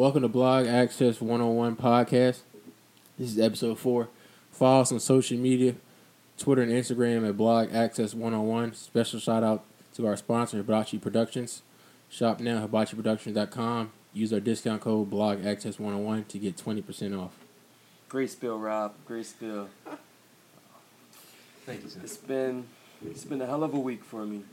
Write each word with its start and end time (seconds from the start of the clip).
Welcome 0.00 0.22
to 0.22 0.28
Blog 0.28 0.66
Access 0.66 1.20
101 1.20 1.76
Podcast. 1.76 2.40
This 3.18 3.32
is 3.32 3.38
episode 3.38 3.78
four. 3.78 4.08
Follow 4.50 4.80
us 4.80 4.92
on 4.92 4.98
social 4.98 5.36
media, 5.36 5.74
Twitter 6.38 6.62
and 6.62 6.72
Instagram 6.72 7.28
at 7.28 7.36
Blog 7.36 7.70
Access 7.74 8.14
101. 8.14 8.72
Special 8.72 9.20
shout 9.20 9.44
out 9.44 9.62
to 9.96 10.06
our 10.06 10.16
sponsor, 10.16 10.56
Hibachi 10.56 10.96
Productions. 10.96 11.60
Shop 12.08 12.40
now 12.40 12.64
at 12.64 12.70
hibachiproductions.com. 12.70 13.92
Use 14.14 14.32
our 14.32 14.40
discount 14.40 14.80
code 14.80 15.10
Blog 15.10 15.44
Access 15.44 15.78
101 15.78 16.24
to 16.24 16.38
get 16.38 16.56
20% 16.56 17.20
off. 17.20 17.34
Great 18.08 18.30
spill, 18.30 18.58
Rob. 18.58 18.94
Great 19.04 19.26
spill. 19.26 19.68
Thank 21.66 21.82
you, 21.82 21.90
sir. 21.90 22.00
It's 22.02 22.16
been 22.16 22.64
it's 23.04 23.24
been 23.24 23.42
a 23.42 23.46
hell 23.46 23.62
of 23.62 23.74
a 23.74 23.78
week 23.78 24.02
for 24.02 24.24
me. 24.24 24.44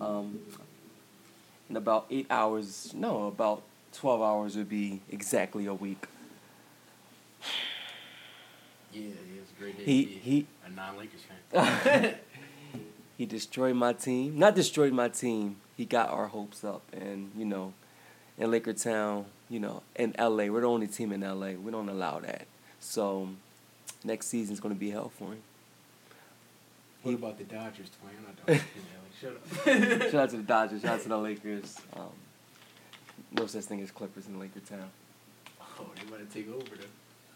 Um, 0.00 0.38
in 1.68 1.76
about 1.76 2.06
eight 2.10 2.28
hours, 2.30 2.94
no, 2.94 3.26
about 3.26 3.62
twelve 3.94 4.20
hours 4.20 4.56
would 4.56 4.68
be 4.68 5.00
exactly 5.10 5.66
a 5.66 5.74
week. 5.74 6.06
Yeah, 8.92 9.02
it 9.02 9.40
was 9.40 9.50
a 9.56 9.60
great 9.60 9.78
day 9.78 9.84
He 9.84 10.04
he 10.22 10.46
a 10.66 10.70
non-Lakers 10.70 11.22
fan. 11.50 12.14
he 13.18 13.26
destroyed 13.26 13.76
my 13.76 13.92
team. 13.92 14.38
Not 14.38 14.54
destroyed 14.54 14.92
my 14.92 15.08
team. 15.08 15.56
He 15.76 15.84
got 15.84 16.10
our 16.10 16.26
hopes 16.28 16.62
up, 16.64 16.82
and 16.92 17.30
you 17.36 17.44
know, 17.44 17.72
in 18.38 18.50
Laker 18.50 18.72
Town, 18.72 19.26
you 19.48 19.60
know, 19.60 19.82
in 19.96 20.14
LA, 20.18 20.46
we're 20.46 20.60
the 20.60 20.68
only 20.68 20.86
team 20.86 21.12
in 21.12 21.20
LA. 21.22 21.52
We 21.52 21.72
don't 21.72 21.88
allow 21.88 22.20
that. 22.20 22.46
So, 22.80 23.30
next 24.04 24.26
season's 24.26 24.60
gonna 24.60 24.74
be 24.74 24.90
hell 24.90 25.10
for 25.18 25.32
him. 25.32 25.42
What 27.02 27.14
about 27.14 27.38
the 27.38 27.44
Dodgers, 27.44 27.90
twin? 28.00 28.14
I'm 28.16 28.24
not 28.24 28.46
Dodgers 28.46 28.62
Shut 29.20 29.32
up. 29.32 30.02
Shout 30.10 30.14
out 30.14 30.30
to 30.30 30.36
the 30.38 30.42
Dodgers. 30.42 30.82
Shout 30.82 30.94
out 30.94 31.02
to 31.02 31.08
the 31.08 31.18
Lakers. 31.18 31.76
Um, 31.94 32.08
no 33.34 33.46
such 33.46 33.64
thing 33.64 33.80
as 33.82 33.90
Clippers 33.90 34.26
in 34.26 34.38
Laker 34.38 34.60
Town. 34.60 34.88
oh, 35.60 35.86
they 35.96 36.10
want 36.10 36.28
to 36.28 36.34
take 36.34 36.48
over 36.48 36.76
though. 36.76 36.84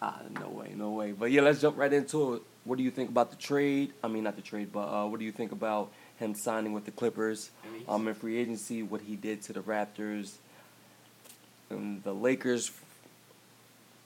Ah, 0.00 0.20
no 0.38 0.48
way, 0.48 0.72
no 0.77 0.90
way. 0.90 1.12
But 1.12 1.32
yeah, 1.32 1.40
let's 1.42 1.60
jump 1.60 1.77
right 1.77 1.92
into 1.92 2.34
it. 2.34 2.42
What 2.64 2.78
do 2.78 2.84
you 2.84 2.90
think 2.90 3.10
about 3.10 3.30
the 3.30 3.36
trade? 3.36 3.92
I 4.02 4.08
mean, 4.08 4.24
not 4.24 4.36
the 4.36 4.42
trade, 4.42 4.70
but 4.72 4.86
uh, 4.86 5.06
what 5.06 5.18
do 5.18 5.24
you 5.27 5.32
think 5.32 5.50
about 5.50 5.90
him 6.18 6.34
signing 6.34 6.72
with 6.72 6.84
the 6.84 6.92
Clippers? 6.92 7.50
Um, 7.88 8.06
in 8.06 8.14
free 8.14 8.38
agency, 8.38 8.82
what 8.82 9.00
he 9.00 9.16
did 9.16 9.42
to 9.42 9.52
the 9.52 9.60
Raptors, 9.60 10.34
and 11.70 12.02
the 12.05 12.12
Lakers, 12.12 12.70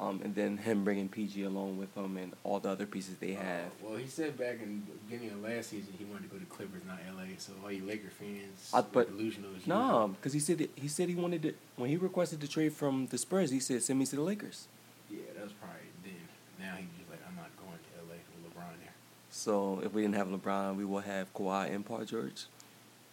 um, 0.03 0.21
and 0.25 0.35
then 0.35 0.57
him 0.57 0.85
bringing 0.85 1.09
PG 1.09 1.45
along 1.45 1.79
with 1.79 1.95
him 1.97 2.17
and 2.17 2.33
all 2.45 2.59
the 2.59 2.69
other 2.69 2.87
pieces 2.87 3.17
they 3.19 3.33
have. 3.33 3.67
Uh, 3.67 3.71
well, 3.83 3.97
he 3.97 4.07
said 4.07 4.37
back 4.37 4.59
in 4.63 4.83
the 4.87 4.93
beginning 5.09 5.31
of 5.33 5.43
last 5.43 5.71
season 5.71 5.93
he 5.99 6.05
wanted 6.05 6.29
to 6.29 6.29
go 6.29 6.39
to 6.39 6.47
Clippers, 6.47 6.83
not 6.87 6.99
LA. 7.17 7.25
So 7.39 7.53
all 7.63 7.71
you 7.71 7.85
Laker 7.85 8.11
fans, 8.11 8.71
I- 8.75 8.81
but- 8.81 9.09
delusional. 9.17 9.51
No, 9.67 9.83
usual. 9.85 10.09
because 10.09 10.33
he 10.33 10.41
said 10.41 10.61
it, 10.61 10.71
he 10.75 10.89
said 10.89 11.09
he 11.09 11.15
wanted 11.15 11.43
to 11.43 11.55
when 11.77 11.89
he 11.91 11.97
requested 11.97 12.41
the 12.41 12.49
trade 12.49 12.73
from 12.73 13.07
the 13.07 13.19
Spurs. 13.19 13.51
He 13.51 13.61
said 13.61 13.83
send 13.83 13.99
me 13.99 14.07
to 14.07 14.17
the 14.17 14.23
Lakers. 14.23 14.67
Yeah, 15.11 15.19
that 15.35 15.45
was 15.45 15.53
probably 15.53 15.79
then. 16.05 16.15
Now 16.59 16.75
he's 16.77 16.87
just 16.99 17.11
like, 17.11 17.21
I'm 17.29 17.37
not 17.37 17.51
going 17.57 17.79
to 17.79 17.99
LA 18.09 18.17
with 18.43 18.53
LeBron 18.53 18.79
there. 18.83 18.93
So 19.31 19.81
if 19.85 19.93
we 19.93 20.03
didn't 20.03 20.17
have 20.17 20.29
LeBron, 20.29 20.77
we 20.77 20.85
will 20.85 21.01
have 21.01 21.33
Kawhi 21.35 21.73
and 21.73 21.85
Paul 21.87 22.05
George. 22.05 22.47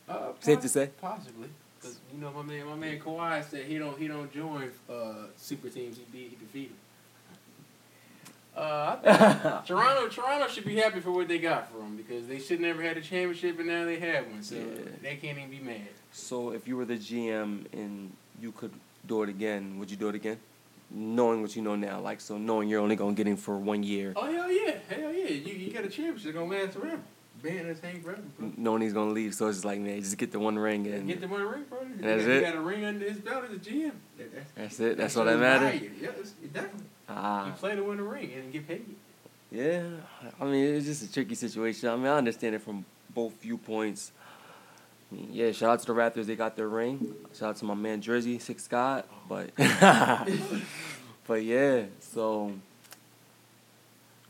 Uh, 0.08 0.32
Safe 0.40 0.60
to 0.62 0.70
say? 0.70 0.90
possibly. 1.00 1.50
Cause 1.82 1.98
you 2.14 2.20
know 2.20 2.32
my 2.32 2.42
man, 2.42 2.66
my 2.66 2.76
man 2.76 3.00
Kawhi 3.00 3.44
said 3.44 3.66
he 3.66 3.78
don't 3.78 3.98
he 3.98 4.08
don't 4.08 4.32
join 4.34 4.70
uh, 4.90 5.28
super 5.38 5.70
teams. 5.70 5.98
He 5.98 6.04
beat 6.12 6.30
he 6.32 6.36
defeat 6.36 6.70
them. 6.70 6.78
Uh, 8.58 8.98
I 9.06 9.14
think 9.56 9.66
Toronto 9.68 10.08
Toronto 10.10 10.48
should 10.50 10.66
be 10.66 10.76
happy 10.76 11.00
for 11.00 11.12
what 11.12 11.28
they 11.28 11.38
got 11.40 11.72
for 11.72 11.80
him 11.80 11.96
because 11.96 12.28
they 12.28 12.40
should 12.40 12.60
never 12.60 12.82
had 12.82 12.98
a 12.98 13.02
championship 13.02 13.58
and 13.60 13.68
now 13.68 13.86
they 13.86 14.00
have 14.00 14.28
one. 14.28 14.44
So 14.44 14.56
Yeah. 14.56 14.64
they 15.02 15.16
can't 15.16 15.38
even 15.38 15.50
be 15.50 15.60
mad. 15.60 15.88
So 16.12 16.52
if 16.52 16.68
you 16.68 16.76
were 16.76 16.86
the 16.86 16.98
GM 16.98 17.66
and 17.72 18.12
you 18.42 18.52
could 18.52 18.72
do 19.08 19.24
it 19.24 19.30
again, 19.30 19.80
would 19.80 19.90
you 19.90 19.98
do 19.98 20.10
it 20.10 20.16
again? 20.16 20.38
Knowing 20.92 21.42
what 21.42 21.56
you 21.56 21.62
know 21.62 21.76
now, 21.76 22.00
like 22.02 22.20
so, 22.20 22.38
knowing 22.38 22.68
you're 22.68 22.82
only 22.82 22.96
gonna 22.96 23.14
get 23.14 23.28
him 23.28 23.38
for 23.38 23.56
one 23.58 23.84
year, 23.84 24.12
Oh 24.16 24.26
hell 24.26 24.52
yeah, 24.52 24.76
hell 24.90 25.14
yeah! 25.14 25.28
You 25.30 25.54
you 25.54 25.72
got 25.72 25.86
a 25.86 25.90
championship 25.90 26.34
gonna 26.34 26.52
last 26.52 26.74
forever. 26.74 27.00
Band 27.42 27.68
is 27.70 27.80
hang 27.80 28.02
forever. 28.02 28.22
Bro. 28.38 28.52
knowing 28.58 28.82
he's 28.82 28.94
gonna 28.94 29.12
leave, 29.12 29.34
so 29.34 29.48
it's 29.48 29.58
just 29.58 29.66
like 29.66 29.80
man, 29.80 30.00
just 30.02 30.18
get 30.18 30.32
the 30.32 30.40
one 30.40 30.58
ring 30.60 30.86
and 30.88 31.08
Get 31.08 31.22
the 31.22 31.28
one 31.28 31.42
ring, 31.42 31.64
bro. 31.70 31.80
That's 32.00 32.26
he 32.26 32.32
it? 32.32 32.42
got 32.42 32.56
a 32.56 32.62
ring 32.62 32.84
under 32.86 33.08
his 33.10 33.20
belt 33.20 33.46
as 33.46 33.52
a 33.52 33.60
GM. 33.60 33.92
That, 34.18 34.34
that's, 34.36 34.52
that's 34.56 34.80
it. 34.80 34.98
That's 34.98 35.16
all 35.18 35.26
that 35.26 35.40
matters. 35.40 35.82
Yeah, 36.02 36.10
definitely. 36.54 36.80
You 36.82 37.16
Ah, 37.16 37.56
play 37.58 37.76
to 37.76 37.84
win 37.84 37.98
the 37.98 38.04
ring 38.04 38.32
and 38.34 38.52
get 38.52 38.68
paid. 38.68 38.86
yeah. 39.52 39.84
I 40.40 40.46
mean, 40.46 40.76
it's 40.76 40.86
just 40.86 41.04
a 41.04 41.12
tricky 41.12 41.34
situation. 41.36 41.90
I 41.90 41.96
mean, 41.96 42.06
I 42.08 42.18
understand 42.18 42.56
it 42.56 42.62
from 42.62 42.86
both 43.14 43.34
viewpoints. 43.42 44.12
I 45.12 45.16
mean, 45.16 45.30
yeah, 45.32 45.52
shout 45.52 45.70
out 45.72 45.80
to 45.80 45.86
the 45.88 45.94
Raptors. 45.94 46.26
They 46.28 46.36
got 46.36 46.56
their 46.56 46.68
ring. 46.68 47.16
Shout 47.34 47.50
out 47.50 47.56
to 47.58 47.66
my 47.66 47.74
man 47.74 48.00
Jersey 48.02 48.38
Six 48.38 48.64
Scott. 48.66 49.08
But, 49.28 49.50
but 51.28 51.44
yeah. 51.44 51.84
So, 52.00 52.54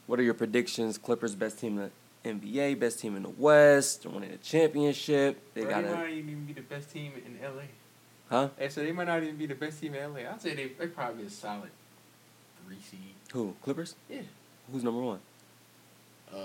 what 0.08 0.20
are 0.20 0.24
your 0.24 0.34
predictions? 0.36 0.98
Clippers 0.98 1.36
best 1.36 1.60
team 1.60 1.78
in 1.78 1.84
the 1.86 1.92
NBA, 2.26 2.80
best 2.80 3.00
team 3.00 3.16
in 3.16 3.24
the 3.24 3.30
West, 3.30 4.04
they're 4.04 4.12
winning 4.12 4.32
a 4.32 4.38
championship. 4.38 5.42
They 5.54 5.64
got 5.64 5.84
they 5.84 5.90
a 5.90 5.96
might 5.96 6.10
even 6.14 6.46
be 6.46 6.54
the 6.54 6.62
best 6.62 6.92
team 6.92 7.14
in 7.26 7.38
LA. 7.42 7.64
huh? 8.30 8.50
Hey, 8.58 8.70
so 8.70 8.82
they 8.82 8.92
might 8.92 9.08
not 9.08 9.24
even 9.24 9.38
be 9.38 9.46
the 9.46 9.56
best 9.56 9.80
team 9.80 9.96
in 9.96 10.14
LA. 10.14 10.20
I'd 10.30 10.42
say 10.42 10.54
they 10.56 10.68
they 10.68 10.88
probably 10.88 11.26
a 11.26 11.30
solid 11.30 11.70
three 12.66 12.78
seed. 12.82 13.00
Who? 13.34 13.56
Clippers? 13.64 13.96
Yeah. 14.10 14.22
Who's 14.72 14.84
number 14.84 15.02
one? 15.02 15.20
Um, 16.34 16.40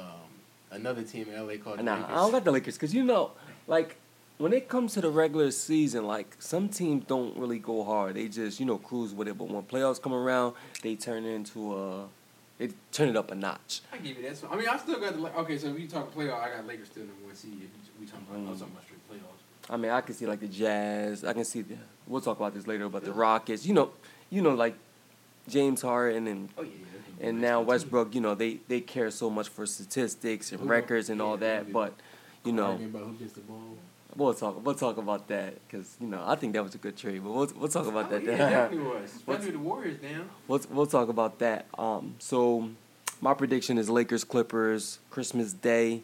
another 0.71 1.03
team 1.03 1.29
in 1.29 1.47
LA 1.47 1.57
called 1.57 1.79
the 1.79 1.83
Nah, 1.83 1.95
Lakers. 1.97 2.11
I 2.11 2.15
don't 2.15 2.33
got 2.33 2.45
the 2.45 2.53
Lakers 2.53 2.75
because 2.77 2.95
you 2.95 3.03
know, 3.05 3.33
like 3.67 3.97
when 4.39 4.53
it 4.53 4.69
comes 4.69 4.95
to 4.95 5.01
the 5.01 5.11
regular 5.11 5.51
season, 5.51 6.07
like 6.07 6.37
some 6.39 6.69
teams 6.69 7.05
don't 7.07 7.37
really 7.37 7.59
go 7.59 7.85
hard. 7.85 8.15
They 8.15 8.29
just 8.29 8.61
you 8.61 8.67
know 8.67 8.79
cruise 8.79 9.13
with 9.13 9.29
it. 9.29 9.37
But 9.37 9.49
when 9.49 9.63
playoffs 9.65 10.01
come 10.01 10.15
around, 10.15 10.55
they 10.83 10.95
turn 10.95 11.25
into 11.25 11.75
a 11.77 12.05
they 12.69 12.75
turn 12.93 13.09
it 13.09 13.17
up 13.17 13.31
a 13.31 13.35
notch. 13.35 13.81
I 13.93 13.99
give 13.99 14.17
you 14.19 14.23
that. 14.29 14.37
So, 14.37 14.49
I 14.51 14.57
mean, 14.57 14.69
I 14.69 14.77
still 14.79 15.01
got 15.01 15.15
the 15.21 15.39
okay. 15.41 15.59
So 15.59 15.69
if 15.69 15.79
you 15.79 15.89
talk 15.89 16.15
playoff, 16.15 16.41
I 16.43 16.57
got 16.57 16.67
Lakers 16.67 16.89
still 16.89 17.05
number 17.05 17.25
one 17.27 17.35
seed. 17.35 17.53
If 17.63 18.01
we 18.01 18.07
talking 18.07 18.27
about, 18.31 18.39
I 18.47 18.51
was 18.51 18.59
Mm. 18.59 18.61
talking 18.61 18.73
about 18.75 18.85
straight 18.85 19.11
playoffs. 19.11 19.71
I 19.73 19.77
mean, 19.77 19.91
I 19.91 20.01
can 20.01 20.15
see 20.15 20.27
like 20.27 20.41
the 20.41 20.49
Jazz. 20.49 21.25
I 21.25 21.33
can 21.33 21.45
see 21.45 21.63
the. 21.63 21.77
We'll 22.07 22.21
talk 22.21 22.39
about 22.39 22.55
this 22.55 22.67
later 22.67 22.85
about 22.85 23.05
the 23.05 23.13
Rockets. 23.13 23.65
You 23.67 23.75
know, 23.75 23.91
you 24.31 24.43
know 24.43 24.55
like 24.55 24.75
James 25.49 25.83
Harden 25.83 26.27
and 26.27 26.49
Oh 26.59 26.63
yeah. 26.63 26.71
yeah. 27.21 27.29
and 27.29 27.41
now 27.41 27.61
Westbrook. 27.63 28.15
You 28.15 28.21
know 28.21 28.35
they 28.35 28.59
they 28.69 28.81
care 28.81 29.11
so 29.11 29.31
much 29.31 29.49
for 29.49 29.67
statistics 29.67 30.53
and 30.53 30.61
Who 30.61 30.69
records 30.69 31.09
and 31.11 31.21
all 31.23 31.37
that, 31.39 31.73
but. 31.73 31.95
You 32.47 32.53
know, 32.53 32.79
Arguing 34.19 34.37
about 34.37 34.55
who 34.55 34.55
gets 34.55 34.55
the 34.55 34.55
ball. 34.55 34.55
we'll 34.55 34.55
talk. 34.55 34.65
We'll 34.65 34.75
talk 34.75 34.97
about 34.97 35.29
that 35.29 35.55
because 35.67 35.97
you 36.01 36.07
know 36.07 36.23
I 36.25 36.35
think 36.37 36.53
that 36.55 36.63
was 36.63 36.75
a 36.75 36.79
good 36.79 36.97
trade. 36.97 37.23
But 37.23 37.33
we'll 37.33 37.53
we'll 37.57 37.69
talk 37.69 37.87
about 37.87 38.07
oh, 38.07 38.19
that. 38.19 38.25
Yeah, 38.25 38.33
it 38.33 38.39
definitely 38.39 38.79
was. 39.01 39.15
Especially 39.15 39.51
the 39.53 39.59
Warriors 39.59 40.01
down. 40.01 40.29
We'll 40.49 40.61
we'll 40.71 40.87
talk 40.87 41.09
about 41.09 41.39
that. 41.41 41.67
Um, 41.79 42.15
so 42.19 42.71
my 43.21 43.35
prediction 43.35 43.79
is 43.79 43.89
Lakers 43.89 44.25
Clippers 44.25 44.99
Christmas 45.11 45.53
Day. 45.53 46.03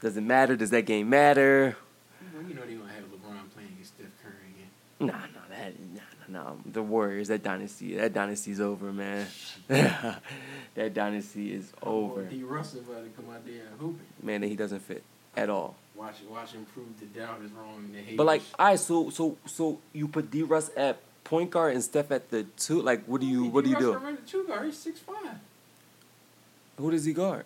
Does 0.00 0.16
it 0.16 0.22
matter? 0.22 0.56
Does 0.56 0.70
that 0.70 0.86
game 0.86 1.08
matter? 1.08 1.76
Well, 2.34 2.42
you 2.48 2.54
know 2.54 2.62
they're 2.66 2.76
gonna 2.76 2.92
have 2.92 3.04
LeBron 3.04 3.50
playing 3.54 3.70
against 3.72 3.94
Steph 3.94 4.06
Curry 4.22 4.34
again. 4.54 4.68
Nah, 5.00 5.12
nah, 5.12 5.48
that 5.50 5.72
nah, 5.94 6.00
nah, 6.28 6.50
nah. 6.50 6.56
The 6.66 6.82
Warriors, 6.82 7.28
that 7.28 7.42
dynasty, 7.42 7.96
that 7.96 8.12
dynasty's 8.12 8.60
over, 8.60 8.92
man. 8.92 9.26
that 9.68 10.94
dynasty 10.94 11.54
is 11.54 11.72
over. 11.82 12.24
D. 12.24 12.42
Russell 12.42 12.80
about 12.80 13.04
to 13.04 13.10
come 13.10 13.34
out 13.34 13.46
there 13.46 13.62
and 13.70 13.80
hooping. 13.80 14.06
Man, 14.22 14.42
he 14.42 14.54
doesn't 14.54 14.80
fit 14.80 15.02
at 15.36 15.50
all. 15.50 15.76
Watch, 15.94 16.16
watch 16.30 16.52
him 16.52 16.66
prove 16.74 16.86
the 17.00 17.06
doubt 17.06 17.40
is 17.44 17.50
wrong. 17.52 17.90
But 18.16 18.26
like, 18.26 18.42
all 18.58 18.66
right, 18.66 18.78
so 18.78 19.10
so 19.10 19.36
so 19.46 19.78
you 19.92 20.08
put 20.08 20.30
D. 20.30 20.42
Russ 20.42 20.70
at 20.76 20.98
point 21.24 21.50
guard 21.50 21.74
and 21.74 21.82
Steph 21.82 22.10
at 22.10 22.30
the 22.30 22.44
two. 22.56 22.82
Like, 22.82 23.04
what 23.06 23.20
do 23.20 23.26
you 23.26 23.44
what 23.44 23.64
do 23.64 23.70
you 23.70 23.78
do? 23.78 24.00
Two 24.26 24.44
guard. 24.46 24.66
He's 24.66 24.76
six 24.76 25.00
five. 25.00 25.38
Who 26.76 26.90
does 26.90 27.04
he 27.04 27.12
guard? 27.12 27.44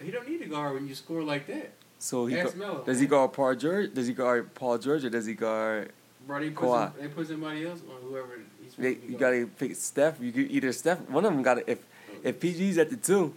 He 0.00 0.10
don't 0.10 0.28
need 0.28 0.42
a 0.42 0.46
guard 0.46 0.74
when 0.74 0.86
you 0.86 0.94
score 0.94 1.22
like 1.22 1.46
that. 1.48 1.72
So 1.98 2.26
he 2.26 2.38
Ask 2.38 2.56
Melo. 2.56 2.82
does 2.84 3.00
he 3.00 3.06
guard 3.06 3.32
Paul 3.32 3.54
George? 3.54 3.94
Does 3.94 4.06
he 4.06 4.12
guard 4.12 4.54
Paul 4.54 4.78
George 4.78 5.04
or 5.04 5.10
does 5.10 5.26
he 5.26 5.34
guard? 5.34 5.90
Bro, 6.26 6.40
they 6.40 6.50
put, 6.50 6.68
some, 6.68 6.92
they 7.00 7.08
put 7.08 7.28
somebody 7.28 7.66
else 7.66 7.80
on 7.80 8.08
whoever 8.08 8.40
he's 8.62 8.74
They, 8.74 8.98
you 9.08 9.18
gotta 9.18 9.48
pick 9.58 9.74
Steph. 9.76 10.20
You 10.20 10.32
either 10.50 10.72
Steph. 10.72 11.00
One 11.08 11.24
of 11.24 11.32
them 11.32 11.42
got 11.42 11.54
to 11.54 11.70
if 11.70 11.78
if 12.22 12.40
PG's 12.40 12.78
at 12.78 12.90
the 12.90 12.96
two. 12.96 13.34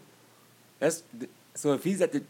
That's 0.80 1.04
so 1.56 1.74
if 1.74 1.84
he's 1.84 2.02
at 2.02 2.14
the. 2.14 2.24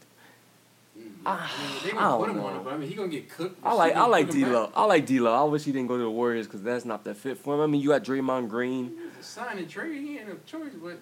Ah, 1.26 1.52
I 1.80 1.84
they 1.84 1.90
I 1.90 1.94
gonna 1.94 2.08
don't 2.08 2.20
put 2.20 2.30
him 2.30 2.44
on 2.44 2.54
know. 2.54 2.60
it, 2.60 2.64
but 2.64 2.72
I 2.72 2.76
mean, 2.78 2.88
he 2.88 2.94
gonna 2.94 3.08
get 3.08 3.28
cooked. 3.28 3.58
I 3.64 3.74
like 3.74 3.94
I 3.94 4.06
like 4.06 4.30
D'Lo. 4.30 4.70
I 4.74 4.84
like 4.84 5.04
D'Lo. 5.06 5.32
I 5.32 5.42
wish 5.44 5.64
he 5.64 5.72
didn't 5.72 5.88
go 5.88 5.96
to 5.96 6.02
the 6.04 6.10
Warriors 6.10 6.46
because 6.46 6.62
that's 6.62 6.84
not 6.84 7.04
the 7.04 7.14
fit 7.14 7.38
for 7.38 7.54
him. 7.56 7.60
I 7.60 7.66
mean, 7.66 7.80
you 7.80 7.88
got 7.88 8.04
Draymond 8.04 8.48
Green. 8.48 8.94
A 9.18 9.22
sign 9.22 9.58
and 9.58 9.68
trade. 9.68 10.00
He 10.00 10.18
ain't 10.18 10.28
no 10.28 10.36
choice, 10.46 10.72
but 10.80 10.98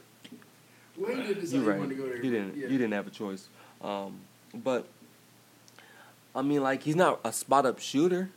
he 0.97 1.15
did 1.23 1.41
decide 1.41 1.55
You 1.57 1.63
he 1.63 1.69
right. 1.69 1.79
wanted 1.79 1.97
to 1.97 2.03
go 2.03 2.09
there. 2.09 2.17
You 2.17 2.31
didn't. 2.31 2.57
Yeah. 2.57 2.69
You 2.69 2.79
didn't 2.79 2.93
have 2.95 3.07
a 3.07 3.11
choice. 3.11 3.49
Um, 3.83 4.21
but 4.55 4.87
I 6.35 6.43
mean, 6.43 6.63
like 6.63 6.83
he's 6.83 6.97
not 6.97 7.21
a 7.25 7.33
spot 7.33 7.67
up 7.67 7.79
shooter. 7.79 8.31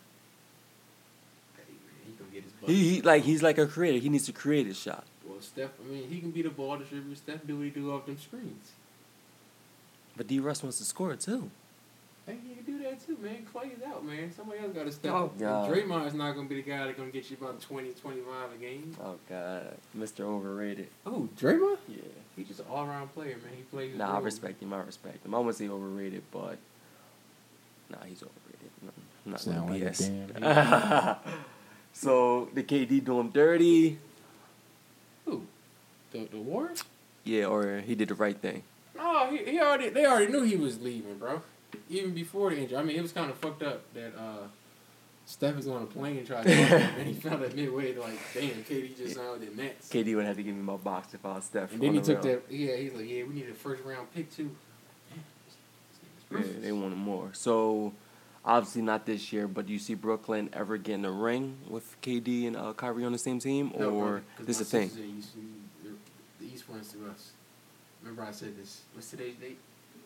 Hey, 1.55 1.63
man, 1.71 2.17
he 2.29 2.33
get 2.33 2.43
his. 2.43 2.53
He, 2.67 2.95
he 2.95 3.01
like 3.01 3.23
he's 3.23 3.41
like 3.41 3.57
a 3.57 3.65
creator. 3.65 3.99
He 3.99 4.09
needs 4.09 4.25
to 4.25 4.33
create 4.33 4.67
his 4.67 4.77
shot. 4.77 5.05
well, 5.25 5.39
Steph. 5.39 5.69
I 5.83 5.89
mean, 5.89 6.09
he 6.09 6.19
can 6.19 6.31
be 6.31 6.41
the 6.41 6.49
ball 6.49 6.77
distributor. 6.77 7.15
Steph 7.15 7.47
do 7.47 7.55
what 7.57 7.63
he 7.63 7.69
do 7.69 7.93
off 7.93 8.05
them 8.05 8.17
screens. 8.19 8.71
But 10.17 10.27
D 10.27 10.39
Russ 10.39 10.61
wants 10.61 10.77
to 10.79 10.83
score 10.83 11.15
too. 11.15 11.49
Hey, 12.29 12.37
you 12.47 12.55
can 12.55 12.65
do 12.77 12.83
that 12.83 13.03
too, 13.05 13.17
man. 13.21 13.43
Clay's 13.51 13.81
out, 13.87 14.05
man. 14.05 14.31
Somebody 14.31 14.59
else 14.59 14.71
got 14.73 14.85
to 14.85 14.91
step 14.91 15.11
Oh, 15.13 15.25
up. 15.25 15.39
God. 15.39 15.71
Draymond 15.71 16.05
is 16.07 16.13
not 16.13 16.35
going 16.35 16.47
to 16.47 16.53
be 16.55 16.61
the 16.61 16.69
guy 16.69 16.85
that's 16.85 16.95
going 16.97 17.11
to 17.11 17.17
get 17.17 17.29
you 17.31 17.37
about 17.41 17.59
20, 17.59 17.89
25 17.91 18.25
a 18.53 18.57
game. 18.57 18.95
Oh 19.03 19.15
God, 19.27 19.75
Mr. 19.97 20.21
Overrated. 20.21 20.87
Oh, 21.05 21.27
Draymond? 21.39 21.77
Yeah. 21.87 21.97
He's 22.35 22.47
just 22.47 22.59
an 22.59 22.67
all-around 22.69 23.13
player, 23.15 23.37
man. 23.43 23.53
He 23.55 23.63
plays. 23.63 23.95
Nah, 23.97 24.17
I 24.17 24.19
respect 24.19 24.61
him. 24.61 24.71
I 24.73 24.81
respect 24.81 25.25
him. 25.25 25.33
I 25.33 25.39
wouldn't 25.39 25.55
say 25.57 25.67
overrated, 25.67 26.21
but 26.31 26.57
nah, 27.89 27.97
he's 28.05 28.21
overrated. 28.21 28.69
No, 28.83 28.91
I'm 29.25 29.31
not 29.31 29.41
Sound 29.41 29.57
gonna 29.67 29.71
like 29.73 29.81
a 29.81 29.85
BS. 29.91 30.39
damn 30.39 31.15
so 31.93 32.47
the 32.53 32.63
KD 32.63 33.03
do 33.03 33.19
him 33.19 33.29
dirty. 33.29 33.97
Who? 35.25 35.43
The 36.11 36.25
the 36.31 36.37
Warriors? 36.37 36.83
Yeah, 37.25 37.45
or 37.45 37.79
he 37.79 37.95
did 37.95 38.07
the 38.09 38.15
right 38.15 38.37
thing. 38.37 38.63
No, 38.95 39.29
he, 39.31 39.37
he 39.51 39.59
already 39.59 39.89
they 39.89 40.05
already 40.05 40.31
knew 40.31 40.43
he 40.43 40.55
was 40.55 40.79
leaving, 40.79 41.17
bro. 41.17 41.41
Even 41.89 42.13
before 42.13 42.49
the 42.51 42.57
injury. 42.57 42.77
I 42.77 42.83
mean, 42.83 42.95
it 42.97 43.01
was 43.01 43.11
kind 43.11 43.29
of 43.29 43.37
fucked 43.37 43.63
up 43.63 43.81
that 43.93 44.13
uh, 44.17 44.47
Steph 45.25 45.55
was 45.55 45.67
on 45.67 45.83
a 45.83 45.85
plane 45.85 46.17
and 46.17 46.25
tried 46.27 46.43
to 46.43 46.49
him, 46.55 46.81
and 46.99 47.07
he 47.07 47.13
found 47.13 47.43
out 47.43 47.55
midway 47.55 47.95
like, 47.95 48.19
damn, 48.33 48.49
KD 48.63 48.97
just 48.97 49.15
signed 49.15 49.39
with 49.39 49.55
the 49.55 49.61
Nets. 49.63 49.89
KD 49.89 50.15
would 50.15 50.25
have 50.25 50.37
to 50.37 50.43
give 50.43 50.55
me 50.55 50.61
my 50.61 50.75
box 50.77 51.13
if 51.13 51.25
I 51.25 51.35
was 51.35 51.45
Steph. 51.45 51.71
And 51.73 51.81
then 51.81 51.93
he 51.93 51.99
the 51.99 52.05
took 52.15 52.23
real. 52.23 52.33
that. 52.35 52.51
Yeah, 52.51 52.75
he's 52.75 52.93
like, 52.93 53.07
yeah, 53.09 53.23
we 53.23 53.33
need 53.35 53.49
a 53.49 53.53
first 53.53 53.83
round 53.83 54.11
pick 54.13 54.31
too. 54.35 54.49
Yeah, 56.31 56.41
they 56.61 56.71
wanted 56.71 56.97
more. 56.97 57.29
So 57.33 57.93
obviously 58.45 58.81
not 58.83 59.05
this 59.05 59.33
year, 59.33 59.47
but 59.47 59.65
do 59.65 59.73
you 59.73 59.79
see 59.79 59.95
Brooklyn 59.95 60.49
ever 60.53 60.77
getting 60.77 61.05
a 61.05 61.11
ring 61.11 61.57
with 61.67 61.99
KD 62.01 62.47
and 62.47 62.55
uh, 62.55 62.73
Kyrie 62.73 63.03
on 63.03 63.11
the 63.11 63.17
same 63.17 63.39
team, 63.39 63.71
No, 63.77 63.89
or 63.91 64.21
'cause 64.37 64.45
this 64.45 64.57
my 64.59 64.61
a 64.61 64.65
thing? 64.65 64.89
sisters 64.89 65.05
East, 65.17 65.29
we- 65.35 65.89
the 66.47 66.53
East 66.53 66.63
runs 66.69 66.87
through 66.91 67.09
us. 67.09 67.31
Remember 68.01 68.23
I 68.23 68.31
said 68.31 68.55
this. 68.57 68.81
What's 68.93 69.09
today's 69.09 69.35
date? 69.35 69.57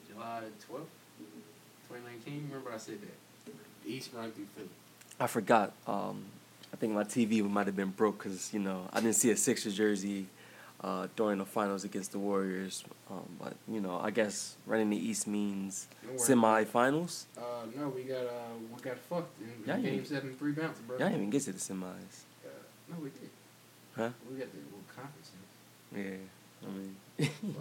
July 0.09 0.41
twelfth, 0.65 0.89
twenty 1.87 2.03
nineteen. 2.05 2.47
Remember 2.49 2.71
I 2.73 2.77
said 2.77 2.99
that. 3.01 3.53
East 3.85 4.11
runs 4.13 4.33
through 4.33 4.45
Philly. 4.55 4.69
I 5.19 5.27
forgot. 5.27 5.73
Um, 5.87 6.23
I 6.71 6.77
think 6.77 6.93
my 6.93 7.03
TV 7.03 7.47
might 7.47 7.67
have 7.67 7.75
been 7.75 7.91
broke 7.91 8.19
because 8.23 8.53
you 8.53 8.59
know 8.59 8.87
I 8.91 9.01
didn't 9.01 9.15
see 9.15 9.31
a 9.31 9.37
Sixers 9.37 9.75
jersey 9.75 10.27
uh, 10.83 11.07
during 11.15 11.37
the 11.37 11.45
finals 11.45 11.83
against 11.83 12.11
the 12.11 12.19
Warriors. 12.19 12.83
Um, 13.09 13.23
but 13.39 13.53
you 13.67 13.79
know, 13.79 13.99
I 14.01 14.11
guess 14.11 14.55
running 14.65 14.89
the 14.89 14.97
East 14.97 15.27
means 15.27 15.87
semifinals. 16.15 17.25
Uh, 17.37 17.41
no, 17.75 17.89
we 17.89 18.03
got 18.03 18.25
uh, 18.25 18.53
we 18.75 18.81
got 18.81 18.97
fucked 18.97 19.39
in, 19.41 19.63
Yeah, 19.65 19.79
game 19.79 20.05
seven, 20.05 20.35
three 20.37 20.51
bounces, 20.51 20.81
bro. 20.81 20.97
Y'all 20.97 21.07
didn't 21.07 21.21
even 21.21 21.29
get 21.29 21.43
to 21.43 21.53
the 21.53 21.59
semis. 21.59 21.83
Uh, 21.83 22.49
no, 22.89 22.97
we 23.01 23.09
did. 23.09 23.29
Huh? 23.95 24.09
We 24.29 24.37
got 24.39 24.51
the 24.51 24.59
well, 24.71 24.81
conference. 24.95 25.31
Yeah, 25.95 26.15
I 26.65 26.71
mean, 26.71 26.95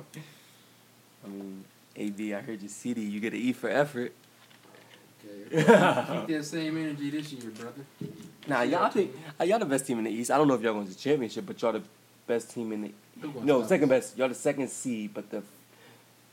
I 1.25 1.29
mean, 1.29 1.65
AB, 1.97 2.35
I 2.35 2.41
heard 2.41 2.61
your 2.62 2.69
CD. 2.69 3.03
You 3.03 3.21
get 3.21 3.33
an 3.33 3.39
E 3.41 3.53
for 3.53 3.69
effort. 3.69 4.12
Okay. 5.25 5.56
Keep 6.27 6.27
that 6.37 6.44
same 6.44 6.77
energy 6.79 7.11
this 7.11 7.33
year, 7.33 7.50
brother. 7.50 7.85
Nah, 8.47 8.62
y'all 8.62 8.89
think 8.91 9.15
uh, 9.41 9.44
y'all 9.44 9.59
the 9.59 9.65
best 9.67 9.87
team 9.87 9.99
in 9.99 10.05
the 10.05 10.11
East. 10.11 10.31
I 10.31 10.37
don't 10.39 10.49
know 10.49 10.55
if 10.55 10.62
y'all 10.62 10.73
going 10.75 10.87
to 10.87 10.93
the 10.93 10.99
championship, 10.99 11.47
but 11.47 11.61
y'all 11.62 11.73
the 11.73 11.83
best 12.27 12.50
team 12.53 12.73
in 12.73 12.83
the 12.83 12.93
no 13.43 13.65
second 13.67 13.89
best. 13.89 14.17
Y'all 14.19 14.29
the 14.29 14.35
second 14.35 14.69
seed, 14.69 15.12
but 15.15 15.31
the 15.31 15.43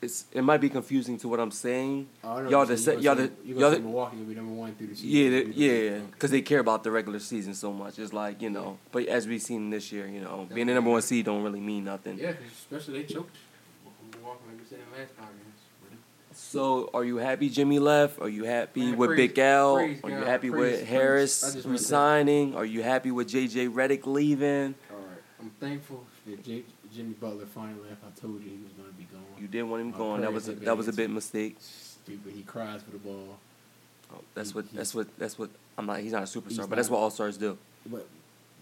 it's 0.02 0.26
it 0.32 0.42
might 0.42 0.62
be 0.62 0.70
confusing 0.70 1.18
to 1.20 1.28
what 1.28 1.40
I'm 1.42 1.52
saying. 1.52 2.08
Oh, 2.24 2.30
I 2.38 2.50
Y'all 2.50 2.60
what 2.60 2.68
the 2.70 2.74
you 2.76 2.78
se- 2.78 2.98
y'all 3.00 3.16
the- 3.16 3.32
you 3.44 3.54
y'all 3.56 3.60
gonna 3.60 3.76
the- 3.76 3.82
Milwaukee 3.82 4.18
will 4.18 4.26
be 4.26 4.36
number 4.36 4.54
one 4.54 4.74
through 4.74 4.88
the 4.88 4.96
season. 4.96 5.10
Yeah, 5.10 5.30
the, 5.30 5.52
yeah, 5.54 6.00
because 6.12 6.32
they 6.32 6.42
care 6.42 6.60
about 6.60 6.84
the 6.86 6.90
regular 6.90 7.20
season 7.20 7.54
so 7.54 7.72
much. 7.74 8.00
It's 8.00 8.14
like 8.14 8.42
you 8.42 8.50
know, 8.50 8.78
but 8.94 9.06
as 9.08 9.28
we've 9.28 9.42
seen 9.42 9.70
this 9.70 9.92
year, 9.92 10.08
you 10.08 10.22
know, 10.22 10.48
being 10.52 10.68
the 10.68 10.74
number 10.74 10.90
one 10.90 11.02
seed 11.02 11.26
don't 11.26 11.44
really 11.44 11.60
mean 11.60 11.84
nothing. 11.84 12.18
Yeah, 12.18 12.32
'cause 12.32 12.44
especially 12.54 13.02
they 13.04 13.14
choked. 13.14 13.36
Milwaukee, 14.16 14.40
like 14.50 14.58
we 14.60 14.66
said 14.68 14.80
last 14.98 15.16
podcast. 15.18 15.49
So, 16.54 16.90
are 16.96 17.04
you 17.06 17.18
happy 17.18 17.48
Jimmy 17.48 17.78
left? 17.78 18.20
Are 18.20 18.28
you 18.28 18.44
happy 18.44 18.82
Man, 18.82 18.98
with 18.98 19.10
praise- 19.10 19.30
Big 19.30 19.38
Al? 19.38 19.76
praise 19.76 20.00
Are 20.04 20.10
you 20.10 20.16
happy 20.16 20.50
praise- 20.50 20.80
with. 20.80 20.88
Harris 20.88 21.44
I 21.44 21.48
just 21.48 21.56
want 21.58 21.64
to- 21.64 21.70
resigning? 21.84 22.56
Are 22.56 22.66
you 22.66 22.82
happy 22.82 23.12
with 23.12 23.28
JJ 23.30 23.68
Redick 23.68 24.08
leaving? 24.08 24.74
All 24.90 24.98
right, 24.98 25.06
I'm 25.40 25.52
thankful 25.60 26.06
that 26.26 26.44
J- 26.44 26.64
Jimmy 26.92 27.14
Butler 27.14 27.46
finally 27.46 27.88
left. 27.88 28.02
I 28.04 28.20
told 28.20 28.42
you 28.44 28.50
he 28.50 28.64
was 28.64 28.72
going 28.74 28.90
to 28.90 28.96
be 28.98 29.04
gone. 29.14 29.22
You 29.40 29.48
didn't 29.48 29.70
want 29.70 29.82
him 29.82 29.92
My 29.92 29.98
going. 30.00 30.22
That 30.22 30.34
was 30.34 30.48
a, 30.48 30.54
that 30.54 30.76
was 30.76 30.88
a 30.88 30.94
bit 30.94 31.12
mistake. 31.12 31.58
Stupid. 31.60 32.34
He 32.34 32.42
cries 32.42 32.82
for 32.82 32.92
the 32.92 32.98
ball, 32.98 33.38
Oh, 34.12 34.22
that's 34.34 34.50
He- 34.50 34.56
what 34.56 34.74
that's 34.74 34.96
what 34.96 35.20
that's 35.20 35.38
what 35.38 35.52
I'm 35.78 35.86
not. 35.86 36.00
He's 36.00 36.14
not 36.14 36.24
a 36.24 36.26
superstar, 36.26 36.68
but 36.68 36.78
that's 36.78 36.90
what 36.90 36.98
all 36.98 37.12
stars 37.12 37.38
do. 37.38 37.60
but 37.86 38.08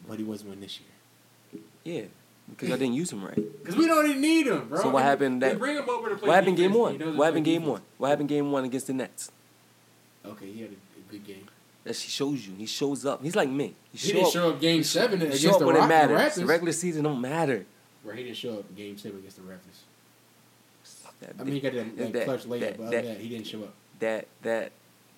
but 0.05 0.17
he 0.17 0.25
wasn't 0.25 0.49
one 0.49 0.59
this 0.59 0.77
year. 0.81 1.61
Yeah, 1.85 2.07
because 2.49 2.71
I 2.71 2.77
didn't 2.77 2.93
use 2.93 3.11
him 3.11 3.23
right. 3.25 3.35
Because 3.67 3.75
we 3.75 3.85
don't 3.87 4.07
even 4.09 4.21
need 4.21 4.47
him, 4.47 4.69
bro. 4.69 4.81
So 4.81 4.89
what 4.89 5.03
happened 5.03 5.41
that- 5.41 5.59
bring 5.59 5.75
him 5.77 5.89
over 5.89 6.09
to 6.09 6.15
play 6.15 6.27
What 6.29 6.35
happened 6.35 6.55
game 6.57 6.73
one? 6.73 6.95
What 7.17 7.25
happened 7.25 7.45
game 7.45 7.65
one? 7.65 7.81
What 7.97 8.09
happened 8.09 8.29
game 8.29 8.51
one 8.51 8.63
against 8.63 8.87
the 8.87 8.93
Nets? 8.93 9.31
Okay, 10.25 10.51
he 10.51 10.61
had 10.61 10.71
a, 10.71 10.73
a 10.73 11.11
good 11.11 11.25
game. 11.25 11.47
That 11.83 11.95
she 11.95 12.09
shows 12.09 12.45
you. 12.47 12.53
He 12.55 12.65
shows 12.65 13.05
up. 13.05 13.21
He's 13.23 13.35
like 13.35 13.49
me. 13.49 13.75
He 13.91 13.97
show 13.97 14.07
didn't 14.13 14.25
up- 14.27 14.33
show 14.33 14.49
up 14.51 14.61
game 14.61 14.83
seven 14.83 15.19
he 15.19 15.25
against 15.27 15.43
show 15.43 15.51
up 15.53 15.59
the, 15.59 15.65
when 15.65 15.75
Rock, 15.75 15.85
it 15.85 15.87
matters. 15.89 16.35
the 16.35 16.41
The 16.41 16.47
regular 16.47 16.73
season 16.73 17.03
don't 17.03 17.21
matter. 17.21 17.65
Where 18.03 18.15
he 18.15 18.23
didn't 18.23 18.37
show 18.37 18.59
up 18.59 18.75
game 18.75 18.97
seven 18.97 19.19
against 19.19 19.37
the 19.37 19.43
Raptors. 19.43 19.81
That 21.19 21.33
I 21.39 21.43
mean, 21.43 21.53
he 21.55 21.59
got 21.59 21.73
that, 21.73 21.97
that, 21.97 22.13
that- 22.13 22.25
clutch 22.25 22.45
later, 22.45 22.65
that- 22.67 22.77
but 22.77 22.83
other 22.87 22.95
that- 22.97 23.03
than 23.05 23.13
that, 23.15 23.21
he 23.21 23.29
didn't 23.29 23.47
show 23.47 23.63
up. 23.63 23.73
that 23.99 24.27
that 24.43 24.71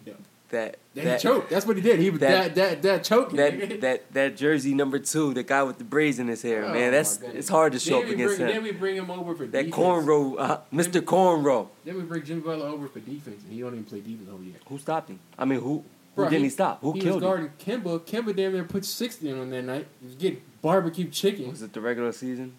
Yeah. 0.06 0.14
That 0.50 0.78
that 0.96 1.22
he 1.22 1.28
choked. 1.28 1.50
That's 1.52 1.66
what 1.68 1.76
he 1.76 1.82
did. 1.84 2.00
He 2.00 2.10
that- 2.10 2.20
that 2.20 2.56
that 2.56 2.82
that, 2.82 3.04
choking. 3.04 3.38
that 3.38 3.82
that 3.82 4.14
that 4.14 4.36
jersey 4.38 4.74
number 4.74 4.98
two, 4.98 5.34
the 5.34 5.44
guy 5.44 5.62
with 5.64 5.78
the 5.78 5.84
braids 5.84 6.18
in 6.18 6.28
his 6.28 6.42
hair, 6.42 6.66
Oh, 6.66 6.74
man. 6.74 6.92
That's 6.92 7.22
it's 7.22 7.50
hard 7.50 7.74
to 7.74 7.80
show 7.80 8.02
up 8.02 8.10
against 8.10 8.38
bring, 8.38 8.50
him. 8.50 8.56
Then 8.56 8.64
we 8.64 8.72
bring 8.72 8.96
him 8.96 9.12
over 9.12 9.36
for 9.36 9.46
That 9.46 9.66
defense. 9.66 9.76
cornrow, 9.76 10.36
uh, 10.40 10.58
Mr. 10.74 11.02
Cornrow. 11.02 11.68
Then 11.86 11.98
we 11.98 12.02
bring 12.02 12.24
Jimmy 12.24 12.42
Butler 12.42 12.66
over 12.68 12.88
for 12.88 13.00
defense, 13.00 13.44
and 13.44 13.54
he 13.54 13.60
don't 13.62 13.74
even 13.74 13.84
play 13.86 14.00
defense 14.02 14.28
over 14.34 14.44
yet. 14.44 14.56
Who 14.68 14.80
stopped 14.80 15.10
him? 15.10 15.20
I 15.38 15.46
mean, 15.46 15.60
who 15.62 15.84
who 16.16 16.26
didn't 16.30 16.44
he, 16.46 16.50
stop? 16.50 16.82
Who 16.82 16.94
he 16.94 17.02
killed 17.02 17.22
was 17.22 17.30
guarding 17.30 17.52
Kemba. 17.60 18.00
Kemba 18.02 18.36
damn 18.36 18.54
near 18.54 18.64
put 18.64 18.84
sixty 18.86 19.32
on 19.32 19.50
that 19.52 19.62
night. 19.64 19.86
He 20.02 20.08
was 20.08 20.16
getting 20.16 20.42
barbecue 20.64 21.08
chicken. 21.10 21.50
Was 21.52 21.62
it 21.62 21.74
the 21.74 21.82
regular 21.82 22.12
season? 22.12 22.56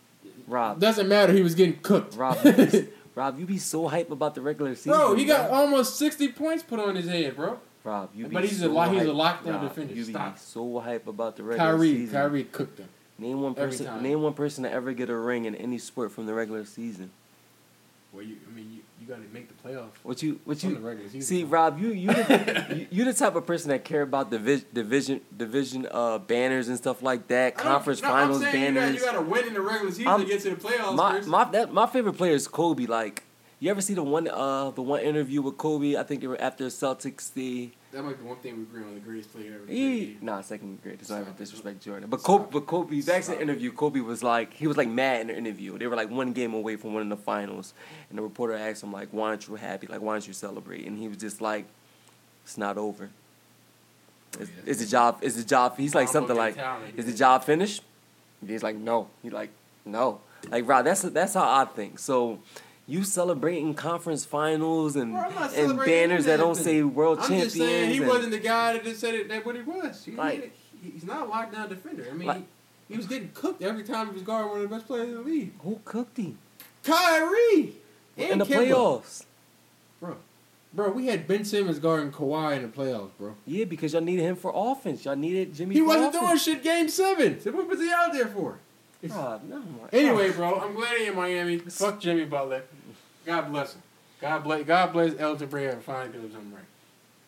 Rob, 0.46 0.78
Doesn't 0.81 1.08
matter. 1.08 1.32
He 1.32 1.42
was 1.42 1.54
getting 1.54 1.78
cooked. 1.81 2.14
Rob, 2.16 2.38
Rob, 3.14 3.38
you 3.38 3.46
be 3.46 3.58
so 3.58 3.87
hype 3.88 4.10
about 4.10 4.34
the 4.34 4.40
regular 4.40 4.75
season. 4.75 4.92
bro, 4.92 5.14
he 5.14 5.25
got 5.25 5.48
bro. 5.48 5.58
almost 5.58 5.96
sixty 5.96 6.28
points 6.28 6.62
put 6.62 6.78
on 6.81 6.94
his 6.96 7.08
head, 7.08 7.34
bro. 7.37 7.58
Rob, 7.82 8.10
you 8.14 8.26
be 8.26 8.34
But 8.34 8.44
he's 8.44 8.60
a 8.60 8.64
so 8.66 8.72
lo- 8.72 8.90
he's 8.90 9.02
a 9.02 9.06
lockdown 9.06 9.52
Rob, 9.52 9.62
defender. 9.62 9.94
You 9.94 10.04
be 10.06 10.16
so 10.36 10.80
hype 10.80 11.06
about 11.06 11.36
the 11.36 11.42
regular 11.42 11.70
Kyrie, 11.72 11.92
season. 11.92 12.14
Kyrie 12.14 12.44
cooked 12.44 12.78
him. 12.78 12.88
Name 13.18 13.40
one 13.40 13.52
every 13.56 13.70
person. 13.70 13.86
time. 13.86 14.02
Name 14.02 14.22
one 14.22 14.34
person 14.34 14.64
to 14.64 14.70
ever 14.70 14.92
get 14.92 15.08
a 15.10 15.16
ring 15.16 15.44
in 15.46 15.54
any 15.54 15.78
sport 15.78 16.12
from 16.12 16.26
the 16.26 16.34
regular 16.34 16.64
season. 16.64 17.10
Well, 18.12 18.22
you, 18.24 18.36
I 18.50 18.54
mean, 18.54 18.70
you, 18.72 18.80
you 19.00 19.06
got 19.06 19.16
to 19.22 19.32
make 19.32 19.46
the 19.48 19.68
playoffs. 19.68 19.90
What 20.02 20.22
you? 20.22 20.40
What 20.44 20.62
you? 20.64 20.74
the 20.74 20.80
regular 20.80 21.08
season. 21.08 21.22
See, 21.22 21.44
Rob, 21.44 21.78
you 21.80 21.90
you 21.92 22.08
the, 22.08 22.66
you, 22.76 22.86
you 22.90 23.04
the 23.04 23.12
type 23.14 23.34
of 23.36 23.46
person 23.46 23.68
that 23.70 23.84
care 23.84 24.02
about 24.02 24.30
division 24.30 24.66
division 24.74 25.20
division 25.36 25.86
uh 25.90 26.18
banners 26.18 26.68
and 26.68 26.76
stuff 26.76 27.02
like 27.02 27.28
that, 27.28 27.56
conference 27.56 28.02
no, 28.02 28.08
finals 28.08 28.42
I'm 28.42 28.52
banners. 28.52 28.94
You 28.96 29.00
got 29.00 29.12
to 29.12 29.20
win 29.22 29.46
in 29.46 29.54
the 29.54 29.60
regular 29.60 29.90
season 29.92 30.08
I'm- 30.08 30.20
to 30.20 30.26
get 30.26 30.40
to 30.42 30.50
the 30.50 30.56
playoffs. 30.56 30.94
my 30.96 31.12
first. 31.16 31.28
my 31.28 31.44
that 31.52 31.72
my 31.72 31.87
favorite 31.87 32.14
player 32.14 32.34
is 32.34 32.49
Kobe. 32.49 32.87
Like, 32.87 33.22
you 33.61 33.71
ever 33.71 33.81
see 33.81 33.95
the 33.95 34.02
one 34.02 34.26
uh 34.29 34.71
the 34.71 34.83
one 34.83 35.00
interview 35.00 35.43
with 35.43 35.57
Kobe? 35.59 35.97
I 35.97 36.02
think 36.02 36.21
they 36.23 36.26
were 36.26 36.40
after 36.40 36.67
Celtics. 36.67 37.33
The 37.33 37.71
that 37.93 38.02
might 38.05 38.19
be 38.19 38.25
one 38.25 38.37
thing 38.37 38.57
we 38.57 38.62
agree 38.62 38.83
on. 38.85 38.95
The 38.95 39.00
greatest 39.00 39.33
player 39.33 39.55
ever. 39.57 39.71
he 39.71 40.17
nah 40.21 40.40
second 40.40 40.81
greatest. 40.83 41.02
It's 41.02 41.11
not 41.11 41.17
even 41.17 41.26
Stop. 41.29 41.38
disrespect 41.38 41.83
Jordan, 41.83 42.09
but. 42.09 42.23
Kobe 42.23 42.47
but 42.50 42.67
Kobe 42.67 43.00
back 43.02 43.25
in 43.29 43.35
the 43.35 43.43
interview. 43.43 43.73
Kobe 43.73 44.00
was 44.00 44.23
like 44.23 44.55
he 44.55 44.67
was 44.67 44.76
like 44.76 44.88
mad 44.88 45.23
in 45.23 45.26
the 45.29 45.37
interview. 45.37 45.76
They 45.79 45.87
were 45.87 45.97
like 45.97 46.11
one 46.11 46.33
game 46.33 46.55
away 46.55 46.76
from 46.76 46.95
winning 46.95 47.09
the 47.11 47.17
finals, 47.17 47.75
and 48.09 48.19
the 48.19 48.23
reporter 48.23 48.55
asked 48.55 48.83
him 48.83 48.93
like, 48.93 49.09
"Why 49.11 49.29
aren't 49.29 49.47
you 49.49 49.57
happy? 49.57 49.87
Like, 49.88 50.00
why 50.00 50.12
aren't 50.12 50.26
you 50.26 50.33
celebrate?" 50.33 50.87
And 50.87 50.99
he 50.99 51.09
was 51.09 51.17
just 51.19 51.40
like, 51.40 51.67
"It's 52.45 52.57
not 52.57 52.79
over." 52.79 53.11
Oh, 54.38 54.43
Is, 54.43 54.49
yeah. 54.49 54.71
is 54.71 54.79
the 54.79 54.87
job? 54.87 55.19
It's 55.23 55.37
a 55.37 55.45
job? 55.45 55.76
He's 55.76 55.95
like 55.95 56.09
something 56.09 56.37
like. 56.37 56.57
"Is 56.97 57.07
the 57.07 57.12
job 57.12 57.45
finished?" 57.45 57.83
He's 58.47 58.62
like, 58.62 58.76
"No." 58.76 59.09
He's 59.23 59.33
like, 59.33 59.50
"No." 59.85 60.21
Like, 60.49 60.67
Rob, 60.67 60.85
that's 60.87 61.02
that's 61.02 61.35
how 61.35 61.43
I 61.62 61.64
think. 61.67 61.99
So, 61.99 62.38
you 62.90 63.04
celebrating 63.04 63.73
conference 63.75 64.25
finals 64.25 64.97
and 64.97 65.12
Bro, 65.12 65.30
and 65.56 65.78
banners 65.78 66.25
that 66.25 66.38
don't 66.38 66.56
say 66.56 66.82
world 66.82 67.18
I'm 67.20 67.28
champions. 67.28 67.54
just 67.54 67.56
saying 67.56 67.90
he 67.90 68.00
wasn't 68.00 68.32
the 68.32 68.38
guy 68.40 68.73
that 68.73 68.85
just 68.85 69.00
said 69.00 69.14
it. 69.14 69.28
That 69.28 69.47
what 69.47 69.54
he 69.56 69.62
was. 69.62 70.04
He, 70.04 70.12
Like- 70.12 70.52
he- 70.82 70.90
he's 70.90 71.04
not 71.04 71.26
a 71.28 71.30
lockdown 71.30 71.68
defender. 71.68 72.06
I 72.11 72.14
mean, 72.14 72.26
Like- 72.28 72.38
he, 72.38 72.44
he 72.94 72.97
was 72.97 73.06
getting 73.06 73.30
cooked 73.32 73.62
every 73.62 73.85
time 73.85 74.09
he 74.09 74.12
was 74.14 74.23
guarding 74.23 74.50
one 74.50 74.61
of 74.62 74.68
the 74.68 74.75
best 74.75 74.87
players 74.88 75.09
in 75.09 75.14
the 75.14 75.20
league. 75.20 75.52
Who 75.62 75.78
cooked 75.85 76.16
him 76.16 76.38
Kyrie 76.82 77.75
and 78.16 78.30
in 78.32 78.38
the 78.38 78.44
playoffs? 78.44 79.25
bro. 80.00 80.16
Bro, 80.73 80.92
we 80.92 81.06
had 81.06 81.26
Ben 81.26 81.44
Simmons 81.44 81.78
guarding 81.80 82.12
Kawhi 82.12 82.56
in 82.56 82.62
the 82.62 82.68
playoffs, 82.68 83.11
bro. 83.18 83.35
Yeah, 83.44 83.64
because 83.64 83.92
y'all 83.92 84.02
needed 84.02 84.23
him 84.23 84.37
for 84.37 84.52
offense. 84.54 85.04
Y'all 85.04 85.16
needed 85.16 85.52
Jimmy. 85.54 85.75
He 85.75 85.82
wasn't 85.82 86.12
doing 86.12 86.37
shit 86.37 86.62
game 86.62 86.88
seven. 86.88 87.40
So 87.40 87.50
what 87.52 87.66
was 87.68 87.80
he 87.80 87.90
out 87.92 88.12
there 88.12 88.26
for? 88.28 88.59
Rob, 89.02 89.42
no, 89.49 89.62
Anyway, 89.94 90.30
bro, 90.30 90.61
I'm 90.61 90.75
glad 90.75 90.99
he 90.99 91.06
in 91.06 91.16
Miami. 91.16 91.56
Fuck 91.59 92.00
Jimmy 92.00 92.25
Butler. 92.26 92.62
God 93.24 93.50
bless 93.50 93.74
him. 93.74 93.82
God 94.20 94.44
bless. 94.44 94.64
God 94.64 94.92
bless 94.92 95.18
Elton 95.18 95.48
Brand 95.48 95.76
for 95.76 95.92
finally 95.92 96.18
doing 96.18 96.32
something 96.32 96.52
right. 96.52 96.64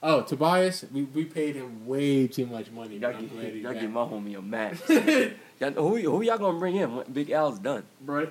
Oh, 0.04 0.22
Tobias, 0.22 0.84
we, 0.92 1.04
we 1.04 1.24
paid 1.24 1.54
him 1.54 1.86
way 1.86 2.26
too 2.26 2.44
much 2.46 2.70
money. 2.72 2.96
y'all 2.96 3.12
glad 3.12 3.30
get, 3.30 3.54
he's 3.54 3.62
y'all 3.62 3.72
get 3.72 3.90
my 3.90 4.00
homie 4.00 4.36
a 4.36 4.42
match. 4.42 4.78
y'all, 5.60 5.70
who 5.70 5.96
who 6.10 6.22
y'all 6.22 6.38
gonna 6.38 6.58
bring 6.58 6.74
in? 6.76 6.96
when 6.96 7.12
Big 7.12 7.30
Al's 7.30 7.58
done. 7.60 7.84
Bro, 8.00 8.28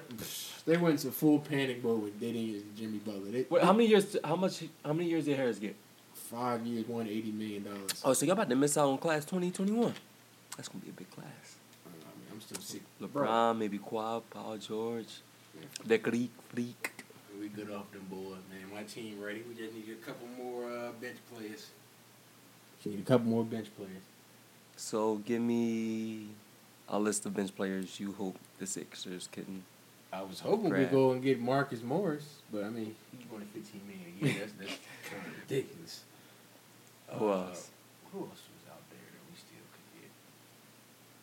they 0.65 0.75
went 0.75 0.95
into 0.95 1.11
full 1.11 1.39
panic 1.39 1.81
mode 1.83 2.01
when 2.01 2.11
they 2.19 2.33
didn't 2.33 2.47
use 2.47 2.63
Jimmy 2.77 2.97
Butler. 2.97 3.31
They, 3.31 3.41
What, 3.43 3.63
how 3.63 3.71
many 3.71 3.87
years? 3.87 4.17
How 4.23 4.35
much? 4.35 4.63
How 4.83 4.91
many 4.93 5.09
years 5.09 5.25
did 5.25 5.37
Harris 5.37 5.59
get? 5.59 5.75
five 6.31 6.65
years, 6.65 6.87
one 6.87 7.07
eighty 7.07 7.31
million 7.31 7.63
dollars. 7.63 8.01
Oh, 8.05 8.13
so 8.13 8.25
y'all 8.25 8.33
about 8.33 8.49
to 8.49 8.55
miss 8.55 8.77
out 8.77 8.87
on 8.87 8.97
class 8.97 9.25
2021. 9.25 9.93
That's 10.55 10.69
going 10.69 10.79
to 10.79 10.85
be 10.85 10.89
a 10.89 10.93
big 10.93 11.11
class. 11.11 11.57
I 11.85 11.89
mean, 11.89 12.03
I'm 12.31 12.41
still 12.41 12.61
sick. 12.61 12.81
LeBron, 13.01 13.57
maybe 13.57 13.77
Kawhi, 13.79 14.21
Paul 14.29 14.57
George, 14.57 15.07
the 15.85 15.97
Greek 15.97 16.31
freak. 16.49 16.90
We 17.41 17.47
good 17.47 17.71
off 17.71 17.91
them 17.91 18.05
boys, 18.07 18.37
man. 18.51 18.71
My 18.71 18.83
team 18.83 19.19
ready. 19.19 19.43
We 19.49 19.55
just 19.55 19.73
need 19.73 19.89
a 19.89 20.05
couple 20.05 20.27
more 20.37 20.65
uh, 20.71 20.91
bench 21.01 21.17
players. 21.33 21.71
Need 22.85 22.99
a 22.99 23.01
couple 23.01 23.25
more 23.25 23.43
bench 23.43 23.67
players. 23.75 24.03
So 24.77 25.15
give 25.25 25.41
me 25.41 26.27
a 26.87 26.99
list 26.99 27.25
of 27.25 27.33
bench 27.35 27.55
players 27.55 27.99
you 27.99 28.11
hope 28.11 28.37
the 28.59 28.67
Sixers 28.67 29.27
can. 29.31 29.63
I 30.13 30.21
was 30.21 30.39
hoping 30.41 30.71
we'd 30.71 30.91
go 30.91 31.13
and 31.13 31.23
get 31.23 31.39
Marcus 31.39 31.81
Morris, 31.81 32.27
but 32.53 32.63
I 32.63 32.69
mean, 32.69 32.93
he's 33.11 33.25
going 33.27 33.41
to 33.41 33.47
15 33.47 33.81
million 33.87 34.05
a 34.05 34.25
year. 34.25 34.35
That's, 34.41 34.51
that's 34.59 34.79
kind 35.09 35.25
of 35.25 35.33
ridiculous. 35.39 36.01
Who 37.07 37.27
Uh, 37.27 37.47
else? 37.47 37.69
Who 38.13 38.19
else 38.19 38.29
was 38.29 38.69
out 38.69 38.83
there 38.91 38.99
that 38.99 39.23
we 39.31 39.35
still 39.35 39.65
could 39.73 40.01
get? 40.01 40.11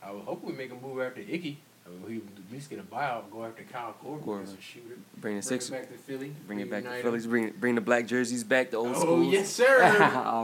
I 0.03 0.11
was 0.11 0.25
hoping 0.25 0.51
we 0.51 0.57
make 0.57 0.73
a 0.73 0.75
move 0.75 1.01
after 1.01 1.21
Icky. 1.21 1.59
I 1.89 2.09
mean, 2.09 2.23
we 2.51 2.55
least 2.57 2.71
get 2.71 2.79
a 2.79 2.83
buyout 2.83 3.25
and 3.25 3.33
go 3.33 3.45
after 3.45 3.63
Kyle 3.65 3.95
Korver, 4.05 4.23
Korver. 4.25 4.43
as 4.43 4.53
a 4.53 4.61
shooter. 4.61 4.97
Bring 5.21 5.41
the 5.41 5.43
Bring 5.47 5.61
it 5.61 5.71
back 5.71 5.89
to 5.91 5.99
Philly. 5.99 6.33
Bring 6.47 6.61
it 6.61 6.71
back 6.71 6.85
to 6.85 7.03
Phillies. 7.03 7.27
Bring 7.27 7.51
bring 7.51 7.75
the 7.75 7.81
black 7.81 8.07
jerseys 8.07 8.45
back. 8.45 8.71
The 8.71 8.77
old 8.79 8.95
Oh 8.97 9.01
school. 9.01 9.25
yes, 9.25 9.49
sir. 9.61 9.79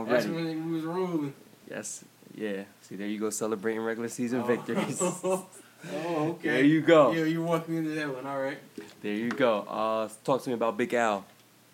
That's 0.07 0.25
when 0.25 0.67
we 0.69 0.75
was 0.75 0.83
rolling. 0.83 1.33
Yes. 1.69 2.03
Yeah. 2.35 2.63
See, 2.81 2.95
there 2.95 3.07
you 3.07 3.19
go, 3.19 3.29
celebrating 3.29 3.81
regular 3.81 4.09
season 4.09 4.41
Oh. 4.41 4.45
victories. 4.45 4.99
oh, 5.01 5.47
okay. 5.93 6.49
There 6.49 6.63
you 6.65 6.81
go. 6.81 7.11
Yeah, 7.11 7.23
you 7.23 7.43
walked 7.43 7.69
me 7.69 7.77
into 7.77 7.91
that 7.91 8.13
one. 8.13 8.25
All 8.25 8.41
right. 8.41 8.57
There 9.01 9.13
you 9.13 9.29
go. 9.29 9.61
Uh, 9.61 10.09
talk 10.23 10.43
to 10.43 10.49
me 10.49 10.55
about 10.55 10.77
Big 10.77 10.93
Al. 10.93 11.25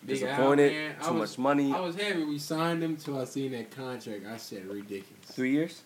Big 0.04 0.22
Al, 0.22 0.28
Disappointed. 0.28 0.72
man. 0.72 0.94
Too 1.02 1.12
was- 1.14 1.30
much 1.30 1.38
money. 1.38 1.72
I 1.72 1.80
was 1.80 1.96
happy 1.96 2.24
we 2.24 2.38
signed 2.38 2.82
him 2.82 2.96
till 2.96 3.20
I 3.20 3.24
seen 3.24 3.52
that 3.52 3.70
contract. 3.70 4.24
I 4.26 4.36
said 4.36 4.66
ridiculous. 4.66 5.06
Three 5.24 5.52
years. 5.52 5.82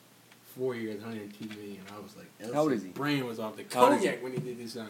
Four 0.57 0.75
years, 0.75 1.01
102 1.03 1.49
million. 1.59 1.81
I 1.95 2.01
was 2.01 2.15
like, 2.17 2.53
How 2.55 2.63
old 2.63 2.73
is 2.73 2.83
he? 2.83 2.89
Brain 2.89 3.27
was 3.27 3.39
off 3.39 3.57
the 3.57 3.65
How 3.75 3.87
old 3.87 3.95
is 3.95 4.01
he? 4.03 4.07
cognac 4.09 4.23
when 4.23 4.33
he 4.33 4.39
did 4.39 4.59
this 4.59 4.73
sign. 4.73 4.89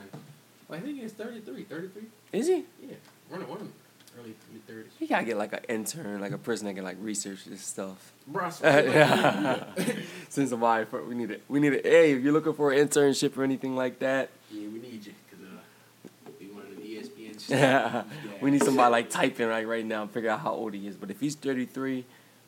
Well, 0.69 0.79
I 0.79 0.83
think 0.83 1.01
he's 1.01 1.13
33. 1.13 1.65
33? 1.65 2.03
Is 2.33 2.47
he? 2.47 2.65
Yeah. 2.83 2.95
One 3.29 3.43
of 3.43 3.49
one 3.49 3.59
of 3.59 3.65
them. 3.65 3.73
Early 4.19 4.35
mid 4.53 4.67
30s. 4.67 4.91
He 4.99 5.07
gotta 5.07 5.25
get 5.25 5.37
like 5.37 5.53
an 5.53 5.61
intern, 5.69 6.21
like 6.21 6.33
a 6.33 6.39
person 6.39 6.67
that 6.67 6.75
can 6.75 6.85
like 6.85 6.97
research 7.01 7.45
this 7.45 7.61
stuff. 7.63 8.13
Bro, 8.27 8.47
I 8.47 8.51
swear, 8.51 9.75
like, 9.77 9.97
Since 10.31 10.51
somebody 10.51 10.87
for 10.87 11.05
we 11.05 11.15
need 11.15 11.31
it, 11.33 11.43
we 11.49 11.61
need 11.61 11.75
it. 11.75 11.85
Hey, 11.85 12.13
if 12.13 12.23
you're 12.23 12.33
looking 12.33 12.55
for 12.55 12.73
an 12.73 12.87
internship 12.89 13.37
or 13.37 13.43
anything 13.45 13.77
like 13.77 13.99
that, 13.99 14.31
yeah, 14.51 14.69
we 14.69 14.79
need 14.79 15.05
you 15.05 15.13
because 15.29 15.45
uh, 15.45 16.31
we 16.41 16.47
wanted 16.47 16.79
the 16.79 16.97
ESPN 16.97 17.39
stuff. 17.41 18.07
we 18.41 18.51
need 18.53 18.63
somebody 18.65 18.91
like 18.91 19.11
typing 19.11 19.49
right 19.49 19.67
right 19.69 19.85
now 19.85 20.03
and 20.03 20.11
figure 20.11 20.31
out 20.31 20.41
how 20.41 20.53
old 20.53 20.73
he 20.73 20.87
is. 20.87 20.97
But 20.97 21.11
if 21.11 21.21
he's 21.21 21.35
33, 21.35 22.05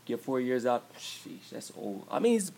get 0.07 0.21
four 0.21 0.41
years 0.41 0.65
out, 0.65 0.85
sheesh, 0.97 1.51
that's 1.53 1.71
old. 1.77 2.07
I 2.11 2.19
mean, 2.19 2.33
he's 2.33 2.51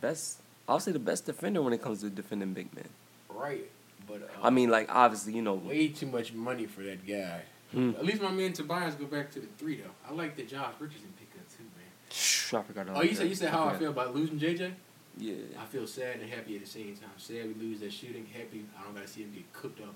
best. 0.00 0.40
I'll 0.68 0.80
say 0.80 0.92
the 0.92 0.98
best 0.98 1.26
defender 1.26 1.62
when 1.62 1.72
it 1.72 1.82
comes 1.82 2.00
to 2.00 2.10
defending 2.10 2.52
big 2.52 2.74
men. 2.74 2.88
Right. 3.28 3.70
But 4.06 4.22
uh, 4.22 4.46
I 4.46 4.50
mean, 4.50 4.70
like 4.70 4.88
obviously, 4.94 5.34
you 5.34 5.42
know, 5.42 5.54
way 5.54 5.88
too 5.88 6.06
much 6.06 6.32
money 6.32 6.66
for 6.66 6.82
that 6.82 7.06
guy. 7.06 7.42
Hmm. 7.72 7.90
At 7.90 8.04
least 8.04 8.22
my 8.22 8.30
man 8.30 8.52
Tobias 8.54 8.94
go 8.94 9.04
back 9.04 9.30
to 9.32 9.40
the 9.40 9.46
three 9.58 9.76
though. 9.76 9.90
I 10.08 10.14
like 10.14 10.36
the 10.36 10.44
Josh 10.44 10.72
Richardson 10.78 11.12
pickup 11.18 11.46
too, 11.54 11.64
man. 11.64 11.86
Shh, 12.10 12.54
I 12.54 12.62
forgot. 12.62 12.86
Oh, 12.94 13.02
you 13.02 13.14
said 13.14 13.28
you 13.28 13.34
said 13.34 13.50
how 13.50 13.64
I 13.64 13.66
forgot. 13.66 13.78
feel 13.78 13.90
about 13.90 14.14
losing 14.14 14.38
JJ? 14.38 14.72
Yeah. 15.18 15.34
I 15.60 15.66
feel 15.66 15.86
sad 15.86 16.20
and 16.20 16.30
happy 16.30 16.54
at 16.56 16.62
the 16.62 16.68
same 16.68 16.96
time. 16.96 17.10
Sad 17.18 17.46
we 17.46 17.54
lose 17.54 17.80
that 17.80 17.92
shooting. 17.92 18.26
Happy 18.32 18.64
I 18.78 18.84
don't 18.84 18.94
gotta 18.94 19.08
see 19.08 19.22
him 19.22 19.32
get 19.34 19.52
cooked 19.52 19.80
up 19.80 19.94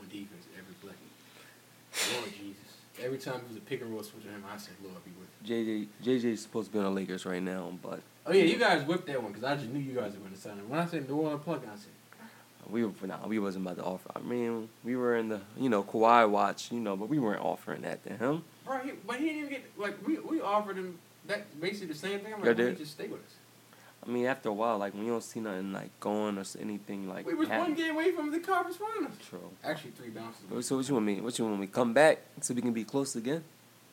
on 0.00 0.08
defense 0.08 0.46
every 0.56 0.74
play. 0.80 0.94
Lord 2.14 2.32
Jesus. 2.32 2.56
Every 3.00 3.18
time 3.18 3.36
it 3.36 3.48
was 3.48 3.56
a 3.56 3.60
pick 3.60 3.80
and 3.80 3.92
roll 3.92 4.02
switch 4.02 4.24
on 4.26 4.32
him, 4.32 4.44
I 4.52 4.56
said, 4.56 4.74
Lord 4.82 4.96
be 5.04 5.12
with 5.12 5.50
him. 5.50 5.88
JJ 6.02 6.20
JJ's 6.20 6.42
supposed 6.42 6.68
to 6.68 6.72
be 6.72 6.78
on 6.78 6.84
the 6.84 6.90
Lakers 6.90 7.26
right 7.26 7.42
now, 7.42 7.72
but 7.82 8.00
Oh 8.28 8.32
yeah, 8.32 8.44
you 8.44 8.58
guys 8.58 8.84
whipped 8.84 9.06
that 9.06 9.22
one 9.22 9.32
because 9.32 9.44
I 9.44 9.56
just 9.56 9.70
knew 9.70 9.80
you 9.80 9.94
guys 9.94 10.12
were 10.12 10.18
going 10.18 10.32
to 10.32 10.38
sign 10.38 10.58
him. 10.58 10.68
When 10.68 10.78
I 10.78 10.86
said 10.86 11.08
New 11.08 11.16
Orleans 11.16 11.42
plug, 11.42 11.62
I 11.64 11.76
said, 11.76 11.88
uh, 12.20 12.24
we 12.70 12.84
were 12.84 12.92
nah, 13.06 13.26
we 13.26 13.38
wasn't 13.38 13.64
about 13.64 13.78
to 13.78 13.84
offer. 13.84 14.10
I 14.14 14.20
mean, 14.20 14.68
we 14.84 14.96
were 14.96 15.16
in 15.16 15.30
the 15.30 15.40
you 15.56 15.70
know 15.70 15.82
Kawhi 15.82 16.28
watch, 16.28 16.70
you 16.70 16.80
know, 16.80 16.94
but 16.94 17.08
we 17.08 17.18
weren't 17.18 17.40
offering 17.40 17.82
that 17.82 18.04
to 18.04 18.10
him. 18.10 18.44
bro, 18.66 18.78
he, 18.80 18.92
but 19.06 19.16
he 19.16 19.26
didn't 19.26 19.38
even 19.38 19.50
get 19.50 19.64
like 19.78 20.06
we 20.06 20.18
we 20.18 20.42
offered 20.42 20.76
him 20.76 20.98
that 21.26 21.58
basically 21.58 21.88
the 21.88 21.94
same 21.94 22.20
thing. 22.20 22.34
I'm 22.34 22.42
like, 22.42 22.56
did? 22.56 22.76
just 22.76 22.92
stay 22.92 23.06
with 23.06 23.24
us? 23.24 23.34
I 24.06 24.10
mean, 24.10 24.26
after 24.26 24.50
a 24.50 24.52
while, 24.52 24.76
like 24.76 24.92
when 24.92 25.04
you 25.04 25.12
don't 25.12 25.24
see 25.24 25.40
nothing 25.40 25.72
like 25.72 25.98
going 25.98 26.36
or 26.36 26.44
anything 26.60 27.08
like. 27.08 27.26
we 27.26 27.34
was 27.34 27.48
happen- 27.48 27.72
one 27.72 27.74
game 27.74 27.94
away 27.94 28.12
from 28.12 28.30
the 28.30 28.40
conference 28.40 28.76
finals. 28.76 29.14
True. 29.28 29.50
Actually, 29.64 29.92
three 29.92 30.10
bounces. 30.10 30.66
So 30.66 30.76
what 30.76 30.86
you 30.86 30.94
want 30.94 31.06
me? 31.06 31.20
What 31.22 31.38
you 31.38 31.46
want 31.46 31.60
me? 31.60 31.66
Come 31.66 31.94
back 31.94 32.18
so 32.42 32.52
we 32.52 32.60
can 32.60 32.72
be 32.72 32.84
close 32.84 33.16
again? 33.16 33.42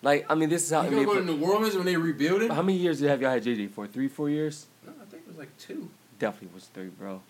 Like 0.06 0.28
I 0.30 0.36
mean, 0.36 0.50
this 0.50 0.64
is 0.66 0.70
how. 0.70 0.82
I 0.82 0.86
You 0.86 0.92
mean, 0.92 1.06
gonna 1.06 1.22
go 1.22 1.26
to 1.26 1.38
New 1.40 1.44
Orleans 1.44 1.76
when 1.76 1.86
they 1.88 1.98
rebuild 1.98 2.44
it? 2.44 2.52
how 2.52 2.62
many 2.62 2.78
years 2.78 3.00
have 3.00 3.20
y'all 3.24 3.32
had 3.32 3.44
JJ 3.44 3.72
for? 3.72 3.88
Three, 3.88 4.08
four 4.08 4.30
years? 4.30 4.68
No, 4.86 4.94
I 5.02 5.06
think 5.06 5.24
it 5.24 5.28
was 5.28 5.38
like 5.38 5.58
two. 5.58 5.90
Definitely 6.20 6.54
was 6.54 6.66
three, 6.66 6.90
bro. 6.90 7.24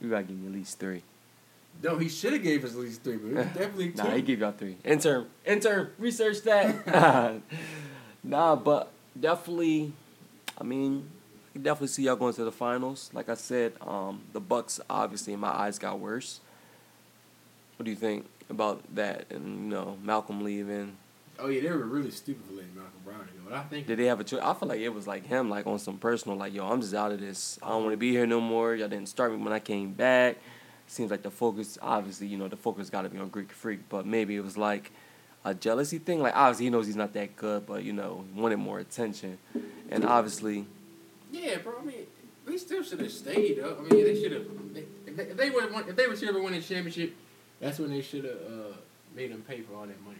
You 0.00 0.10
gotta 0.10 0.24
give 0.24 0.36
me 0.36 0.48
at 0.48 0.52
least 0.52 0.80
three. 0.80 1.02
No, 1.80 1.96
he 1.96 2.08
should 2.08 2.32
have 2.32 2.42
gave 2.42 2.64
us 2.64 2.72
at 2.72 2.78
least 2.80 3.04
three, 3.04 3.18
but 3.18 3.28
it 3.28 3.34
was 3.36 3.46
definitely 3.54 3.90
two. 3.92 4.02
Nah, 4.02 4.10
he 4.10 4.22
gave 4.22 4.40
y'all 4.40 4.50
three. 4.50 4.76
Intern, 4.84 5.26
intern, 5.46 5.90
research 5.96 6.42
that. 6.42 7.40
nah, 8.24 8.56
but 8.56 8.90
definitely, 9.18 9.92
I 10.60 10.64
mean, 10.64 11.08
I 11.50 11.52
can 11.52 11.62
definitely 11.62 11.88
see 11.88 12.02
y'all 12.02 12.16
going 12.16 12.34
to 12.34 12.44
the 12.44 12.50
finals. 12.50 13.10
Like 13.12 13.28
I 13.28 13.34
said, 13.34 13.74
um, 13.80 14.22
the 14.32 14.40
Bucks 14.40 14.80
obviously 14.90 15.32
in 15.32 15.38
my 15.38 15.50
eyes 15.50 15.78
got 15.78 16.00
worse. 16.00 16.40
What 17.76 17.84
do 17.84 17.92
you 17.92 17.96
think 17.96 18.26
about 18.50 18.82
that? 18.96 19.26
And 19.30 19.66
you 19.66 19.70
know, 19.70 19.98
Malcolm 20.02 20.42
leaving. 20.42 20.96
Oh 21.38 21.48
yeah, 21.48 21.62
they 21.62 21.70
were 21.70 21.84
really 21.84 22.10
stupid 22.10 22.44
for 22.46 22.54
letting 22.54 22.74
Malcolm 22.74 23.00
Brogdon 23.04 23.26
go. 23.26 23.48
But 23.48 23.52
I 23.54 23.62
think 23.64 23.86
Did 23.86 23.98
they 23.98 24.06
have 24.06 24.20
a 24.20 24.24
choice? 24.24 24.40
I 24.42 24.54
feel 24.54 24.68
like 24.68 24.80
it 24.80 24.88
was 24.88 25.06
like 25.06 25.26
him, 25.26 25.50
like 25.50 25.66
on 25.66 25.78
some 25.78 25.98
personal, 25.98 26.36
like 26.38 26.54
yo, 26.54 26.66
I'm 26.66 26.80
just 26.80 26.94
out 26.94 27.12
of 27.12 27.20
this. 27.20 27.58
I 27.62 27.70
don't 27.70 27.82
want 27.82 27.92
to 27.92 27.96
be 27.96 28.10
here 28.10 28.26
no 28.26 28.40
more. 28.40 28.74
Y'all 28.74 28.88
didn't 28.88 29.08
start 29.08 29.32
me 29.32 29.38
when 29.38 29.52
I 29.52 29.58
came 29.58 29.92
back. 29.92 30.36
Seems 30.86 31.10
like 31.10 31.22
the 31.22 31.30
focus, 31.30 31.78
obviously, 31.80 32.26
you 32.26 32.36
know, 32.36 32.46
the 32.46 32.56
focus 32.56 32.90
got 32.90 33.02
to 33.02 33.08
be 33.08 33.18
on 33.18 33.28
Greek 33.28 33.50
Freak, 33.52 33.88
but 33.88 34.06
maybe 34.06 34.36
it 34.36 34.44
was 34.44 34.56
like 34.56 34.92
a 35.44 35.54
jealousy 35.54 35.98
thing. 35.98 36.20
Like 36.20 36.36
obviously 36.36 36.66
he 36.66 36.70
knows 36.70 36.86
he's 36.86 36.96
not 36.96 37.12
that 37.14 37.36
good, 37.36 37.66
but 37.66 37.82
you 37.84 37.92
know, 37.92 38.24
wanted 38.34 38.58
more 38.58 38.78
attention, 38.78 39.38
and 39.90 40.04
obviously, 40.04 40.66
yeah, 41.32 41.58
bro. 41.58 41.74
I 41.80 41.84
mean, 41.84 42.06
they 42.46 42.56
still 42.58 42.82
should 42.82 43.00
have 43.00 43.12
stayed. 43.12 43.58
Though. 43.58 43.78
I 43.78 43.82
mean, 43.82 44.04
they 44.04 44.20
should 44.20 44.32
have. 44.32 44.44
They, 44.72 44.84
if 45.06 45.16
they, 45.16 45.22
if 45.24 45.36
they 45.36 45.50
would 45.50 45.88
if 45.88 45.96
they 45.96 46.26
have 46.26 46.36
won 46.36 46.52
the 46.52 46.60
championship, 46.60 47.14
that's 47.60 47.78
when 47.78 47.90
they 47.90 48.02
should 48.02 48.24
have 48.24 48.34
uh, 48.34 48.76
made 49.16 49.32
them 49.32 49.42
pay 49.46 49.60
for 49.62 49.74
all 49.74 49.86
that 49.86 50.00
money. 50.04 50.18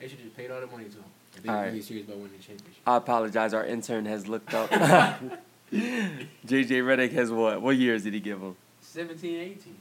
They 0.00 0.08
should 0.08 0.20
have 0.20 0.36
paid 0.36 0.50
all 0.50 0.60
the 0.60 0.66
money 0.66 0.84
to 0.84 0.96
him. 0.96 1.04
If 1.36 1.42
they 1.42 1.48
right. 1.48 1.66
really 1.66 1.82
serious 1.82 2.06
about 2.06 2.18
winning 2.18 2.36
the 2.36 2.42
championship. 2.42 2.82
I 2.86 2.96
apologize. 2.96 3.54
Our 3.54 3.64
intern 3.64 4.06
has 4.06 4.28
looked 4.28 4.54
up. 4.54 4.70
JJ 5.72 6.30
Redick 6.44 7.12
has 7.12 7.30
what? 7.30 7.60
What 7.60 7.76
years 7.76 8.04
did 8.04 8.14
he 8.14 8.20
give 8.20 8.40
him? 8.40 8.56
17, 8.80 9.40
18. 9.40 9.76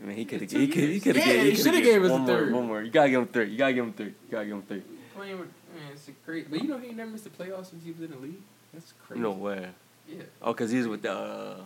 I 0.00 0.06
mean, 0.06 0.16
he 0.16 0.24
could 0.24 0.40
have. 0.40 0.50
He 0.50 0.68
could. 0.68 0.82
He 0.84 1.00
could 1.00 1.16
have. 1.16 1.26
Yeah, 1.26 1.42
he 1.42 1.50
coulda 1.50 1.62
shoulda 1.62 1.78
gave 1.78 1.84
gave 1.84 2.04
us 2.04 2.10
a 2.10 2.18
more. 2.18 2.26
third. 2.26 2.52
One 2.52 2.66
more. 2.66 2.82
You 2.82 2.90
gotta 2.90 3.10
give 3.10 3.20
him 3.20 3.28
three. 3.28 3.50
You 3.50 3.58
gotta 3.58 3.72
give 3.72 3.84
him 3.84 3.92
three. 3.92 4.06
You 4.06 4.14
gotta 4.30 4.44
give 4.46 4.54
him 4.54 4.62
three. 4.62 4.82
With 5.16 5.38
man, 5.38 5.48
it's 5.92 6.08
a 6.08 6.12
great. 6.26 6.50
But 6.50 6.62
you 6.62 6.68
know 6.68 6.78
he 6.78 6.92
never 6.92 7.10
missed 7.10 7.24
the 7.24 7.30
playoffs 7.30 7.66
since 7.70 7.84
he 7.84 7.92
was 7.92 8.00
in 8.00 8.10
the 8.10 8.16
league. 8.18 8.40
That's 8.72 8.92
crazy. 9.06 9.22
No 9.22 9.30
way. 9.32 9.68
Yeah. 10.08 10.22
Oh, 10.42 10.52
cause 10.54 10.70
he's 10.70 10.88
with 10.88 11.02
the. 11.02 11.12
Uh, 11.12 11.56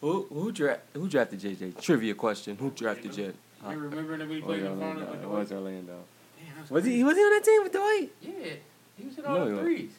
who 0.00 0.26
who 0.30 0.52
dra- 0.52 0.80
who 0.92 1.08
drafted 1.08 1.40
JJ? 1.40 1.80
Trivia 1.80 2.14
question. 2.14 2.56
Who 2.56 2.70
drafted 2.70 3.12
JJ? 3.12 3.32
You 3.70 3.78
remember 3.78 4.16
that 4.18 4.28
we 4.28 4.36
Was 4.36 4.44
played 4.44 4.62
in 4.62 4.78
the 4.78 4.86
with 4.86 5.22
It 5.22 5.28
was 5.28 5.52
Orlando. 5.52 5.98
Damn, 6.56 6.60
that's 6.60 6.70
Was 6.70 6.84
he? 6.84 6.96
He 6.96 7.04
was 7.04 7.16
he 7.16 7.22
on 7.22 7.30
that 7.32 7.44
team 7.44 7.62
with 7.62 7.72
Dwight? 7.72 8.10
Yeah, 8.22 8.30
he 8.96 9.04
was 9.06 9.16
hitting 9.16 9.30
No, 9.30 9.38
all 9.38 9.44
he 9.44 9.50
the 9.50 9.56
wasn't. 9.56 9.60
threes. 9.62 9.90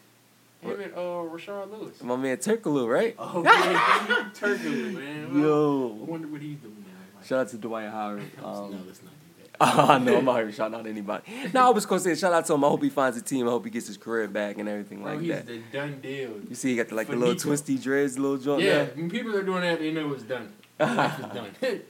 Him 0.61 0.69
What? 0.71 0.79
and 0.79 0.93
uh, 0.93 0.97
Rashard 0.97 1.71
Lewis. 1.71 2.01
My 2.01 2.15
man 2.15 2.37
Turkoglu, 2.37 2.87
right? 2.87 3.15
Oh, 3.19 3.43
man, 3.43 4.31
Turkey, 4.33 4.69
man. 4.91 5.29
I 5.35 5.39
Yo. 5.39 5.87
wonder 6.07 6.27
what 6.27 6.41
he's 6.41 6.57
doing 6.57 6.83
now. 6.87 6.93
Like, 7.19 7.25
Shout 7.25 7.39
out 7.41 7.49
to 7.49 7.57
Dwight 7.57 7.89
Howard. 7.89 8.23
no, 8.41 8.47
Um, 8.47 8.83
let's 8.87 9.01
not 9.03 9.11
do 9.11 9.43
that. 9.43 9.57
I 9.59 9.97
know 9.99 10.17
I'm 10.17 10.25
not 10.25 10.37
here 10.37 10.51
shouting 10.51 10.75
out 10.79 10.85
anybody. 10.87 11.23
No, 11.53 11.67
I 11.67 11.69
was 11.69 11.85
gonna 11.85 11.99
say 12.01 12.15
shout 12.15 12.33
out 12.33 12.45
to 12.47 12.53
him. 12.53 12.63
I 12.63 12.67
hope 12.69 12.81
he 12.83 12.89
finds 12.89 13.17
a 13.17 13.21
team. 13.21 13.47
I 13.47 13.51
hope 13.51 13.65
he 13.65 13.71
gets 13.71 13.87
his 13.87 13.97
career 13.97 14.27
back 14.27 14.57
and 14.57 14.67
everything 14.69 15.01
Bro, 15.03 15.11
like 15.13 15.21
he's 15.21 15.29
that. 15.31 15.47
He's 15.47 15.61
the 15.71 15.77
done 15.77 15.99
deal. 16.01 16.31
You 16.49 16.55
see, 16.55 16.69
he 16.71 16.75
got 16.75 16.89
the, 16.89 16.95
like 16.95 17.07
the 17.07 17.15
little 17.15 17.35
twisty 17.35 17.77
dreads, 17.77 18.17
little 18.19 18.37
joint. 18.37 18.61
Yeah, 18.63 18.83
there. 18.85 18.85
when 18.95 19.09
people 19.09 19.35
are 19.35 19.43
doing 19.43 19.61
that, 19.61 19.79
they 19.79 19.91
know 19.91 20.11
it's 20.13 20.23
done. 20.23 20.51
Life 20.79 21.19
is 21.19 21.25
done. 21.25 21.81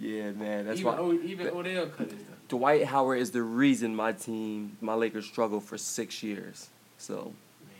yeah, 0.00 0.30
man. 0.32 0.66
That's 0.66 0.80
even, 0.80 0.92
why. 0.92 0.98
O- 0.98 1.12
even 1.12 1.48
Odell 1.48 1.86
cut 1.88 2.10
his 2.12 2.22
done. 2.22 2.27
Dwight 2.48 2.86
Howard 2.86 3.18
is 3.20 3.30
the 3.30 3.42
reason 3.42 3.94
my 3.94 4.12
team, 4.12 4.76
my 4.80 4.94
Lakers, 4.94 5.26
struggled 5.26 5.64
for 5.64 5.76
six 5.78 6.22
years. 6.22 6.68
So 6.96 7.32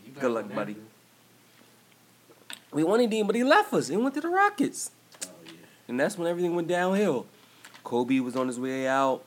Man, 0.04 0.20
Good 0.20 0.30
luck, 0.30 0.54
buddy. 0.54 0.72
after. 2.48 2.56
we 2.72 2.84
wanted 2.84 3.12
him, 3.12 3.26
but 3.26 3.36
he 3.36 3.44
left 3.44 3.72
us. 3.72 3.88
He 3.88 3.96
went 3.96 4.14
to 4.14 4.20
the 4.20 4.28
Rockets, 4.28 4.90
Oh 5.24 5.30
yeah. 5.46 5.52
and 5.88 5.98
that's 5.98 6.18
when 6.18 6.28
everything 6.28 6.54
went 6.54 6.68
downhill. 6.68 7.26
Kobe 7.84 8.20
was 8.20 8.36
on 8.36 8.46
his 8.48 8.60
way 8.60 8.86
out. 8.86 9.24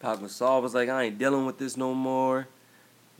Pau 0.00 0.14
Gasol 0.14 0.62
was 0.62 0.74
like, 0.74 0.88
I 0.88 1.04
ain't 1.04 1.18
dealing 1.18 1.44
with 1.44 1.58
this 1.58 1.76
no 1.76 1.92
more. 1.92 2.46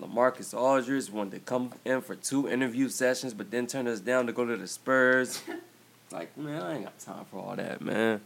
Lamarcus 0.01 0.57
Aldridge 0.57 1.11
wanted 1.11 1.33
to 1.33 1.39
come 1.41 1.73
in 1.85 2.01
for 2.03 2.15
two 2.15 2.49
interview 2.49 2.89
sessions, 2.89 3.35
but 3.35 3.51
then 3.51 3.67
turned 3.67 3.89
us 3.89 3.99
down 3.99 4.27
to 4.27 4.33
go 4.33 4.45
to 4.45 4.57
the 4.57 4.69
Spurs. 4.69 5.43
like, 6.13 6.37
man, 6.39 6.63
I 6.63 6.75
ain't 6.77 6.85
got 6.85 6.97
time 7.01 7.25
for 7.29 7.41
all 7.41 7.57
that, 7.57 7.81
man. 7.81 8.21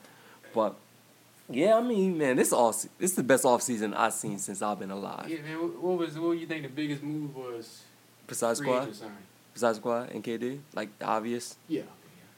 But 0.55 0.75
Yeah, 1.49 1.77
I 1.77 1.83
mean, 1.83 2.17
man, 2.19 2.37
this 2.37 2.53
all 2.53 2.71
this 2.71 2.89
is 2.99 3.15
the 3.15 3.23
best 3.23 3.45
off 3.45 3.63
season 3.63 3.95
I've 3.95 4.13
seen 4.13 4.39
since 4.39 4.63
I've 4.63 4.79
been 4.79 4.91
alive. 4.91 5.29
Yeah, 5.29 5.43
man. 5.43 5.57
What, 5.59 5.99
was 5.99 6.19
what 6.19 6.33
you 6.33 6.47
think 6.47 6.63
the 6.63 6.69
biggest 6.69 7.03
move 7.03 7.35
was? 7.37 7.83
Besides 8.27 8.61
squad, 8.61 8.89
besides 9.53 9.79
squad 9.79 10.11
and 10.11 10.23
KD, 10.25 10.61
like 10.75 10.99
the 10.99 11.07
obvious. 11.07 11.57
Yeah. 11.69 11.83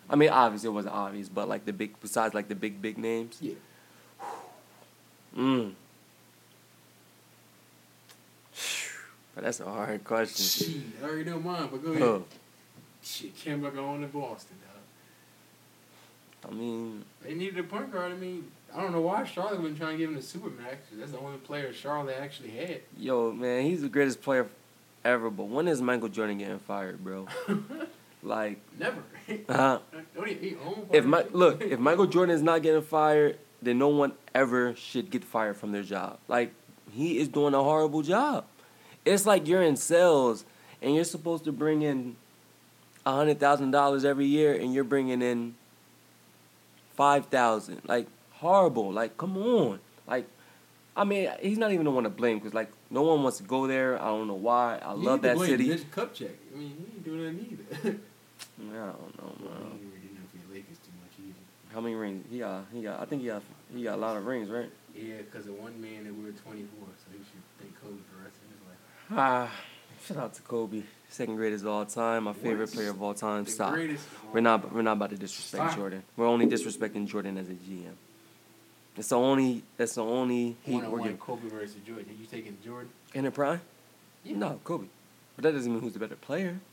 I 0.09 0.17
mean, 0.17 0.31
obvious 0.31 0.65
it 0.65 0.73
wasn't 0.73 0.95
obvious, 0.95 1.29
but 1.29 1.49
like 1.49 1.65
the 1.65 1.73
big 1.73 2.01
besides 2.01 2.35
like 2.35 2.49
the 2.49 2.55
big 2.55 2.81
big 2.83 2.99
names. 2.99 3.39
Yeah. 3.41 3.55
Mm. 5.37 5.73
But 9.35 9.43
that's 9.43 9.59
a 9.59 9.65
hard 9.65 10.05
question. 10.05 10.45
Shit, 10.69 10.83
I 11.03 11.07
already 11.07 11.29
know 11.29 11.41
mine, 11.41 11.69
but 11.69 11.83
go 11.83 11.91
ahead. 11.91 12.03
Huh. 12.03 12.19
Shit, 13.03 13.37
Kemba 13.37 13.75
going 13.75 14.03
to 14.03 14.07
Boston, 14.07 14.57
dog. 14.63 16.53
I 16.53 16.55
mean, 16.55 17.05
They 17.21 17.35
needed 17.35 17.59
a 17.59 17.65
point 17.65 17.93
guard. 17.93 18.13
I 18.13 18.15
mean, 18.15 18.45
I 18.75 18.81
don't 18.81 18.93
know 18.93 19.00
why 19.00 19.25
Charlotte 19.25 19.61
wasn't 19.61 19.78
trying 19.78 19.93
to 19.93 19.99
give 19.99 20.11
him 20.11 20.16
the 20.16 20.21
Supermax. 20.21 20.76
That's 20.93 21.12
the 21.12 21.19
only 21.19 21.38
player 21.38 21.73
Charlotte 21.73 22.16
actually 22.21 22.50
had. 22.50 22.81
yo, 22.99 23.33
man, 23.33 23.64
he's 23.64 23.83
the 23.83 23.88
greatest 23.88 24.21
player 24.21 24.49
ever. 25.04 25.31
But 25.31 25.45
when 25.45 25.69
is 25.69 25.81
Michael 25.81 26.09
Jordan 26.09 26.38
getting 26.38 26.59
fired, 26.59 27.02
bro? 27.02 27.26
Like, 28.25 28.59
Never. 28.78 29.02
uh, 29.50 29.78
Don't 30.14 30.26
he, 30.26 30.35
he 30.35 30.57
if 30.93 31.04
my 31.04 31.26
look, 31.31 31.61
if 31.61 31.78
Michael 31.78 32.07
Jordan 32.07 32.35
is 32.35 32.43
not 32.43 32.62
getting 32.62 32.81
fired, 32.81 33.38
then 33.61 33.78
no 33.78 33.88
one 33.88 34.12
ever 34.35 34.75
should 34.75 35.11
get 35.11 35.25
fired 35.25 35.57
from 35.57 35.73
their 35.73 35.83
job. 35.83 36.19
Like, 36.26 36.54
he 36.90 37.19
is 37.19 37.28
doing 37.28 37.52
a 37.52 37.62
horrible 37.62 38.00
job. 38.00 38.47
It's 39.04 39.26
like 39.26 39.47
you're 39.47 39.62
in 39.62 39.76
sales 39.76 40.47
and 40.81 40.95
you're 40.95 41.04
supposed 41.04 41.45
to 41.45 41.52
bring 41.52 41.83
in 41.83 42.16
a 43.04 43.12
hundred 43.12 43.38
thousand 43.38 43.73
dollars 43.73 44.07
every 44.07 44.26
year, 44.26 44.54
and 44.54 44.73
you're 44.73 44.85
bringing 44.85 45.21
in 45.21 45.54
five 46.97 47.26
thousand. 47.26 47.83
Like 47.87 48.07
horrible. 48.49 48.93
Like 48.93 49.17
come 49.17 49.37
on. 49.39 49.81
Like 50.07 50.27
I 50.97 51.03
mean, 51.05 51.29
he's 51.43 51.59
not 51.59 51.73
even 51.73 51.85
the 51.87 51.91
one 51.91 52.05
to 52.05 52.11
blame 52.11 52.39
because 52.39 52.55
like 52.55 52.71
no 52.91 53.03
one 53.03 53.23
wants 53.23 53.39
to 53.39 53.45
go 53.45 53.67
there. 53.67 54.01
I 54.01 54.07
don't 54.07 54.29
know 54.29 54.35
why. 54.35 54.79
I 54.79 54.95
You 54.95 55.03
love 55.03 55.23
that 55.23 55.37
blame 55.37 55.51
city. 55.51 55.69
Mitch 55.69 55.91
Kupchak. 55.91 56.31
I 56.55 56.59
mean, 56.59 56.69
he 56.79 56.85
ain't 56.95 57.05
doing 57.05 57.25
nothing 57.25 57.59
either. 57.83 57.91
I 58.61 58.87
don't 58.93 59.19
know, 59.19 59.33
man. 59.41 59.63
ain't 59.73 59.83
really 59.83 60.09
doing 60.09 60.29
for 60.31 60.39
the 60.49 60.55
Lakers 60.55 60.79
too 60.79 60.93
much 61.03 61.15
either. 61.19 61.43
How 61.75 61.81
many 61.81 61.95
rings? 61.95 62.25
He 62.31 62.39
got. 62.39 62.65
He 62.73 62.83
got. 62.83 63.01
I 63.01 63.05
think 63.07 63.23
he 63.23 63.29
got. 63.29 63.43
He 63.75 63.83
got 63.83 63.95
a 63.97 64.01
lot 64.01 64.17
of 64.17 64.25
rings, 64.27 64.49
right? 64.51 64.71
Yeah, 64.95 65.17
because 65.19 65.47
of 65.49 65.59
one 65.59 65.81
man 65.81 66.05
that 66.05 66.15
we 66.15 66.23
were 66.23 66.31
24, 66.31 66.69
so 66.97 67.07
he 67.11 67.19
should 67.19 67.43
thank 67.59 67.75
Kobe 67.83 67.97
for 68.09 68.17
the 68.19 68.23
rest 68.23 68.37
of 68.37 68.51
his 68.53 68.61
life. 68.69 68.79
Ah, 69.11 69.51
shout 70.07 70.17
out 70.19 70.35
to 70.35 70.43
Kobe, 70.43 70.83
second 71.09 71.35
greatest 71.35 71.65
of 71.65 71.71
all 71.71 71.85
time, 71.85 72.25
my 72.25 72.33
favorite 72.33 72.71
player 72.71 72.91
of 72.91 73.03
all 73.03 73.15
time. 73.15 73.43
The 73.43 73.51
Stop. 73.51 73.73
greatest. 73.75 74.07
We're 74.33 74.41
not. 74.41 74.73
We're 74.73 74.83
not 74.83 74.93
about 74.93 75.11
to 75.11 75.17
disrespect 75.17 75.65
Stop. 75.71 75.77
Jordan. 75.77 76.05
We're 76.17 76.29
only 76.29 76.47
disrespecting 76.47 77.09
Jordan 77.09 77.37
as 77.39 77.49
a 77.49 77.55
GM. 77.55 77.95
It's 78.97 79.09
the 79.09 79.17
only. 79.19 79.63
That's 79.77 79.95
the 79.97 80.05
only 80.05 80.57
heat 80.63 80.75
One 80.75 80.85
on 80.85 80.91
we're 80.93 80.99
one, 80.99 81.07
giving. 81.09 81.19
Kobe 81.19 81.49
versus 81.49 81.77
Jordan. 81.87 82.07
You 82.21 82.27
taking 82.27 82.57
Jordan? 82.65 82.91
In 83.13 83.25
the 83.25 83.31
prime? 83.31 83.61
Yeah. 84.25 84.37
No, 84.37 84.61
Kobe. 84.65 84.87
But 85.37 85.43
that 85.45 85.53
doesn't 85.53 85.73
mean 85.73 85.81
who's 85.83 85.95
the 85.95 85.99
better 85.99 86.15
player. 86.17 86.61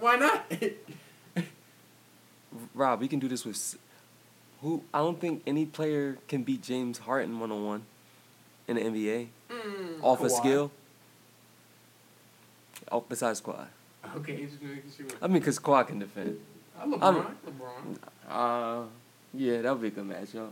Why 0.00 0.16
not? 0.16 0.52
Rob, 2.74 3.00
we 3.00 3.08
can 3.08 3.18
do 3.18 3.28
this 3.28 3.44
with. 3.44 3.76
Who? 4.62 4.82
I 4.94 4.98
don't 4.98 5.20
think 5.20 5.42
any 5.46 5.66
player 5.66 6.18
can 6.28 6.42
beat 6.42 6.62
James 6.62 6.98
Harden 6.98 7.38
one 7.40 7.50
on 7.52 7.64
one 7.64 7.82
in 8.68 8.76
the 8.76 8.82
NBA 8.82 9.28
Mm, 9.50 10.02
off 10.02 10.20
a 10.20 10.24
Kawhi. 10.24 10.30
skill. 10.38 10.70
Oh, 12.90 13.00
besides 13.08 13.40
Kawhi. 13.40 13.66
Okay, 14.16 14.44
just 14.46 14.60
making 14.62 14.82
sure. 14.96 15.06
I 15.20 15.26
mean, 15.28 15.42
cause 15.42 15.58
Kawhi 15.58 15.86
can 15.86 15.98
defend. 15.98 16.38
Uh, 16.78 16.86
LeBron. 16.86 17.02
I'm- 17.02 17.36
LeBron. 17.46 17.96
Uh, 18.28 18.84
yeah, 19.36 19.62
that 19.62 19.72
would 19.72 19.82
be 19.82 19.88
a 19.88 19.90
good 19.90 20.08
matchup. 20.08 20.50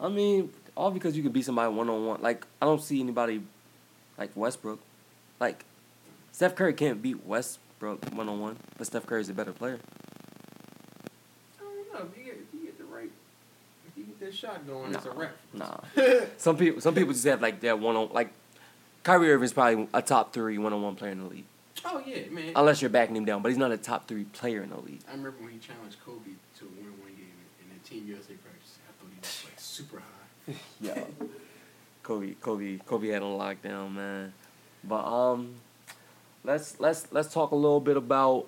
I 0.00 0.08
mean, 0.08 0.50
all 0.76 0.90
because 0.90 1.16
you 1.16 1.22
can 1.22 1.32
beat 1.32 1.44
somebody 1.44 1.72
one 1.72 1.88
on 1.88 2.06
one. 2.06 2.22
Like, 2.22 2.46
I 2.62 2.66
don't 2.66 2.82
see 2.82 3.00
anybody 3.00 3.42
like 4.16 4.30
Westbrook. 4.34 4.80
Like, 5.40 5.64
Steph 6.32 6.54
Curry 6.54 6.72
can't 6.74 7.02
beat 7.02 7.24
Westbrook 7.26 8.04
one 8.12 8.28
on 8.28 8.40
one, 8.40 8.56
but 8.76 8.86
Steph 8.86 9.06
Curry's 9.06 9.28
a 9.28 9.34
better 9.34 9.52
player. 9.52 9.78
I 11.60 11.64
don't 11.64 11.92
know. 11.94 12.08
If 12.12 12.18
you, 12.18 12.24
get, 12.24 12.34
if 12.34 12.54
you 12.54 12.66
get 12.66 12.78
the 12.78 12.84
right, 12.84 13.10
if 13.88 13.96
you 13.98 14.04
get 14.04 14.20
that 14.20 14.34
shot 14.34 14.66
going, 14.66 14.94
it's 14.94 15.04
a 15.04 15.08
Nah. 15.08 15.20
wrap. 15.20 15.36
Nah. 15.96 16.24
Some 16.36 16.56
people, 16.56 16.80
some 16.80 16.94
people 16.94 17.12
just 17.12 17.24
have 17.26 17.42
like 17.42 17.60
that 17.60 17.78
one 17.78 17.96
on 17.96 18.10
like. 18.12 18.30
Kyrie 19.04 19.32
Irving's 19.32 19.54
probably 19.54 19.88
a 19.94 20.02
top 20.02 20.34
three 20.34 20.58
one 20.58 20.72
on 20.74 20.82
one 20.82 20.94
player 20.94 21.12
in 21.12 21.22
the 21.22 21.28
league, 21.28 21.44
oh 21.86 22.02
yeah, 22.04 22.28
man. 22.30 22.52
unless 22.54 22.82
you're 22.82 22.90
backing 22.90 23.16
him 23.16 23.24
down. 23.24 23.40
But 23.40 23.48
he's 23.50 23.56
not 23.58 23.70
a 23.72 23.78
top 23.78 24.06
three 24.06 24.24
player 24.24 24.62
in 24.62 24.68
the 24.70 24.76
league. 24.80 25.00
I 25.08 25.12
remember 25.12 25.36
when 25.40 25.52
he 25.52 25.58
challenged 25.58 25.96
Kobe 26.04 26.32
to 26.58 26.64
win 26.76 26.92
one 27.90 27.98
game 27.98 28.08
in 28.08 28.08
the 28.08 28.14
Team 28.14 28.14
USA 28.14 28.34
practice. 28.34 28.78
I 28.88 28.92
thought 29.00 29.10
he 29.12 29.20
was 29.20 29.44
like 29.44 29.58
super 29.58 29.98
high. 29.98 30.54
Yeah. 30.80 31.04
Kobe, 32.02 32.34
Kobe, 32.40 32.78
Kobe 32.86 33.08
had 33.08 33.20
a 33.20 33.26
lockdown, 33.26 33.94
man. 33.94 34.32
But 34.82 35.04
um, 35.04 35.56
let's 36.42 36.80
let's 36.80 37.06
let's 37.12 37.32
talk 37.32 37.50
a 37.50 37.54
little 37.54 37.80
bit 37.80 37.98
about 37.98 38.46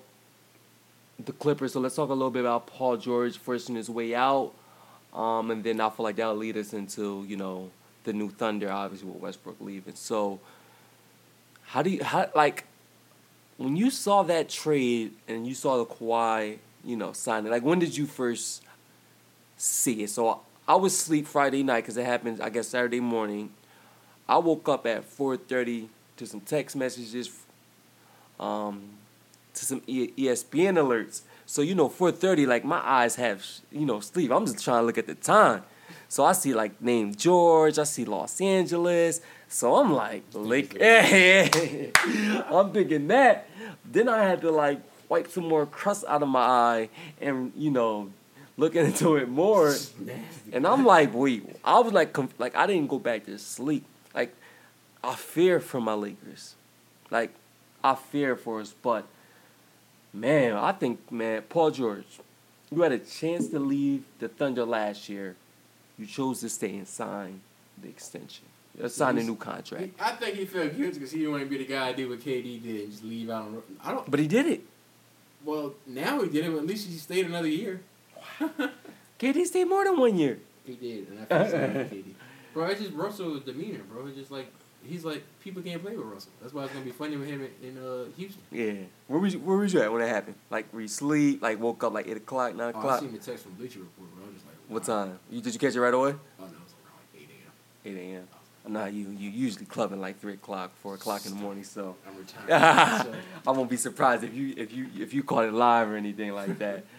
the 1.24 1.32
Clippers. 1.32 1.74
So 1.74 1.80
let's 1.80 1.94
talk 1.94 2.08
a 2.08 2.14
little 2.14 2.30
bit 2.30 2.40
about 2.40 2.66
Paul 2.66 2.96
George 2.96 3.36
forcing 3.36 3.74
his 3.74 3.90
way 3.90 4.14
out, 4.14 4.52
um, 5.12 5.50
and 5.50 5.62
then 5.62 5.80
I 5.80 5.90
feel 5.90 6.04
like 6.04 6.16
that'll 6.16 6.36
lead 6.36 6.56
us 6.56 6.72
into 6.72 7.24
you 7.28 7.36
know 7.36 7.70
the 8.04 8.14
new 8.14 8.30
Thunder, 8.30 8.72
obviously 8.72 9.10
with 9.10 9.20
Westbrook 9.20 9.56
leaving. 9.60 9.94
So 9.94 10.40
how 11.66 11.82
do 11.82 11.90
you 11.90 12.02
how 12.02 12.30
like 12.34 12.64
when 13.58 13.76
you 13.76 13.90
saw 13.90 14.22
that 14.22 14.48
trade 14.48 15.12
and 15.28 15.46
you 15.46 15.54
saw 15.54 15.76
the 15.76 15.86
Kawhi, 15.86 16.58
you 16.82 16.96
know, 16.96 17.12
signing? 17.12 17.50
Like 17.50 17.62
when 17.62 17.78
did 17.78 17.94
you 17.94 18.06
first 18.06 18.62
see 19.60 20.02
it? 20.02 20.10
So 20.10 20.40
I 20.66 20.74
was 20.74 20.92
asleep 20.92 21.26
Friday 21.26 21.62
night 21.62 21.82
because 21.82 21.96
it 21.96 22.06
happened, 22.06 22.40
I 22.40 22.48
guess, 22.48 22.68
Saturday 22.68 23.00
morning. 23.00 23.50
I 24.28 24.38
woke 24.38 24.68
up 24.68 24.86
at 24.86 25.08
4.30 25.08 25.88
to 26.16 26.26
some 26.26 26.40
text 26.40 26.76
messages, 26.76 27.30
um, 28.38 28.90
to 29.54 29.64
some 29.64 29.82
E- 29.86 30.12
ESPN 30.16 30.76
alerts. 30.76 31.22
So, 31.46 31.62
you 31.62 31.74
know, 31.74 31.88
4.30, 31.88 32.46
like, 32.46 32.64
my 32.64 32.80
eyes 32.84 33.16
have, 33.16 33.44
you 33.72 33.84
know, 33.84 33.98
sleep. 33.98 34.30
I'm 34.30 34.46
just 34.46 34.62
trying 34.62 34.82
to 34.82 34.86
look 34.86 34.98
at 34.98 35.08
the 35.08 35.16
time. 35.16 35.64
So 36.08 36.24
I 36.24 36.32
see, 36.32 36.54
like, 36.54 36.80
name 36.80 37.14
George. 37.14 37.78
I 37.78 37.84
see 37.84 38.04
Los 38.04 38.40
Angeles. 38.40 39.20
So 39.48 39.74
I'm 39.74 39.92
like, 39.92 40.22
Lake. 40.32 40.76
I'm 40.80 42.72
thinking 42.72 43.08
that. 43.08 43.48
Then 43.84 44.08
I 44.08 44.22
had 44.22 44.40
to, 44.42 44.52
like, 44.52 44.80
wipe 45.08 45.28
some 45.28 45.48
more 45.48 45.66
crust 45.66 46.04
out 46.06 46.22
of 46.22 46.28
my 46.28 46.40
eye 46.40 46.88
and, 47.20 47.52
you 47.56 47.72
know, 47.72 48.10
looking 48.60 48.84
into 48.84 49.16
it 49.16 49.28
more. 49.28 49.74
And 50.52 50.66
I'm 50.66 50.84
like, 50.84 51.12
wait, 51.14 51.56
I 51.64 51.80
was 51.80 51.92
like, 51.92 52.12
conf- 52.12 52.34
like 52.38 52.54
I 52.54 52.66
didn't 52.66 52.88
go 52.88 52.98
back 52.98 53.24
to 53.26 53.38
sleep. 53.38 53.84
Like, 54.14 54.34
I 55.02 55.14
fear 55.14 55.58
for 55.60 55.80
my 55.80 55.94
Lakers. 55.94 56.54
Like, 57.10 57.32
I 57.82 57.94
fear 57.94 58.36
for 58.36 58.60
us. 58.60 58.74
But, 58.82 59.06
man, 60.12 60.52
I 60.56 60.72
think, 60.72 61.10
man, 61.10 61.42
Paul 61.42 61.70
George, 61.70 62.06
you 62.70 62.82
had 62.82 62.92
a 62.92 62.98
chance 62.98 63.48
to 63.48 63.58
leave 63.58 64.04
the 64.18 64.28
Thunder 64.28 64.64
last 64.64 65.08
year. 65.08 65.36
You 65.98 66.06
chose 66.06 66.40
to 66.40 66.48
stay 66.48 66.76
and 66.76 66.86
sign 66.86 67.40
the 67.82 67.88
extension. 67.88 68.44
Uh, 68.82 68.88
sign 68.88 69.18
a 69.18 69.22
new 69.22 69.36
contract. 69.36 69.82
He- 69.84 69.92
I 69.98 70.12
think 70.12 70.36
he 70.36 70.44
felt 70.44 70.76
guilty 70.76 70.94
because 70.94 71.10
he 71.10 71.18
didn't 71.18 71.32
want 71.32 71.44
to 71.44 71.48
be 71.50 71.58
the 71.58 71.64
guy 71.66 71.86
that 71.88 71.96
did 71.96 72.08
what 72.08 72.20
KD 72.20 72.62
did 72.62 72.80
and 72.82 72.90
just 72.90 73.04
leave 73.04 73.28
out. 73.30 73.46
On, 73.46 73.62
I 73.82 73.90
don't. 73.92 74.10
But 74.10 74.20
he 74.20 74.28
did 74.28 74.46
it. 74.46 74.62
Well, 75.44 75.74
now 75.86 76.22
he 76.22 76.28
did 76.28 76.44
it. 76.44 76.50
But 76.52 76.58
at 76.58 76.66
least 76.66 76.88
he 76.88 76.96
stayed 76.96 77.26
another 77.26 77.48
year. 77.48 77.80
KD 79.18 79.44
stayed 79.46 79.64
more 79.64 79.84
than 79.84 79.98
one 79.98 80.16
year. 80.16 80.38
He 80.64 80.74
did, 80.76 81.08
and 81.08 81.20
I 81.20 81.24
feel 81.24 81.50
sorry 81.50 81.68
for 81.84 81.94
KD. 81.94 82.04
Bro, 82.54 82.64
it's 82.66 82.80
just 82.80 82.94
Russell's 82.94 83.42
demeanor, 83.44 83.78
bro. 83.88 84.06
It's 84.06 84.16
just 84.16 84.30
like 84.32 84.52
he's 84.82 85.04
like 85.04 85.22
people 85.40 85.62
can't 85.62 85.80
play 85.80 85.96
with 85.96 86.04
Russell. 86.06 86.32
That's 86.42 86.52
why 86.52 86.64
it's 86.64 86.72
gonna 86.72 86.84
be 86.84 86.90
funny 86.90 87.16
with 87.16 87.28
him 87.28 87.48
in, 87.62 87.68
in 87.68 87.78
uh, 87.78 88.06
Houston. 88.16 88.42
Yeah. 88.50 88.72
Where 89.06 89.20
was 89.20 89.34
you, 89.34 89.38
where 89.40 89.56
was 89.56 89.72
you 89.72 89.80
at 89.82 89.92
when 89.92 90.00
that 90.00 90.08
happened? 90.08 90.34
Like, 90.50 90.72
were 90.74 90.80
you 90.80 90.88
sleep? 90.88 91.42
Like, 91.42 91.60
woke 91.60 91.84
up 91.84 91.92
like 91.92 92.08
8 92.08 92.16
o'clock, 92.16 92.56
9 92.56 92.60
Oh, 92.60 92.66
I 92.66 92.70
o'clock? 92.70 93.00
seen 93.00 93.12
the 93.12 93.18
text 93.18 93.44
from 93.44 93.52
Bleacher 93.52 93.78
Report, 93.78 94.08
bro. 94.16 94.24
I 94.24 94.26
was 94.26 94.34
just 94.34 94.46
like, 94.46 94.56
What 94.66 94.82
time? 94.82 95.20
You 95.30 95.40
did 95.40 95.54
you 95.54 95.60
catch 95.60 95.76
it 95.76 95.80
right 95.80 95.94
away? 95.94 96.10
Oh 96.10 96.42
no, 96.42 96.46
it 96.46 96.50
was 96.50 96.74
around 96.82 96.98
like 97.14 97.22
eight 97.22 97.28
a.m. 97.94 97.96
8 97.96 98.14
a.m. 98.14 98.28
Nah, 98.72 98.86
you 98.86 99.08
you 99.16 99.30
usually 99.30 99.66
clubbing 99.66 100.00
like 100.00 100.18
3 100.20 100.32
o'clock, 100.34 100.72
4 100.82 100.94
o'clock 100.96 101.24
in 101.26 101.32
the 101.34 101.38
morning, 101.40 101.62
so 101.62 101.94
I'm 102.04 102.16
retired. 102.18 103.04
so 103.06 103.14
I 103.46 103.50
won't 103.52 103.70
be 103.70 103.76
surprised 103.76 104.24
if 104.24 104.34
you 104.34 104.54
if 104.56 104.72
you 104.72 104.88
if 104.98 105.14
you 105.14 105.22
caught 105.22 105.44
it 105.44 105.52
live 105.52 105.88
or 105.88 105.94
anything 105.96 106.32
like 106.32 106.58
that. 106.58 106.84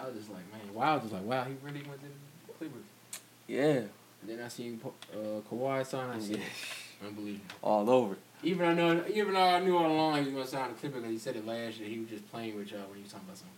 I 0.00 0.06
was 0.06 0.16
just 0.16 0.30
like, 0.30 0.42
man, 0.52 0.74
wow. 0.74 0.98
Just 0.98 1.12
like, 1.12 1.24
wow, 1.24 1.44
he 1.44 1.54
really 1.62 1.82
went 1.88 2.00
to 2.00 2.52
Cleveland. 2.58 2.84
Yeah, 3.46 3.62
And 3.62 3.88
then 4.26 4.40
I 4.40 4.48
seen 4.48 4.80
uh, 4.84 5.40
Kawhi 5.50 5.86
sign. 5.86 6.10
I 6.10 6.18
said, 6.18 6.40
unbelievable. 7.04 7.44
all 7.62 7.88
over. 7.88 8.16
Even 8.42 8.68
I 8.68 8.74
know, 8.74 9.04
even 9.12 9.34
though 9.34 9.40
I 9.40 9.60
knew 9.60 9.76
all 9.76 9.90
along 9.90 10.18
he 10.18 10.24
was 10.26 10.34
gonna 10.34 10.46
sign 10.46 10.72
the 10.72 10.78
Clippers, 10.78 11.04
he 11.04 11.18
said 11.18 11.36
it 11.36 11.46
last 11.46 11.78
year. 11.78 11.88
He 11.88 11.98
was 11.98 12.08
just 12.08 12.30
playing 12.30 12.56
with 12.56 12.70
y'all 12.70 12.86
when 12.86 12.96
he 12.96 13.02
was 13.02 13.12
talking 13.12 13.26
about 13.26 13.38
something. 13.38 13.54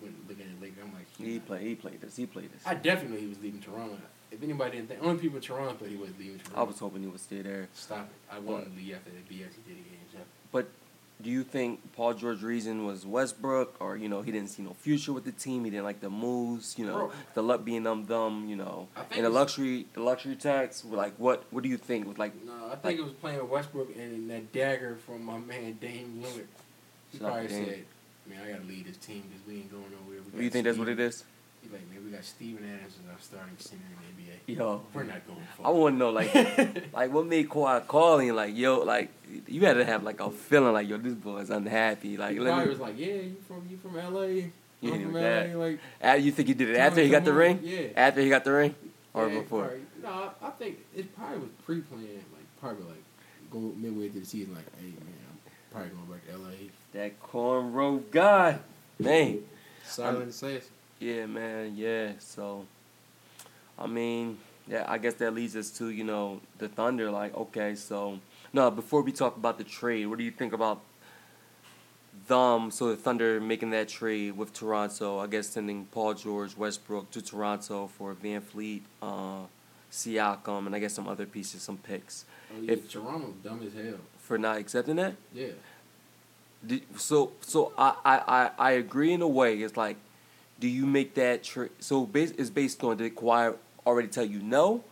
When 0.00 0.14
looking 0.28 0.46
at 0.46 0.62
Lakers, 0.62 0.78
I'm 0.84 0.92
like, 0.94 1.06
He 1.18 1.38
played 1.40 1.62
he 1.62 1.74
played 1.74 2.00
this. 2.00 2.16
He 2.16 2.26
played 2.26 2.52
this. 2.52 2.62
I 2.64 2.74
definitely 2.74 3.16
knew 3.16 3.22
he 3.22 3.28
was 3.28 3.40
leaving 3.42 3.60
Toronto. 3.60 3.96
If 4.30 4.42
anybody 4.42 4.76
didn't 4.76 4.88
think, 4.90 5.02
only 5.02 5.20
people 5.20 5.36
in 5.36 5.42
Toronto 5.42 5.74
thought 5.74 5.88
he 5.88 5.96
was 5.96 6.10
leaving 6.18 6.38
Toronto. 6.38 6.60
I 6.60 6.62
was 6.62 6.78
hoping 6.78 7.02
he 7.02 7.08
would 7.08 7.20
stay 7.20 7.42
there. 7.42 7.68
Stop 7.74 8.08
it. 8.08 8.34
I 8.34 8.38
wanted 8.38 8.66
to 8.66 8.76
leave 8.76 8.94
after 8.94 9.10
the 9.10 9.18
BS 9.18 9.50
he 9.58 9.74
did 9.74 9.82
against 9.82 10.30
But 10.52 10.68
do 11.22 11.30
you 11.30 11.42
think 11.44 11.92
Paul 11.94 12.14
George's 12.14 12.42
reason 12.42 12.86
was 12.86 13.04
Westbrook, 13.06 13.76
or 13.80 13.96
you 13.96 14.08
know 14.08 14.22
he 14.22 14.32
didn't 14.32 14.48
see 14.50 14.62
no 14.62 14.74
future 14.74 15.12
with 15.12 15.24
the 15.24 15.32
team, 15.32 15.64
he 15.64 15.70
didn't 15.70 15.84
like 15.84 16.00
the 16.00 16.10
moves, 16.10 16.78
you 16.78 16.86
know, 16.86 16.94
Bro. 16.94 17.12
the 17.34 17.42
luck 17.42 17.64
being 17.64 17.82
them 17.82 18.04
dumb, 18.04 18.48
you 18.48 18.56
know, 18.56 18.88
and 19.12 19.24
the 19.24 19.30
luxury 19.30 19.86
the 19.94 20.00
luxury 20.00 20.36
tax? 20.36 20.84
Like 20.84 21.14
what 21.18 21.44
what 21.50 21.62
do 21.62 21.68
you 21.68 21.76
think? 21.76 22.06
With 22.06 22.18
like 22.18 22.32
No, 22.44 22.70
I 22.72 22.76
think 22.76 22.98
it 22.98 23.02
was 23.02 23.12
playing 23.12 23.38
with 23.40 23.50
Westbrook 23.50 23.94
and 23.96 24.30
that 24.30 24.52
dagger 24.52 24.96
from 24.96 25.24
my 25.24 25.38
man 25.38 25.78
Dame 25.80 26.22
Lillard. 26.24 26.46
He 27.12 27.18
probably 27.18 27.48
Dame. 27.48 27.64
said, 27.66 27.84
"Man, 28.28 28.38
I 28.46 28.52
gotta 28.52 28.64
lead 28.64 28.86
this 28.86 28.96
team 28.98 29.22
because 29.28 29.46
we 29.46 29.56
ain't 29.60 29.70
going 29.70 29.84
nowhere." 29.90 30.20
We 30.32 30.38
do 30.38 30.44
you 30.44 30.50
think 30.50 30.64
that's 30.64 30.78
what 30.78 30.88
it 30.88 31.00
is? 31.00 31.24
Like, 31.72 31.88
man, 31.90 32.04
we 32.04 32.10
got 32.10 32.24
Steven 32.24 32.64
Adams 32.64 32.94
as 33.04 33.10
our 33.10 33.18
starting 33.20 33.56
center 33.58 33.82
in 33.84 34.24
the 34.24 34.32
NBA. 34.32 34.58
Yo, 34.58 34.82
We're 34.92 35.04
not 35.04 35.24
going 35.26 35.38
for 35.56 35.66
I 35.66 35.70
want 35.70 35.94
to 35.94 35.98
know 35.98 36.10
like 36.10 36.34
like 36.92 37.12
what 37.12 37.26
made 37.26 37.48
Kawhi 37.48 37.86
calling 37.86 38.34
like 38.34 38.56
yo 38.56 38.78
like 38.80 39.10
you 39.46 39.60
had 39.64 39.74
to 39.74 39.84
have 39.84 40.02
like 40.02 40.18
a 40.20 40.30
feeling 40.30 40.72
like 40.72 40.88
yo 40.88 40.96
this 40.96 41.14
boy 41.14 41.38
is 41.38 41.50
unhappy 41.50 42.16
like 42.16 42.32
he 42.32 42.38
probably 42.40 42.64
me, 42.64 42.70
was 42.70 42.80
like, 42.80 42.98
"Yeah, 42.98 43.06
you 43.06 43.36
from 43.46 43.66
you 43.70 43.76
from 43.76 43.94
LA? 43.94 44.20
You 44.22 44.50
from 44.80 45.12
LA." 45.14 45.20
that. 45.20 45.56
Like 45.56 46.22
you 46.24 46.32
think 46.32 46.48
he 46.48 46.54
did 46.54 46.70
it 46.70 46.76
after 46.78 47.00
he 47.02 47.08
got 47.10 47.24
the 47.24 47.30
on. 47.30 47.36
ring? 47.36 47.60
Yeah. 47.62 47.80
After 47.94 48.20
he 48.20 48.28
got 48.28 48.42
the 48.44 48.52
ring 48.52 48.74
or 49.14 49.28
Yeah, 49.28 49.38
before? 49.40 49.60
probably- 49.66 49.84
No, 50.02 50.30
I, 50.42 50.50
think 50.50 50.78
it 50.96 51.14
probably 51.16 51.38
was 51.38 51.50
pre-planned. 51.64 52.04
Like 52.32 52.46
probably 52.60 52.84
like 52.86 53.02
go 53.52 53.58
midway 53.76 54.08
through 54.08 54.20
the 54.20 54.26
season. 54.26 54.54
Like, 54.54 54.64
hey 54.80 54.86
man, 54.86 55.14
I'm 55.28 55.40
probably 55.70 55.90
going 55.90 56.06
back 56.10 56.26
to 56.26 56.36
LA. 56.36 56.70
That 56.94 57.22
cornrow 57.22 58.02
guy, 58.10 58.58
man. 58.98 59.40
Silent 59.84 60.34
says. 60.34 60.68
Yeah, 61.00 61.26
man. 61.26 61.72
Yeah. 61.76 62.12
So, 62.20 62.66
I 63.78 63.86
mean, 63.86 64.38
yeah. 64.68 64.84
I 64.86 64.98
guess 64.98 65.14
that 65.14 65.34
leads 65.34 65.56
us 65.56 65.70
to 65.78 65.88
you 65.90 66.04
know 66.04 66.40
the 66.58 66.68
Thunder. 66.68 67.10
Like, 67.10 67.34
okay, 67.36 67.74
so 67.74 68.20
no. 68.52 68.70
Before 68.70 69.02
we 69.02 69.10
talk 69.12 69.36
about 69.36 69.58
the 69.58 69.64
trade, 69.64 70.06
what 70.06 70.18
do 70.18 70.24
you 70.24 70.30
think 70.30 70.52
about 70.52 70.80
them? 72.28 72.70
So 72.70 72.88
the 72.90 72.96
Thunder 72.96 73.40
making 73.40 73.70
that 73.70 73.88
trade 73.88 74.36
with 74.36 74.52
Toronto. 74.52 75.18
I 75.18 75.26
guess 75.26 75.48
sending 75.48 75.86
Paul 75.86 76.14
George, 76.14 76.56
Westbrook 76.56 77.10
to 77.12 77.22
Toronto 77.22 77.86
for 77.88 78.14
VanVleet, 78.14 78.82
uh, 79.02 79.44
Siakam, 79.90 80.66
and 80.66 80.74
I 80.74 80.78
guess 80.78 80.92
some 80.94 81.08
other 81.08 81.26
pieces, 81.26 81.62
some 81.62 81.78
picks 81.78 82.24
Oh, 82.52 82.60
yeah, 82.62 82.72
If- 82.72 82.90
Toronto 82.90 83.32
dumb 83.42 83.62
as 83.66 83.72
hell. 83.72 83.98
for 84.18 84.36
not 84.36 84.58
accepting 84.58 84.96
that. 84.96 85.14
Yeah. 85.32 85.48
So 86.96 87.32
so 87.40 87.72
I, 87.78 87.94
I, 88.04 88.16
I, 88.18 88.50
I 88.58 88.70
agree 88.72 89.12
in 89.12 89.22
a 89.22 89.28
way. 89.28 89.56
It's 89.62 89.76
like, 89.78 89.96
do 90.60 90.68
you 90.68 90.86
make 90.86 91.14
that 91.14 91.42
trade? 91.42 91.70
So 91.80 92.06
base, 92.06 92.32
it's 92.32 92.50
based 92.50 92.84
on 92.84 92.98
did 92.98 93.16
Kawhi 93.16 93.56
already 93.86 94.08
tell 94.08 94.24
you 94.24 94.40
no, 94.40 94.84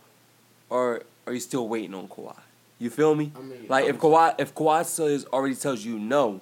or 0.69 1.03
are 1.27 1.33
you 1.33 1.39
still 1.39 1.67
waiting 1.67 1.93
on 1.93 2.07
Kawhi? 2.07 2.35
You 2.79 2.89
feel 2.89 3.13
me? 3.13 3.31
I 3.35 3.41
mean, 3.41 3.65
Like 3.69 3.85
if 3.85 3.97
Kawhi 3.99 4.35
if 4.39 4.53
Kawhi 4.55 4.85
says 4.85 5.25
already 5.31 5.55
tells 5.55 5.85
you 5.85 5.99
no, 5.99 6.41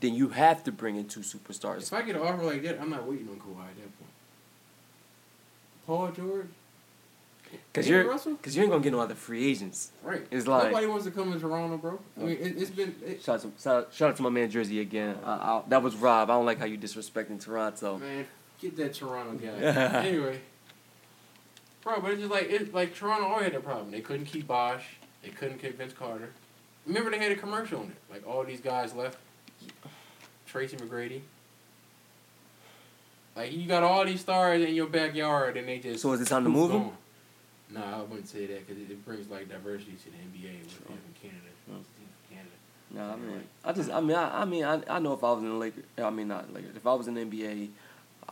then 0.00 0.14
you 0.14 0.28
have 0.28 0.62
to 0.64 0.72
bring 0.72 0.96
in 0.96 1.08
two 1.08 1.20
superstars. 1.20 1.82
If 1.82 1.92
I 1.92 2.02
get 2.02 2.16
an 2.16 2.22
offer 2.22 2.44
like 2.44 2.62
that, 2.62 2.80
I'm 2.80 2.90
not 2.90 3.06
waiting 3.06 3.28
on 3.28 3.36
Kawhi 3.36 3.68
at 3.68 3.76
that 3.76 3.98
point. 3.98 4.10
Paul 5.86 6.10
George, 6.12 6.46
Cause 7.72 7.88
you're 7.88 8.08
Russell? 8.08 8.34
cause 8.42 8.56
you 8.56 8.62
ain't 8.62 8.70
gonna 8.72 8.82
get 8.82 8.92
no 8.92 9.00
other 9.00 9.14
free 9.14 9.46
agents. 9.50 9.92
right? 10.02 10.26
It's 10.30 10.46
like- 10.46 10.64
nobody 10.64 10.86
wants 10.86 11.04
to 11.04 11.10
come 11.10 11.32
to 11.32 11.38
Toronto, 11.38 11.76
bro. 11.76 11.98
I 12.16 12.20
mean, 12.20 12.30
it, 12.40 12.56
it's 12.58 12.70
been 12.70 12.94
it, 13.06 13.22
Shout 13.22 13.36
out, 13.36 13.42
to, 13.56 13.62
shout, 13.62 13.76
out- 13.76 13.94
shout 13.94 14.10
out 14.10 14.16
to 14.16 14.22
my 14.22 14.30
man 14.30 14.50
Jersey 14.50 14.80
again. 14.80 15.16
I, 15.24 15.30
I, 15.32 15.62
that 15.68 15.82
was 15.82 15.94
Rob. 15.96 16.30
I 16.30 16.34
don't 16.34 16.46
like 16.46 16.58
how 16.58 16.64
you 16.64 16.76
disrespecting 16.78 17.40
Toronto. 17.40 17.98
man. 17.98 18.26
Get 18.60 18.76
that 18.78 18.94
Toronto 18.94 19.34
guy. 19.34 19.48
anyway, 20.06 20.40
bro, 21.84 22.00
but 22.00 22.10
it's 22.12 22.20
just 22.20 22.32
like 22.32 22.50
it 22.50 22.74
like 22.74 22.94
Toronto 22.94 23.26
always 23.28 23.44
had 23.44 23.54
a 23.54 23.60
problem. 23.60 23.90
They 23.92 24.00
couldn't 24.00 24.26
keep 24.26 24.48
Bosh. 24.48 24.84
They 25.22 25.28
couldn't 25.30 25.58
keep 25.58 25.78
Vince 25.78 25.92
Carter. 25.92 26.30
Remember 26.86 27.10
they 27.10 27.18
had 27.18 27.30
a 27.32 27.36
commercial 27.36 27.80
on 27.80 27.86
it. 27.86 27.96
Like 28.10 28.26
all 28.26 28.42
these 28.44 28.60
guys 28.60 28.94
left. 28.94 29.18
Tracy 30.46 30.76
McGrady. 30.76 31.20
Like 33.36 33.52
you 33.52 33.66
got 33.68 33.82
all 33.84 34.04
these 34.04 34.20
stars 34.20 34.62
in 34.62 34.74
your 34.74 34.86
backyard, 34.88 35.56
and 35.56 35.68
they 35.68 35.78
just 35.78 36.02
So 36.02 36.12
is 36.12 36.20
it 36.20 36.26
time 36.26 36.44
to 36.44 36.50
move 36.50 36.72
'em? 36.72 36.90
No, 37.70 37.82
I 37.82 38.00
wouldn't 38.02 38.28
say 38.28 38.46
that 38.46 38.66
because 38.66 38.82
it, 38.82 38.90
it 38.90 39.04
brings 39.04 39.28
like 39.28 39.48
diversity 39.48 39.92
to 39.92 40.04
the 40.10 40.16
NBA 40.16 40.60
with 40.64 40.72
Sure. 40.72 40.96
in 40.96 41.14
Canada. 41.20 41.50
Mm. 41.70 41.74
From 41.74 41.84
Canada. 42.30 42.56
No, 42.90 43.02
I 43.12 43.16
mean, 43.16 43.44
I 43.64 43.72
just, 43.72 43.90
I 43.90 44.00
mean, 44.00 44.16
I, 44.16 44.42
I 44.42 44.44
mean, 44.46 44.64
I, 44.64 44.82
I 44.88 44.98
know 44.98 45.12
if 45.12 45.22
I 45.22 45.32
was 45.32 45.42
in 45.42 45.50
the 45.50 45.54
Lakers, 45.54 45.84
I 45.98 46.08
mean, 46.10 46.28
not 46.28 46.52
Lakers. 46.52 46.74
If 46.76 46.86
I 46.86 46.94
was 46.94 47.08
in 47.08 47.14
the 47.14 47.20
NBA, 47.20 47.68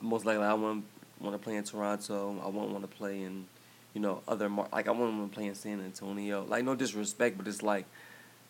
most 0.01 0.25
likely 0.25 0.45
I 0.45 0.55
wouldn't 0.55 0.85
want 1.21 1.35
to 1.35 1.39
play 1.43 1.57
in 1.57 1.65
Toronto. 1.65 2.41
I 2.43 2.47
wouldn't 2.47 2.73
want 2.73 2.91
to 2.91 2.97
play 2.97 3.23
in, 3.23 3.47
you 3.93 4.01
know, 4.01 4.23
other 4.27 4.49
mar- 4.49 4.69
like 4.73 4.89
I 4.89 4.93
wouldn't 4.93 5.19
want 5.19 5.31
to 5.33 5.35
play 5.37 5.47
in 5.47 5.55
San 5.55 5.81
Antonio. 5.81 6.45
Like 6.49 6.65
no 6.65 6.75
disrespect, 6.75 7.37
but 7.37 7.47
it's 7.47 7.63
like 7.63 7.85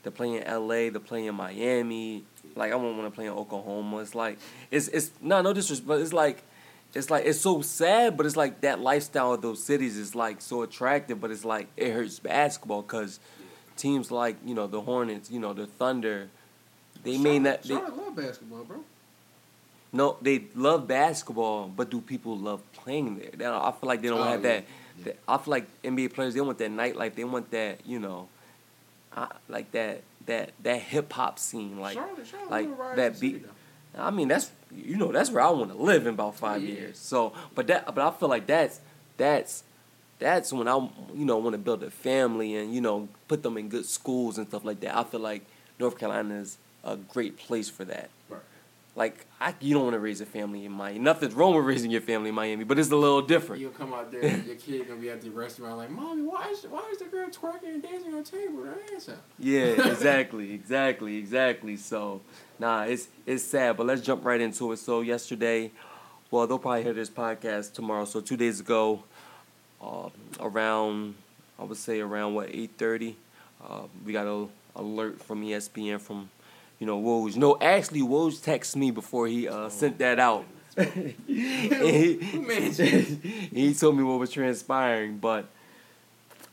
they're 0.05 0.12
playing 0.12 0.35
in 0.35 0.44
L.A., 0.44 0.88
they're 0.90 1.01
playing 1.01 1.27
in 1.27 1.35
Miami. 1.35 2.22
Like 2.55 2.70
I 2.70 2.77
wouldn't 2.77 2.96
want 2.96 3.12
to 3.12 3.14
play 3.14 3.27
in 3.27 3.33
Oklahoma. 3.33 3.99
It's 3.99 4.14
like 4.14 4.38
it's 4.70 4.87
it's 4.88 5.11
no 5.20 5.42
no 5.42 5.53
disrespect, 5.53 5.88
but 5.88 6.01
it's 6.01 6.12
like. 6.12 6.42
It's 6.97 7.11
like 7.11 7.27
it's 7.27 7.41
so 7.41 7.61
sad, 7.61 8.17
but 8.17 8.25
it's 8.27 8.37
like 8.37 8.63
that 8.63 8.81
lifestyle 8.81 9.35
of 9.35 9.43
those 9.43 9.63
cities 9.63 9.97
is 9.99 10.15
like 10.15 10.41
so 10.41 10.63
attractive, 10.63 11.21
but 11.21 11.31
it's 11.31 11.45
like 11.45 11.69
it 11.77 11.93
hurts 11.93 12.19
basketball 12.19 12.83
because 12.83 13.21
teams 13.77 14.11
like 14.11 14.37
you 14.45 14.55
know 14.55 14.67
the 14.67 14.81
Hornets, 14.81 15.31
you 15.31 15.39
know 15.39 15.53
the 15.53 15.67
Thunder, 15.67 16.29
they 17.05 17.19
may 17.19 17.39
not. 17.39 17.63
They, 17.63 17.75
Charlotte 17.75 17.97
love 17.97 18.17
basketball, 18.17 18.65
bro. 18.65 18.79
no, 19.93 20.17
they 20.23 20.45
love 20.55 20.89
basketball, 20.89 21.69
but 21.69 21.91
do 21.91 22.01
people 22.01 22.37
love 22.39 22.61
playing 22.73 23.19
there? 23.19 23.31
They 23.37 23.47
I 23.47 23.73
feel 23.79 23.89
like 23.89 24.01
they 24.01 24.09
don't 24.09 24.21
Oh, 24.21 24.25
have 24.25 24.43
yeah, 24.43 24.53
that, 24.55 24.65
yeah. 24.99 25.05
that- 25.05 25.19
I 25.29 25.37
feel 25.39 25.51
like 25.51 25.83
NBA 25.83 26.15
players 26.15 26.33
they 26.35 26.41
want 26.41 26.57
that 26.59 26.71
nightlife. 26.71 27.15
They 27.15 27.25
want 27.25 27.51
that 27.51 27.81
you 27.87 27.99
know, 27.99 28.29
uh, 29.15 29.27
like 29.51 29.71
that 29.73 30.01
that 30.25 30.53
that 30.63 30.81
hip 30.81 31.13
hop 31.13 31.39
scene. 31.39 31.79
Like 31.79 31.95
Charlotte, 31.95 32.27
Charlotte 32.27 32.51
like 32.51 32.97
that 32.97 33.21
beat-. 33.21 33.45
I 33.97 34.11
mean 34.11 34.29
that's 34.29 34.51
you 34.75 34.97
know 34.97 35.13
that's 35.13 35.31
where 35.31 35.43
I 35.43 35.51
want 35.51 35.71
to 35.71 35.77
live 35.77 36.07
in 36.07 36.15
about 36.15 36.37
five 36.37 36.63
Yeah. 36.63 36.75
years. 36.75 36.99
So, 36.99 37.33
but 37.55 37.67
that 37.69 37.87
but 37.95 37.99
I 37.99 38.11
feel 38.11 38.29
like 38.29 38.47
that's 38.47 38.81
that's 39.17 39.65
that's 40.19 40.53
when 40.53 40.69
I 40.69 40.77
you 41.15 41.25
know 41.25 41.37
want 41.39 41.55
to 41.55 41.59
build 41.59 41.83
a 41.83 41.91
family 41.91 42.57
and 42.57 42.75
you 42.75 42.81
know 42.81 43.09
put 43.29 43.43
them 43.43 43.57
in 43.57 43.69
good 43.69 43.87
schools 43.87 44.39
and 44.39 44.47
stuff 44.49 44.65
like 44.65 44.81
that. 44.81 44.97
I 44.97 45.05
feel 45.05 45.21
like 45.21 45.43
North 45.79 45.99
Carolina 45.99 46.35
is 46.35 46.59
a 46.85 46.97
great 46.97 47.37
place 47.37 47.69
for 47.69 47.85
that. 47.85 48.11
Like 48.97 49.27
I, 49.39 49.55
you 49.61 49.75
don't 49.75 49.85
want 49.85 49.95
to 49.95 50.01
raise 50.01 50.23
a 50.23 50.27
family 50.27 50.65
in 50.65 50.73
Miami. 50.73 50.99
Nothing's 50.99 51.35
wrong 51.35 51.55
with 51.55 51.67
raising 51.67 51.91
your 51.91 52.01
family 52.01 52.31
in 52.31 52.35
Miami, 52.35 52.65
but 52.65 52.79
it's 52.79 52.91
a 52.91 52.97
little 52.97 53.21
different. 53.21 53.61
You'll 53.61 53.71
come 53.71 53.93
out 53.93 54.11
there, 54.11 54.23
your 54.47 54.57
kid 54.57 54.89
gonna 54.89 54.99
be 54.99 55.11
at 55.11 55.21
the 55.21 55.29
restaurant 55.29 55.77
like, 55.77 55.91
"Mommy, 55.91 56.23
why 56.23 56.49
is 56.51 56.65
why 56.65 56.89
is 56.91 56.99
the 56.99 57.05
girl 57.05 57.29
twerking 57.29 57.75
and 57.75 57.83
dancing 57.83 58.15
on 58.15 58.23
the 58.23 58.31
table 58.31 58.65
her 58.65 58.79
ass 58.97 59.11
out?" 59.11 59.17
Yeah, 59.39 59.61
exactly, 59.93 60.55
exactly, 60.55 61.19
exactly. 61.19 61.77
So, 61.77 62.23
nah, 62.59 62.85
it's 62.85 63.09
it's 63.27 63.45
sad, 63.45 63.77
but 63.77 63.85
let's 63.87 64.01
jump 64.01 64.25
right 64.25 64.41
into 64.41 64.73
it. 64.73 64.79
So 64.79 65.03
yesterday, 65.03 65.73
well, 66.31 66.47
they'll 66.47 66.59
probably 66.59 66.83
hear 66.83 66.95
this 66.95 67.11
podcast 67.11 67.75
tomorrow. 67.75 68.07
So 68.07 68.23
two 68.23 68.39
days 68.39 68.61
ago, 68.61 69.03
uh, 69.83 70.09
around 70.41 71.17
I 71.59 71.65
would 71.65 71.77
say 71.77 72.01
around 72.01 72.33
what 72.33 72.49
eight 72.51 72.71
thirty, 72.79 73.17
uh, 73.63 73.83
we 74.07 74.15
got 74.15 74.27
a 74.27 74.49
alert 74.77 75.23
from 75.23 75.43
ESPN 75.43 76.01
from, 76.01 76.31
you 76.79 76.87
know, 76.87 77.01
Woj. 77.01 77.37
No, 77.37 77.57
actually, 77.61 78.01
Woj 78.03 78.35
texted 78.45 78.77
me 78.77 78.91
before 78.91 79.27
he 79.27 79.49
uh, 79.49 79.69
sent 79.69 79.99
that 79.99 80.19
out. 80.19 80.45
And 80.77 81.15
he, 81.27 82.15
Who 82.15 82.43
managed 82.43 82.81
it? 82.81 83.05
he 83.53 83.75
told 83.75 83.97
me 83.97 84.03
what 84.03 84.19
was 84.19 84.31
transpiring, 84.31 85.17
but 85.19 85.47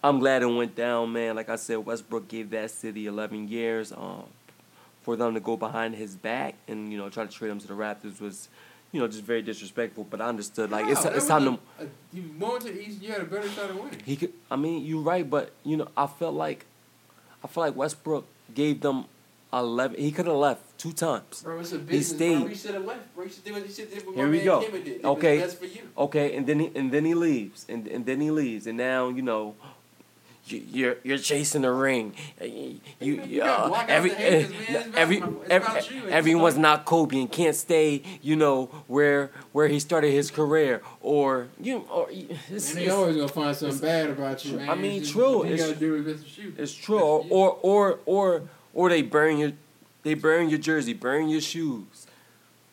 I'm 0.04 0.20
glad 0.20 0.42
it 0.44 0.46
went 0.48 0.76
down, 0.76 1.12
man. 1.14 1.36
Like 1.36 1.50
I 1.50 1.56
said, 1.58 1.78
Westbrook 1.78 2.28
gave 2.28 2.50
that 2.52 2.72
city 2.72 3.06
11 3.08 3.48
years. 3.50 3.92
Um, 3.92 4.24
for 5.02 5.18
them 5.18 5.34
to 5.34 5.42
go 5.42 5.58
behind 5.58 5.96
his 5.96 6.16
back 6.16 6.56
and 6.70 6.90
you 6.90 6.98
know 6.98 7.10
try 7.10 7.26
to 7.26 7.30
trade 7.30 7.50
him 7.52 7.60
to 7.60 7.68
the 7.68 7.74
Raptors 7.74 8.22
was, 8.22 8.48
you 8.94 9.02
know, 9.02 9.08
just 9.10 9.22
very 9.24 9.42
disrespectful. 9.42 10.06
But 10.10 10.22
I 10.22 10.28
understood 10.30 10.72
like 10.72 10.88
it's 10.88 11.04
it's 11.04 11.28
time 11.28 11.44
to. 11.44 11.50
a- 11.80 11.84
a- 11.84 11.88
you 12.14 12.24
went 12.40 12.62
to 12.62 12.72
the 12.72 12.82
East, 12.82 13.02
you 13.02 13.12
had 13.12 13.20
a 13.20 13.26
better 13.26 13.50
shot 13.50 13.70
of 13.70 13.76
winning. 13.76 14.00
He 14.06 14.16
could. 14.16 14.32
I 14.50 14.56
mean, 14.56 14.86
you're 14.86 15.02
right, 15.02 15.30
but 15.30 15.52
you 15.66 15.76
know, 15.76 15.90
I 15.98 16.08
felt 16.08 16.36
like, 16.36 16.66
I 17.44 17.48
felt 17.48 17.68
like 17.68 17.76
Westbrook 17.76 18.26
gave 18.56 18.80
them 18.80 19.04
11. 19.54 20.00
He 20.00 20.12
could 20.12 20.26
have 20.28 20.36
left 20.36 20.62
two 20.78 20.92
times. 20.92 21.42
Bro, 21.44 21.60
it's 21.60 21.72
a 21.72 21.78
business, 21.80 22.10
stayed. 22.10 22.40
bro. 22.40 22.48
He 22.48 22.56
should 22.56 22.74
have 22.74 22.86
left. 22.86 23.16
Bro, 23.16 23.26
he 23.26 23.32
should 23.32 23.44
do 23.44 23.54
what 23.54 23.64
he 23.66 23.72
should 23.74 23.92
do 23.92 24.12
Here 24.14 24.30
we 24.30 24.42
go. 24.42 24.62
Did. 24.70 25.06
Okay. 25.06 25.48
for 25.48 25.66
you. 25.66 25.82
Okay, 25.98 26.36
and 26.36 26.48
then 26.48 26.60
he 26.60 26.72
and 26.76 26.92
then 26.92 27.06
he 27.06 27.14
leaves, 27.14 27.66
and 27.70 27.88
and 27.88 28.06
then 28.06 28.20
he 28.22 28.32
leaves, 28.32 28.68
and 28.68 28.78
now 28.78 29.10
you 29.10 29.22
know. 29.22 29.56
You, 30.46 30.62
you're 30.74 30.96
you're 31.04 31.18
chasing 31.18 31.62
the 31.62 31.72
ring. 31.72 32.16
You, 33.00 33.22
you, 33.24 33.42
uh, 33.44 33.86
every 33.88 34.10
haters, 34.10 34.52
man. 34.52 34.92
Every 34.94 35.24
every 35.50 35.96
you. 35.96 36.08
Everyone's 36.10 36.58
not 36.58 36.84
Kobe 36.84 37.18
and 37.18 37.32
can't 37.32 37.56
stay. 37.56 38.04
You 38.22 38.36
know 38.36 38.66
where 38.88 39.32
where 39.54 39.70
he 39.70 39.80
started 39.80 40.12
his 40.12 40.30
career, 40.32 40.82
or 41.00 41.48
you 41.62 41.86
or 41.90 42.10
it's, 42.12 42.70
And 42.72 42.78
they 42.78 42.82
it's- 42.84 42.94
always 42.94 43.16
gonna 43.16 43.28
find 43.30 43.56
something 43.56 43.80
bad 43.80 44.10
about 44.10 44.44
you, 44.44 44.58
man. 44.58 44.70
I 44.70 44.76
mean, 44.76 44.98
It's 45.02 45.08
just- 45.08 45.14
true. 45.14 45.46
You 45.48 45.54
It's- 45.54 45.70
is 45.70 46.24
just 46.24 46.36
shoot. 46.36 46.56
It's 46.58 46.74
true, 46.74 47.00
or, 47.00 47.58
or 47.62 48.00
or 48.06 48.42
or 48.74 48.90
they 48.90 49.02
burn 49.02 49.38
your 49.38 49.52
they 50.04 50.14
burn 50.16 50.50
your 50.50 50.60
jersey, 50.60 50.94
burn 50.94 51.30
your 51.30 51.42
shoes. 51.42 52.08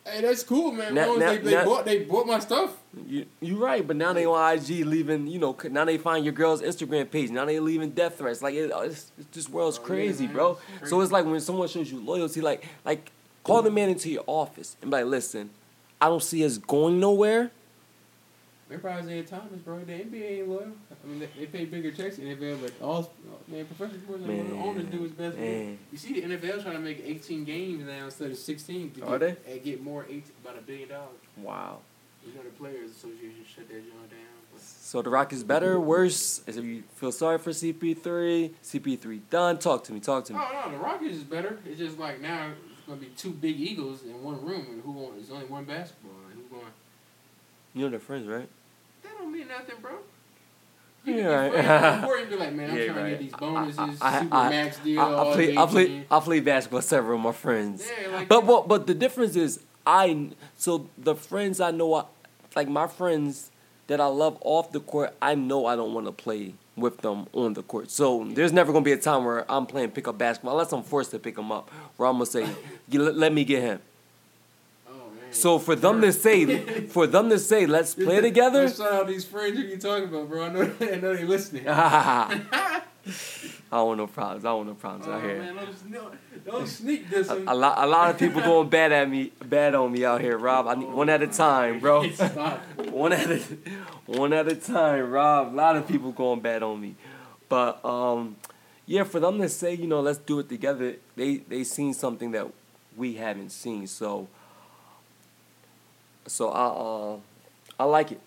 Hey, 0.05 0.21
that's 0.21 0.43
cool, 0.43 0.71
man. 0.71 0.95
Now- 0.95 1.15
now- 1.15 1.29
they, 1.29 1.37
they 1.37 1.51
now- 1.51 1.65
bought 1.65 1.85
they 1.85 1.99
bought 2.03 2.25
my 2.27 2.39
stuff. 2.39 2.75
You 3.07 3.25
you 3.39 3.55
right, 3.63 3.85
but 3.87 3.95
now 3.95 4.11
they 4.11 4.25
on 4.25 4.53
IG 4.57 4.85
leaving. 4.85 5.27
You 5.27 5.39
know, 5.39 5.55
now 5.69 5.85
they 5.85 5.97
find 5.97 6.25
your 6.25 6.33
girl's 6.33 6.61
Instagram 6.61 7.09
page. 7.09 7.29
Now 7.29 7.45
they 7.45 7.59
leaving 7.59 7.91
death 7.91 8.17
threats. 8.17 8.41
Like 8.41 8.55
it, 8.55 8.71
uh, 8.71 8.79
it's, 8.81 9.11
it's 9.17 9.27
this 9.33 9.47
world's 9.49 9.77
Oh, 9.79 9.81
crazy, 9.83 10.25
man. 10.25 10.33
bro. 10.35 10.57
It's 10.81 10.89
So 10.89 10.99
it's 11.01 11.11
like 11.11 11.25
when 11.25 11.39
someone 11.39 11.67
shows 11.69 11.89
you 11.91 12.01
loyalty, 12.01 12.41
like 12.41 12.65
like 12.83 13.11
call 13.43 13.61
the 13.61 13.71
man 13.71 13.89
into 13.89 14.09
your 14.09 14.23
office 14.27 14.75
and 14.81 14.91
be 14.91 14.97
like, 14.97 15.05
listen, 15.05 15.51
I 16.01 16.07
don't 16.07 16.21
see 16.23 16.43
us 16.45 16.57
going 16.57 16.99
nowhere. 16.99 17.51
They're 18.71 18.79
probably 18.79 19.01
Isaiah 19.01 19.23
Thomas, 19.23 19.59
bro. 19.65 19.79
The 19.79 19.91
NBA 19.91 20.39
ain't 20.39 20.47
loyal. 20.47 20.71
I 21.03 21.07
mean, 21.07 21.19
they, 21.19 21.29
they 21.37 21.45
pay 21.45 21.65
bigger 21.65 21.91
checks 21.91 22.19
in 22.19 22.29
the 22.29 22.35
NFL, 22.35 22.61
but 22.61 22.71
all 22.81 23.11
man, 23.49 23.65
professional 23.65 23.99
sports, 23.99 24.23
man, 24.25 24.49
the 24.49 24.55
owners 24.55 24.85
do 24.85 25.01
what's 25.01 25.11
best 25.11 25.37
man. 25.37 25.77
You 25.91 25.97
see, 25.97 26.21
the 26.21 26.21
NFL 26.21 26.63
trying 26.63 26.75
to 26.75 26.79
make 26.79 27.03
18 27.05 27.43
games 27.43 27.85
now 27.85 28.05
instead 28.05 28.31
of 28.31 28.37
16. 28.37 28.91
To 28.91 29.05
Are 29.07 29.19
get, 29.19 29.43
And 29.45 29.61
get 29.61 29.83
more 29.83 30.05
18, 30.05 30.23
about 30.41 30.57
a 30.57 30.61
billion 30.61 30.87
dollars. 30.87 31.09
Wow. 31.35 31.79
You 32.25 32.33
know, 32.33 32.43
the 32.43 32.49
Players 32.51 32.91
Association 32.91 33.43
shut 33.45 33.67
that 33.67 33.73
joint 33.73 34.09
down. 34.09 34.19
But 34.53 34.61
So 34.61 35.01
the 35.01 35.09
Rockets 35.09 35.43
better, 35.43 35.77
worse? 35.77 36.41
Is 36.47 36.55
it 36.55 36.63
you 36.63 36.83
feel 36.95 37.11
sorry 37.11 37.39
for 37.39 37.49
CP3? 37.49 38.51
CP3 38.63 39.19
done. 39.29 39.59
Talk 39.59 39.83
to 39.83 39.91
me. 39.91 39.99
Talk 39.99 40.23
to 40.25 40.33
me. 40.33 40.39
Oh 40.41 40.69
no, 40.69 40.71
the 40.71 40.81
Rockets 40.81 41.17
is 41.17 41.23
better. 41.23 41.59
It's 41.65 41.77
just 41.77 41.99
like 41.99 42.21
now 42.21 42.51
it's 42.51 42.87
gonna 42.87 43.01
be 43.01 43.07
two 43.17 43.31
big 43.31 43.59
Eagles 43.59 44.03
in 44.03 44.23
one 44.23 44.41
room, 44.45 44.65
and 44.69 44.81
who? 44.81 45.11
It's 45.19 45.29
only 45.29 45.47
one 45.47 45.65
basketball, 45.65 46.11
and 46.31 46.39
who's 46.39 46.49
going? 46.49 46.71
You 47.73 47.83
know 47.83 47.89
they're 47.89 47.99
friends, 47.99 48.27
right? 48.29 48.47
That 49.31 49.37
don't 49.37 49.47
mean 49.47 49.47
nothing, 49.47 49.75
bro. 49.81 49.91
Yeah, 51.03 51.15
You 51.15 51.29
right. 51.29 51.53
can 51.65 52.01
before 52.01 52.17
you 52.19 52.25
be 52.27 52.35
like, 52.35 52.53
man, 52.53 52.69
I'm 52.69 52.77
Yeah, 52.77 52.85
trying 52.85 52.95
to 52.97 53.01
right. 53.03 53.09
get 53.11 53.19
these 53.19 53.31
bonuses, 53.33 53.79
I- 54.01 54.17
I- 54.17 54.21
super 54.21 54.35
I- 54.35 54.49
max 54.49 54.77
deal, 54.79 55.01
I, 55.01 55.05
I 55.31 55.33
play. 55.33 55.57
I 55.57 55.65
play. 55.65 56.05
I 56.11 56.19
play 56.19 56.39
basketball 56.41 56.77
with 56.77 56.85
several 56.85 57.17
of 57.17 57.23
my 57.23 57.31
friends. 57.31 57.89
Yeah, 58.03 58.15
like 58.15 58.27
But 58.29 58.45
but 58.45 58.67
but 58.67 58.85
the 58.87 58.93
difference 58.93 59.35
is 59.35 59.63
I 59.85 60.29
so 60.57 60.87
the 60.97 61.15
friends 61.15 61.59
I 61.59 61.71
know 61.71 61.93
I, 61.95 62.03
like 62.55 62.67
my 62.69 62.85
friends 62.87 63.49
that 63.87 63.99
I 63.99 64.05
love 64.05 64.37
off 64.41 64.71
the 64.71 64.79
court 64.79 65.15
I 65.21 65.33
know 65.33 65.65
I 65.65 65.75
don't 65.75 65.93
want 65.95 66.05
to 66.05 66.11
play 66.11 66.53
with 66.75 66.99
them 66.99 67.25
on 67.33 67.53
the 67.55 67.63
court. 67.63 67.89
So 67.89 68.23
there's 68.29 68.53
never 68.53 68.71
gonna 68.71 68.85
be 68.85 68.91
a 68.91 68.97
time 68.97 69.25
where 69.25 69.49
I'm 69.51 69.65
playing 69.65 69.91
pickup 69.91 70.19
basketball 70.19 70.53
unless 70.53 70.71
I'm 70.71 70.83
forced 70.83 71.09
to 71.11 71.19
pick 71.19 71.35
them 71.35 71.51
up. 71.51 71.69
Where 71.97 72.07
I'm 72.07 72.15
gonna 72.15 72.27
say, 72.27 72.47
let, 72.91 73.17
let 73.17 73.33
me 73.33 73.43
get 73.43 73.63
him. 73.63 73.79
Oh. 75.31 75.33
So 75.33 75.59
for 75.59 75.75
them 75.75 76.01
to 76.01 76.11
say 76.13 76.85
for 76.87 77.07
them 77.07 77.29
to 77.29 77.39
say 77.39 77.65
let's 77.65 77.95
play 77.95 78.21
together. 78.29 78.67
Shout 78.69 78.91
out 78.93 79.07
these 79.07 79.25
friends 79.25 79.57
you 79.57 79.77
talking 79.77 80.09
about, 80.09 80.29
bro. 80.29 80.45
I 80.45 80.49
know, 80.49 80.71
I 80.81 80.95
know 80.97 81.15
they 81.15 81.23
listening. 81.23 81.67
I 83.73 83.77
don't 83.77 83.87
want 83.87 83.97
no 83.99 84.07
problems. 84.07 84.45
I 84.45 84.49
don't 84.49 84.57
want 84.57 84.69
no 84.69 84.75
problems 84.75 85.07
Oh, 85.07 85.13
out 85.13 85.23
here. 85.23 85.39
man, 85.39 85.55
don't, 85.91 86.45
don't, 86.45 86.67
sneak 86.67 87.09
this 87.09 87.29
A, 87.29 87.37
a 87.47 87.55
lot, 87.55 87.77
a 87.77 87.87
lot 87.87 88.09
of 88.11 88.19
people 88.19 88.41
going 88.41 88.69
bad 88.69 88.91
at 88.91 89.09
me, 89.09 89.31
bad 89.45 89.73
on 89.73 89.91
me 89.91 90.05
out 90.05 90.21
here, 90.21 90.37
Rob. 90.37 90.67
I 90.67 90.75
need 90.75 90.89
one 90.89 91.09
at 91.09 91.21
a 91.23 91.27
time, 91.27 91.79
bro. 91.79 92.03
One 92.91 93.13
at 93.13 93.31
a, 93.31 93.41
one 94.05 94.33
at 94.33 94.47
a 94.47 94.55
time, 94.55 95.09
Rob. 95.09 95.53
A 95.53 95.55
lot 95.55 95.77
of 95.77 95.87
people 95.87 96.11
going 96.11 96.41
bad 96.41 96.61
on 96.63 96.79
me, 96.81 96.95
but 97.49 97.83
um, 97.85 98.35
yeah, 98.85 99.03
for 99.03 99.19
them 99.19 99.39
to 99.39 99.47
say, 99.49 99.73
you 99.73 99.87
know, 99.87 100.01
let's 100.01 100.19
do 100.19 100.39
it 100.39 100.49
together, 100.49 100.97
they 101.15 101.37
they 101.37 101.63
seen 101.63 101.93
something 101.93 102.31
that 102.31 102.47
we 102.97 103.13
haven't 103.15 103.51
seen, 103.51 103.87
so 103.87 104.27
so 106.27 106.49
I 106.49 106.65
uh, 106.67 107.17
I 107.79 107.85
like 107.85 108.11
it. 108.11 108.19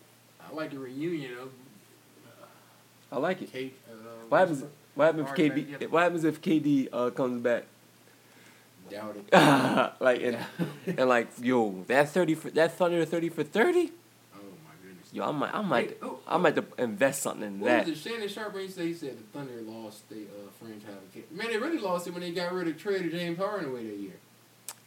I 0.50 0.54
like 0.54 0.70
the 0.70 0.78
reunion 0.78 1.32
of 1.38 1.50
I 3.12 3.18
like 3.18 3.42
it. 3.42 3.52
Kate. 3.52 3.76
Uh, 3.88 3.92
What 4.28 4.38
happens? 4.40 4.64
What 4.94 5.04
happens 5.06 5.28
if 5.30 5.34
KD? 5.36 5.80
yeah. 5.80 5.86
What 5.88 6.02
happens 6.02 6.24
if 6.24 6.40
KD 6.40 6.88
uh, 6.92 7.10
comes 7.10 7.42
back? 7.42 7.64
Doubt 8.90 9.16
it. 9.16 9.32
like 10.00 10.22
and, 10.22 10.38
and 10.98 11.08
like 11.08 11.28
yo, 11.40 11.84
that 11.88 12.10
thirty 12.10 12.34
for 12.34 12.50
that 12.50 12.76
Thunder 12.76 13.04
thirty 13.04 13.28
for 13.30 13.42
thirty. 13.42 13.92
Oh 14.34 14.38
my 14.64 14.72
goodness. 14.86 15.12
Yo, 15.12 15.24
I 15.24 15.30
might, 15.32 15.54
I 15.54 15.62
might, 15.62 15.86
Wait, 15.88 15.98
oh, 16.02 16.18
I 16.28 16.36
might 16.36 16.54
have 16.56 16.76
to 16.76 16.82
invest 16.82 17.22
something 17.22 17.46
in 17.46 17.60
What 17.60 17.68
that. 17.68 17.86
was 17.88 17.98
it? 18.06 18.08
Shannon 18.10 18.28
Sharpe 18.28 18.58
he 18.58 18.68
said 18.68 18.84
he 18.84 18.94
said 18.94 19.16
the 19.18 19.22
Thunder 19.38 19.60
lost 19.62 20.08
the 20.10 20.16
uh, 20.24 20.50
franchise. 20.60 21.24
Man, 21.30 21.46
they 21.48 21.56
really 21.58 21.78
lost 21.78 22.06
it 22.08 22.12
when 22.12 22.20
they 22.22 22.32
got 22.32 22.52
rid 22.52 22.68
of 22.68 22.76
traded 22.78 23.10
James 23.12 23.38
Harden 23.38 23.70
away 23.70 23.86
that 23.86 23.96
year. 23.96 24.16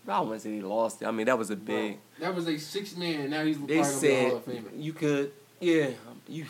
I 0.08 0.20
wouldn't 0.22 0.42
say 0.42 0.54
he 0.56 0.62
lost 0.62 1.02
it. 1.02 1.06
I 1.06 1.12
mean, 1.12 1.26
that 1.26 1.38
was 1.38 1.50
a 1.50 1.56
Bro, 1.56 1.76
big. 1.76 1.98
that 2.20 2.34
was 2.34 2.48
a 2.48 2.58
six 2.58 2.96
man. 2.96 3.30
Now 3.30 3.44
he's 3.44 3.58
They 3.60 3.78
probably 3.80 3.82
gonna 3.82 3.84
be 4.02 4.08
a 4.08 4.12
said 4.12 4.28
Hall 4.30 4.38
of 4.38 4.46
Famer. 4.46 4.64
you 4.84 4.94
could, 4.94 5.32
yeah, 5.60 5.90
you, 6.28 6.46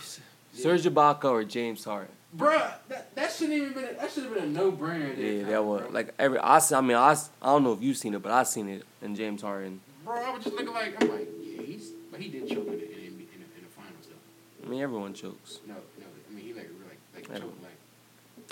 Serge 0.53 0.83
Ibaka 0.83 1.25
or 1.25 1.43
James 1.43 1.83
Harden. 1.83 2.09
Bruh, 2.35 2.73
that, 2.89 3.15
that 3.15 3.31
shouldn't 3.31 3.57
even 3.57 3.73
been. 3.73 3.85
A, 3.85 3.93
that 3.93 4.11
should 4.11 4.23
have 4.25 4.33
been 4.33 4.43
a 4.43 4.47
no 4.47 4.71
brainer. 4.71 5.17
Yeah, 5.17 5.49
that 5.49 5.63
was 5.65 5.89
like 5.91 6.13
every. 6.19 6.37
I, 6.39 6.59
I 6.73 6.81
mean, 6.81 6.97
I, 6.97 7.13
I 7.41 7.45
don't 7.45 7.63
know 7.63 7.73
if 7.73 7.81
you've 7.81 7.97
seen 7.97 8.13
it, 8.13 8.21
but 8.21 8.31
I 8.31 8.43
seen 8.43 8.67
it 8.69 8.83
in 9.01 9.15
James 9.15 9.41
Harden. 9.41 9.79
Bro, 10.05 10.15
I 10.23 10.31
was 10.35 10.43
just 10.43 10.55
looking 10.55 10.73
like 10.73 11.01
I'm 11.01 11.09
like, 11.09 11.27
yeah, 11.41 11.61
he's, 11.63 11.89
but 12.11 12.19
he 12.19 12.27
did 12.29 12.47
choke 12.47 12.67
in 12.67 12.73
the 12.73 12.73
in, 12.73 12.97
in, 12.97 13.05
in 13.05 13.63
the 13.63 13.69
finals 13.75 14.07
though. 14.09 14.67
I 14.67 14.69
mean, 14.69 14.81
everyone 14.81 15.13
chokes. 15.13 15.59
No, 15.67 15.73
no, 15.73 16.05
I 16.29 16.33
mean 16.35 16.45
he 16.45 16.53
like 16.53 16.67
really 16.69 16.97
like 17.15 17.29
like 17.29 17.39
don't- 17.39 17.41
choked 17.49 17.63
like. 17.63 17.71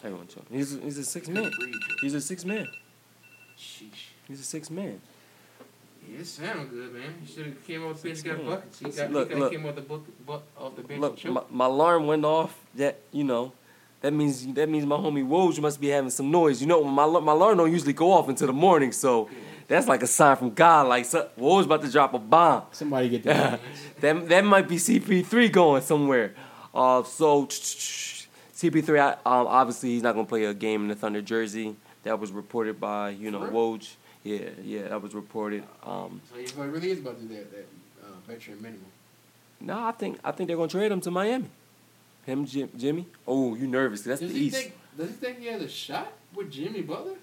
Everyone 0.03 0.27
chokes. 0.27 0.47
He's 0.51 0.79
he's 0.81 0.97
a 0.97 1.03
six 1.05 1.27
man. 1.27 1.51
He's 2.01 2.13
a 2.13 2.21
six 2.21 2.43
man. 2.45 2.67
Sheesh. 3.57 4.11
He's 4.27 4.39
a 4.39 4.43
six 4.43 4.69
man. 4.69 5.01
Yeah, 6.09 6.19
it 6.19 6.27
sound 6.27 6.69
good, 6.69 6.93
man. 6.93 7.13
He 7.23 7.31
should 7.33 7.45
have 7.47 7.65
came 7.65 7.83
off 7.85 8.01
the 8.01 8.09
bench, 8.09 8.23
got 8.23 8.37
Yeah. 8.43 8.49
buckets. 8.49 8.79
He 8.79 8.89
got, 8.91 9.11
Look, 9.11 9.27
he 9.29 9.33
got 9.33 9.39
look. 9.39 9.51
came 9.51 9.65
off 9.65 9.75
the 9.75 9.81
book, 9.81 10.05
buck, 10.25 10.43
off 10.59 10.75
the 10.75 10.81
bench 10.81 10.91
and 10.93 11.01
Look, 11.01 11.17
choked. 11.17 11.33
my, 11.33 11.41
my 11.51 11.65
alarm 11.65 12.05
went 12.07 12.23
off. 12.25 12.57
That 12.75 12.99
you 13.11 13.23
know, 13.23 13.53
that 14.01 14.13
means 14.13 14.45
that 14.53 14.69
means 14.69 14.85
my 14.85 14.97
homie 14.97 15.25
Woj 15.27 15.59
must 15.61 15.81
be 15.81 15.87
having 15.87 16.09
some 16.11 16.29
noise. 16.31 16.61
You 16.61 16.67
know, 16.67 16.83
my 16.83 17.05
my 17.19 17.31
alarm 17.31 17.57
don't 17.57 17.71
usually 17.71 17.93
go 17.93 18.11
off 18.11 18.29
until 18.29 18.47
the 18.47 18.53
morning, 18.53 18.91
so 18.91 19.29
that's 19.67 19.87
like 19.87 20.03
a 20.03 20.07
sign 20.07 20.35
from 20.37 20.53
God. 20.53 20.87
Like 20.87 21.05
so, 21.05 21.27
Woj 21.39 21.65
about 21.65 21.81
to 21.81 21.91
drop 21.91 22.13
a 22.13 22.19
bomb. 22.19 22.63
Somebody 22.71 23.09
get 23.09 23.23
that. 23.23 23.59
that 24.01 24.29
that 24.29 24.45
might 24.45 24.67
be 24.67 24.75
CP3 24.77 25.51
going 25.51 25.81
somewhere. 25.81 26.35
Uh, 26.73 27.01
so 27.03 27.47
CP3, 28.53 28.99
I- 28.99 29.11
um, 29.25 29.47
obviously 29.47 29.89
he's 29.89 30.03
not 30.03 30.13
gonna 30.13 30.27
play 30.27 30.45
a 30.45 30.53
game 30.53 30.83
in 30.83 30.87
the 30.89 30.95
Thunder 30.95 31.21
jersey. 31.21 31.75
That 32.03 32.19
was 32.19 32.31
reported 32.31 32.79
by 32.79 33.09
you 33.11 33.31
know 33.31 33.39
For 33.39 33.51
Woj. 33.51 33.95
Yeah, 34.25 34.49
yeah, 34.63 34.87
that 34.89 35.01
was 35.01 35.13
reported. 35.13 35.63
Um, 35.83 36.19
so 36.33 36.43
so 36.45 36.63
really 36.63 36.89
is 36.89 36.99
about 36.99 37.19
to 37.19 37.25
do 37.25 37.35
that, 37.35 37.51
that 37.51 37.67
uh, 38.03 38.07
veteran 38.27 38.59
minimum. 38.59 38.87
no, 39.61 39.79
I 39.83 39.91
think 39.91 40.17
I 40.23 40.31
think 40.31 40.47
they're 40.47 40.57
gonna 40.57 40.67
trade 40.67 40.91
him 40.91 40.99
to 41.01 41.11
Miami. 41.11 41.45
Him, 42.25 42.43
Jim, 42.47 42.69
Jimmy. 42.75 43.05
Oh, 43.27 43.53
you 43.53 43.67
nervous? 43.67 44.01
That's 44.01 44.19
Does 44.21 44.33
the 44.33 44.39
he 44.39 44.45
East. 44.47 44.55
think? 44.57 44.73
Does 44.97 45.09
he 45.09 45.13
think 45.15 45.39
he 45.39 45.45
has 45.45 45.61
a 45.61 45.69
shot 45.69 46.11
with 46.33 46.51
Jimmy 46.51 46.81
Butler? 46.81 47.17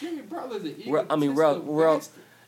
Jimmy 0.00 0.22
Butler's 0.22 0.64
an 0.64 0.74
Well, 0.86 1.04
I 1.10 1.16
mean, 1.16 1.32
out- 1.32 1.58
egotistical 1.58 1.74
we're. 1.74 2.00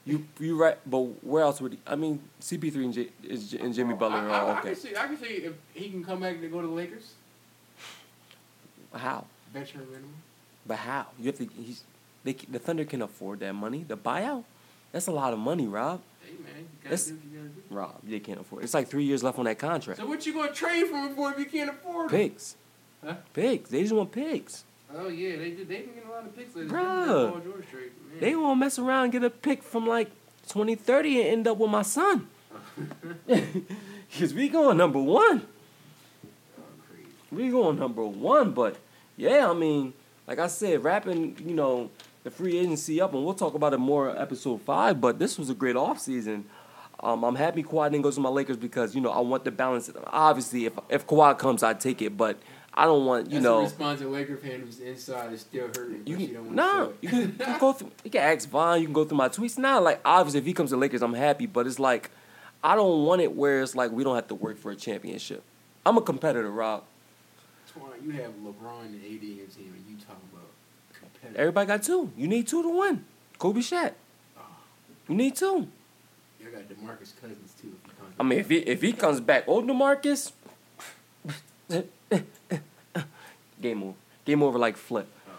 You 0.06 0.24
you 0.40 0.56
right, 0.56 0.78
but 0.86 1.00
where 1.22 1.42
else 1.42 1.60
would 1.60 1.72
he? 1.72 1.78
I 1.86 1.96
mean, 1.96 2.20
CP3 2.40 2.74
and, 2.76 2.94
J, 2.94 3.08
is, 3.24 3.52
and 3.54 3.74
Jimmy 3.74 3.94
Butler 3.94 4.18
I, 4.18 4.24
are 4.24 4.30
I, 4.30 4.38
all 4.40 4.50
I 4.52 4.60
can 4.60 4.74
see. 4.76 4.96
I 4.96 5.06
can 5.08 5.18
see 5.18 5.26
if 5.26 5.52
he 5.74 5.90
can 5.90 6.02
come 6.04 6.20
back 6.20 6.40
to 6.40 6.48
go 6.48 6.60
to 6.62 6.66
the 6.66 6.72
Lakers. 6.72 7.12
How? 8.94 9.26
Veteran 9.52 9.84
minimum. 9.90 10.14
But 10.64 10.78
how? 10.78 11.06
You 11.18 11.26
have 11.26 11.38
to. 11.38 11.44
He's 11.60 11.82
they 12.26 12.32
the 12.50 12.58
Thunder 12.58 12.84
can 12.84 13.00
afford 13.02 13.40
that 13.40 13.54
money. 13.54 13.84
The 13.86 13.96
buyout, 13.96 14.44
that's 14.92 15.06
a 15.06 15.12
lot 15.12 15.32
of 15.32 15.38
money, 15.38 15.66
Rob. 15.66 16.02
Hey 16.20 16.32
man, 16.42 16.66
you 16.84 16.90
gotta 16.90 16.96
do 16.96 17.14
what 17.14 17.24
you 17.24 17.38
gotta 17.38 17.48
do. 17.48 17.62
Rob, 17.70 17.94
they 18.04 18.20
can't 18.20 18.40
afford. 18.40 18.62
it. 18.62 18.64
It's 18.64 18.74
like 18.74 18.88
three 18.88 19.04
years 19.04 19.22
left 19.22 19.38
on 19.38 19.44
that 19.46 19.58
contract. 19.58 20.00
So 20.00 20.06
what 20.06 20.26
you 20.26 20.34
gonna 20.34 20.52
trade 20.52 20.86
for 20.88 20.96
him 20.96 21.14
for 21.14 21.30
if 21.32 21.38
you 21.38 21.46
can't 21.46 21.70
afford 21.70 22.10
him? 22.10 22.18
Pigs, 22.18 22.56
Huh? 23.04 23.14
pigs. 23.32 23.70
They 23.70 23.82
just 23.82 23.94
want 23.94 24.10
pigs. 24.12 24.64
Oh 24.94 25.08
yeah, 25.08 25.36
they 25.36 25.50
did. 25.50 25.68
They 25.68 25.80
been 25.82 25.94
getting 25.94 26.08
a 26.08 26.12
lot 26.12 26.24
of 26.26 26.36
picks 26.36 26.54
lately. 26.56 26.70
Bruh. 26.72 27.30
Paul 27.30 27.40
George 27.40 27.64
trade, 27.70 27.90
man. 28.10 28.20
They 28.20 28.34
want 28.36 28.56
to 28.56 28.60
mess 28.60 28.78
around 28.78 29.04
and 29.04 29.12
get 29.12 29.24
a 29.24 29.30
pick 29.30 29.62
from 29.62 29.86
like 29.86 30.10
2030 30.48 31.20
and 31.20 31.28
end 31.28 31.48
up 31.48 31.58
with 31.58 31.70
my 31.70 31.82
son. 31.82 32.28
Cause 34.18 34.32
we 34.34 34.48
going 34.48 34.76
number 34.76 35.00
one. 35.00 35.42
We 37.30 37.50
going 37.50 37.78
number 37.78 38.04
one. 38.04 38.52
But 38.52 38.76
yeah, 39.16 39.50
I 39.50 39.54
mean, 39.54 39.92
like 40.26 40.38
I 40.38 40.46
said, 40.46 40.82
rapping, 40.84 41.36
you 41.44 41.54
know, 41.54 41.90
the 42.26 42.30
free 42.32 42.58
agency 42.58 43.00
up, 43.00 43.14
and 43.14 43.24
we'll 43.24 43.34
talk 43.34 43.54
about 43.54 43.72
it 43.72 43.78
more 43.78 44.10
episode 44.20 44.60
five. 44.62 45.00
But 45.00 45.20
this 45.20 45.38
was 45.38 45.48
a 45.48 45.54
great 45.54 45.76
offseason. 45.76 46.42
Um, 46.98 47.22
I'm 47.22 47.36
happy 47.36 47.62
Kawhi 47.62 47.88
didn't 47.88 48.02
go 48.02 48.10
to 48.10 48.20
my 48.20 48.28
Lakers 48.28 48.56
because 48.56 48.96
you 48.96 49.00
know 49.00 49.12
I 49.12 49.20
want 49.20 49.44
the 49.44 49.52
balance. 49.52 49.88
Obviously, 50.08 50.64
if 50.64 50.72
if 50.88 51.06
Kawhi 51.06 51.38
comes, 51.38 51.62
I 51.62 51.72
take 51.72 52.02
it, 52.02 52.16
but 52.16 52.36
I 52.74 52.84
don't 52.84 53.06
want 53.06 53.26
you 53.26 53.34
That's 53.34 53.44
know. 53.44 53.58
a 53.60 53.62
response 53.62 54.00
to 54.00 54.08
Laker 54.08 54.36
fan 54.36 54.58
who's 54.58 54.80
inside 54.80 55.32
is 55.34 55.42
still 55.42 55.68
hurting. 55.68 56.02
You 56.04 56.16
can, 56.16 56.34
don't 56.34 56.44
want 56.46 56.56
nah, 56.56 56.88
you 57.00 57.08
can, 57.08 57.58
go 57.60 57.72
through. 57.72 57.92
You 58.02 58.10
can 58.10 58.22
ask 58.22 58.48
Vaughn. 58.48 58.80
You 58.80 58.86
can 58.86 58.92
go 58.92 59.04
through 59.04 59.18
my 59.18 59.28
tweets. 59.28 59.56
Nah, 59.56 59.78
like 59.78 60.00
obviously, 60.04 60.40
if 60.40 60.46
he 60.46 60.52
comes 60.52 60.70
to 60.70 60.76
Lakers, 60.76 61.02
I'm 61.02 61.14
happy. 61.14 61.46
But 61.46 61.68
it's 61.68 61.78
like, 61.78 62.10
I 62.64 62.74
don't 62.74 63.04
want 63.04 63.20
it 63.20 63.36
where 63.36 63.62
it's 63.62 63.76
like 63.76 63.92
we 63.92 64.02
don't 64.02 64.16
have 64.16 64.26
to 64.28 64.34
work 64.34 64.58
for 64.58 64.72
a 64.72 64.76
championship. 64.76 65.44
I'm 65.84 65.96
a 65.96 66.02
competitor, 66.02 66.50
Rob. 66.50 66.82
You 68.02 68.10
have 68.12 68.32
LeBron 68.42 68.86
and 68.86 68.96
AD 68.96 69.22
in 69.22 69.36
your 69.36 69.46
team, 69.46 69.74
and 69.76 69.84
you 69.88 69.96
talk 70.04 70.18
about. 70.32 70.36
Everybody 71.35 71.66
got 71.66 71.83
two. 71.83 72.12
You 72.16 72.29
need 72.29 72.46
two 72.46 72.62
to 72.62 72.68
win. 72.68 73.05
Kobe 73.38 73.61
Shaq. 73.61 73.92
You 75.09 75.14
need 75.14 75.37
two. 75.37 75.68
You 76.40 76.50
got 76.50 76.62
Demarcus 76.68 77.12
Cousins 77.20 77.55
too. 77.61 77.74
I 78.18 78.22
mean, 78.22 78.38
if 78.38 78.48
he 78.48 78.57
if 78.59 78.83
he 78.83 78.92
comes 78.92 79.20
back, 79.20 79.44
old 79.46 79.66
Demarcus. 79.66 80.33
game 83.61 83.83
over. 83.83 83.94
Game 84.24 84.42
over 84.42 84.59
like 84.59 84.76
flip. 84.76 85.09
Oh, 85.29 85.33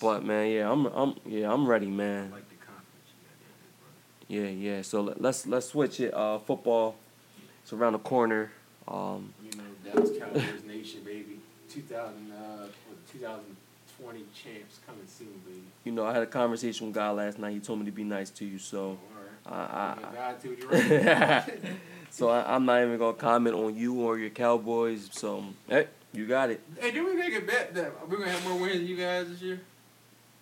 but 0.00 0.24
man, 0.24 0.50
yeah, 0.50 0.70
I'm 0.70 0.86
I'm 0.86 1.14
yeah 1.26 1.52
I'm 1.52 1.66
ready, 1.66 1.86
man. 1.86 2.32
Yeah, 4.28 4.46
yeah. 4.46 4.82
So 4.82 5.02
let, 5.02 5.20
let's 5.20 5.46
let's 5.46 5.66
switch 5.66 6.00
it. 6.00 6.14
Uh, 6.14 6.38
football. 6.38 6.96
It's 7.62 7.72
around 7.72 7.92
the 7.92 7.98
corner. 7.98 8.50
Um, 8.88 9.34
you 9.44 9.50
know, 9.58 9.64
Dallas 9.84 10.10
Cowboys 10.18 10.64
Nation, 10.66 11.02
baby. 11.04 11.38
2000, 11.68 12.32
uh, 12.32 12.66
2000- 13.14 13.38
20 14.02 14.24
champs 14.34 14.78
coming 14.86 15.06
soon, 15.06 15.40
baby. 15.46 15.62
You 15.84 15.92
know, 15.92 16.06
I 16.06 16.12
had 16.12 16.22
a 16.22 16.26
conversation 16.26 16.86
with 16.86 16.94
God 16.94 17.16
last 17.16 17.38
night. 17.38 17.52
He 17.52 17.60
told 17.60 17.78
me 17.80 17.86
to 17.86 17.92
be 17.92 18.04
nice 18.04 18.30
to 18.30 18.44
you, 18.44 18.58
so. 18.58 18.98
Oh, 19.46 19.52
right. 19.52 19.96
I, 20.16 20.34
So 22.10 22.28
I'm 22.28 22.66
not 22.66 22.82
even 22.82 22.98
gonna 22.98 23.16
comment 23.16 23.54
on 23.54 23.76
you 23.76 24.00
or 24.00 24.18
your 24.18 24.30
Cowboys. 24.30 25.08
So 25.12 25.44
hey, 25.68 25.86
you 26.12 26.26
got 26.26 26.50
it. 26.50 26.60
Hey, 26.78 26.90
do 26.90 27.06
we 27.06 27.14
make 27.14 27.34
a 27.34 27.40
bet 27.40 27.72
that 27.74 28.08
we're 28.08 28.18
gonna 28.18 28.32
have 28.32 28.46
more 28.46 28.58
wins 28.58 28.78
than 28.78 28.86
you 28.86 28.96
guys 28.96 29.28
this 29.28 29.40
year? 29.40 29.60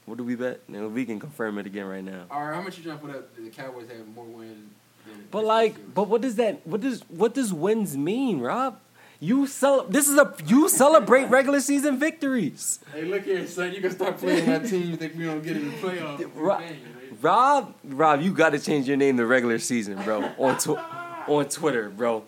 What 0.07 0.17
do 0.17 0.25
we 0.25 0.35
bet? 0.35 0.61
You 0.69 0.89
we 0.89 1.05
can 1.05 1.21
confirm 1.21 1.59
it 1.59 1.67
again 1.67 1.85
right 1.85 2.03
now. 2.03 2.25
All 2.31 2.43
right, 2.43 2.55
how 2.55 2.63
much 2.63 2.79
you 2.79 2.85
trying 2.85 2.99
to 2.99 3.07
put 3.07 3.15
up? 3.15 3.37
The 3.37 3.51
Cowboys 3.51 3.89
have 3.91 4.09
more 4.09 4.25
wins. 4.25 4.73
But 5.31 5.45
like, 5.45 5.95
but 5.95 6.09
what 6.09 6.23
does 6.23 6.37
that? 6.37 6.67
What 6.67 6.81
does 6.81 7.03
what 7.09 7.35
does 7.35 7.53
wins 7.53 7.97
mean, 7.97 8.41
Rob? 8.41 8.81
You 9.21 9.47
cel- 9.49 9.85
This 9.85 10.09
is 10.09 10.17
a 10.17 10.33
you 10.47 10.69
celebrate 10.69 11.25
regular 11.25 11.61
season 11.61 11.99
victories. 11.99 12.79
Hey, 12.93 13.03
look 13.05 13.25
here, 13.25 13.47
son. 13.47 13.73
You 13.73 13.81
can 13.81 13.91
start 13.91 14.17
playing 14.19 14.49
my 14.49 14.59
team. 14.61 14.91
You 14.91 14.97
think 14.97 15.17
we 15.17 15.25
don't 15.25 15.43
get 15.43 15.57
in 15.57 15.71
the 15.71 15.77
playoffs? 15.77 16.31
Right. 16.35 16.77
Rob, 17.21 17.75
Rob, 17.83 18.21
you 18.21 18.33
got 18.33 18.51
to 18.51 18.61
change 18.61 18.87
your 18.87 18.97
name 18.97 19.17
to 19.17 19.27
regular 19.27 19.59
season, 19.59 20.01
bro. 20.05 20.23
On 20.39 20.57
tw- 20.57 20.79
on 21.29 21.49
Twitter, 21.49 21.89
bro. 21.91 22.23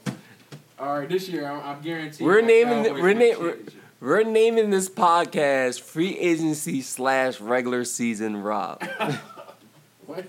All 0.81 0.99
right, 0.99 1.09
this 1.09 1.29
year 1.29 1.47
I'm, 1.47 1.61
I'm 1.77 1.81
guaranteed. 1.83 2.27
We're 2.27 2.41
naming 2.41 2.83
the- 2.83 2.93
we're 2.95 3.13
na- 3.15 3.21
championship. 3.35 3.75
We're 4.01 4.25
naming 4.25 4.71
this 4.71 4.89
podcast 4.89 5.83
"Free 5.83 6.19
Agency 6.19 6.81
slash 6.81 7.39
Regular 7.41 7.85
Season." 7.85 8.43
Rob, 8.43 8.83
What? 10.07 10.27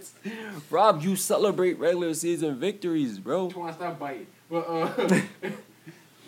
Rob, 0.70 1.02
you 1.02 1.16
celebrate 1.16 1.80
regular 1.80 2.14
season 2.14 2.60
victories, 2.60 3.18
bro. 3.18 3.50
Come 3.50 3.64
on, 3.64 3.74
stop 3.74 3.98
biting. 3.98 4.28
Well, 4.50 4.94
uh, 5.00 5.22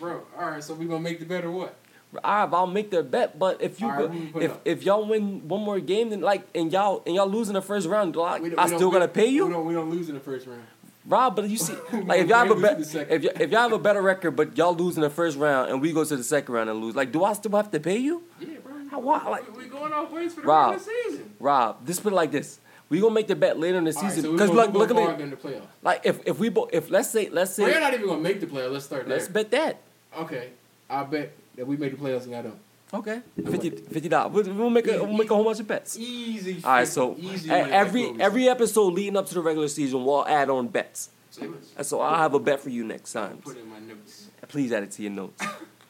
bro. 0.04 0.22
All 0.38 0.50
right, 0.50 0.62
so 0.62 0.74
we 0.74 0.86
gonna 0.86 1.00
make 1.00 1.18
the 1.20 1.26
bet 1.26 1.44
or 1.44 1.50
what? 1.50 1.76
Rob, 2.12 2.54
I'll 2.54 2.66
make 2.68 2.90
their 2.90 3.02
bet, 3.02 3.38
but 3.38 3.60
if 3.60 3.80
you 3.80 3.90
All 3.90 3.96
go, 3.98 4.06
right, 4.06 4.14
who 4.14 4.20
we 4.20 4.26
put 4.26 4.42
if 4.44 4.50
up? 4.52 4.60
if 4.64 4.82
y'all 4.84 5.04
win 5.04 5.48
one 5.48 5.62
more 5.62 5.80
game, 5.80 6.10
then 6.10 6.20
like 6.20 6.46
and 6.54 6.72
y'all 6.72 7.02
and 7.06 7.14
y'all 7.16 7.26
lose 7.28 7.48
in 7.48 7.54
the 7.54 7.62
first 7.62 7.88
round, 7.88 8.12
do 8.12 8.20
I, 8.20 8.38
We 8.38 8.54
I 8.56 8.66
we 8.66 8.74
still 8.76 8.90
gotta 8.90 9.08
pay 9.08 9.26
you, 9.26 9.46
We 9.46 9.52
don't, 9.52 9.66
we 9.66 9.74
don't 9.74 9.90
lose 9.90 10.08
in 10.08 10.14
the 10.14 10.20
first 10.20 10.46
round. 10.46 10.62
Rob. 11.06 11.34
But 11.36 11.48
you 11.50 11.56
see, 11.58 11.74
like 11.92 12.20
if 12.20 12.28
y'all 12.28 12.46
have 12.46 12.50
a 12.50 12.60
bet, 12.60 12.78
if 12.80 12.94
y- 13.24 13.30
if 13.40 13.50
y'all 13.50 13.62
have 13.62 13.72
a 13.72 13.78
better 13.78 14.00
record, 14.00 14.32
but 14.36 14.56
y'all 14.56 14.74
lose 14.74 14.96
in 14.96 15.02
the 15.02 15.10
first 15.10 15.36
round 15.36 15.70
and 15.70 15.80
we 15.82 15.92
go 15.92 16.04
to 16.04 16.16
the 16.16 16.22
second 16.22 16.54
round 16.54 16.70
and 16.70 16.80
lose, 16.80 16.94
like 16.94 17.10
do 17.10 17.24
I 17.24 17.32
still 17.32 17.50
have 17.56 17.70
to 17.72 17.80
pay 17.80 17.98
you? 17.98 18.22
Yeah, 18.40 18.58
bro. 18.62 18.72
How- 18.90 19.00
why- 19.00 19.28
like- 19.28 19.56
we, 19.56 19.64
we 19.64 19.68
going 19.68 19.92
off 19.92 20.12
wins 20.12 20.34
for 20.34 20.42
the 20.42 20.46
Rob. 20.46 20.74
regular 20.74 20.92
season. 21.08 21.30
Rob, 21.40 21.84
just 21.86 22.02
put 22.02 22.12
it 22.12 22.16
like 22.16 22.30
this: 22.30 22.60
we 22.90 23.00
gonna 23.00 23.12
make 23.12 23.26
the 23.26 23.34
bet 23.36 23.58
later 23.58 23.76
in 23.78 23.84
the 23.84 23.94
All 23.96 24.02
right, 24.04 24.12
season 24.12 24.30
because 24.32 24.50
look, 24.50 24.72
we 24.72 24.78
look 24.78 24.90
at 24.90 24.94
go 24.96 25.02
me. 25.04 25.10
out 25.10 25.20
in 25.20 25.30
the 25.30 25.36
playoffs. 25.36 25.62
Like 25.82 26.02
if 26.04 26.20
if 26.26 26.38
we 26.38 26.48
bo- 26.48 26.70
if 26.72 26.90
let's 26.90 27.10
say 27.10 27.28
let's 27.28 27.54
say 27.54 27.64
We're 27.64 27.80
not 27.80 27.92
even 27.92 28.06
gonna 28.06 28.20
make 28.20 28.40
the 28.40 28.46
playoffs. 28.46 28.70
Let's 28.72 28.84
start 28.84 29.08
there. 29.08 29.16
let's 29.16 29.26
bet 29.28 29.50
that. 29.50 29.80
Okay, 30.18 30.50
I 30.88 31.02
bet 31.04 31.32
that 31.56 31.66
we 31.66 31.76
make 31.76 31.92
the 31.92 32.04
playoffs 32.04 32.22
and 32.24 32.32
y'all 32.32 32.42
don't. 32.42 32.58
Okay, 32.92 33.22
50 33.36 34.08
dollars. 34.08 34.32
We'll, 34.46 34.54
we'll 34.54 34.70
make 34.70 34.86
a 34.86 35.02
we'll 35.02 35.16
make 35.16 35.30
a 35.30 35.34
whole 35.34 35.44
bunch 35.44 35.58
of 35.58 35.66
bets. 35.66 35.96
Easy. 35.98 36.60
All 36.62 36.70
right, 36.70 36.86
so 36.86 37.16
easy 37.18 37.50
every 37.50 38.14
every 38.20 38.48
episode 38.48 38.92
leading 38.92 39.16
up 39.16 39.26
to 39.26 39.34
the 39.34 39.40
regular 39.40 39.66
season, 39.68 40.04
we'll 40.04 40.26
add 40.26 40.48
on 40.48 40.68
bets. 40.68 41.08
say. 41.30 41.40
Say 41.42 41.46
less. 41.48 41.72
And 41.76 41.86
so 41.86 42.00
I'll 42.00 42.16
have 42.16 42.34
a 42.34 42.38
bet 42.38 42.60
for 42.60 42.70
you 42.70 42.84
next 42.84 43.12
time. 43.12 43.38
Put 43.38 43.56
in 43.56 43.68
my 43.68 43.80
notes. 43.80 44.28
Please 44.46 44.72
add 44.72 44.84
it 44.84 44.92
to 44.92 45.02
your 45.02 45.10
notes. 45.10 45.42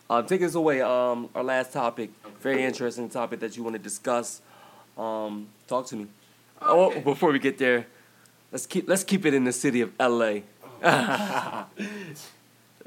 um, 0.09 0.25
take 0.29 0.41
us 0.41 0.55
away. 0.55 0.81
Um, 0.81 1.29
our 1.35 1.45
last 1.45 1.73
topic, 1.75 2.11
very 2.41 2.63
interesting 2.63 3.11
topic 3.11 3.41
that 3.41 3.57
you 3.57 3.63
want 3.63 3.75
to 3.75 3.83
discuss. 3.83 4.41
Um, 4.97 5.49
talk 5.67 5.87
to 5.89 5.97
me. 5.97 6.07
Oh, 6.63 6.99
before 7.01 7.33
we 7.33 7.39
get 7.39 7.59
there, 7.59 7.87
let's 8.51 8.65
keep 8.65 8.89
let's 8.89 9.05
keep 9.05 9.27
it 9.27 9.35
in 9.35 9.45
the 9.45 9.53
city 9.53 9.83
of 9.83 9.93
L.A. 10.01 10.45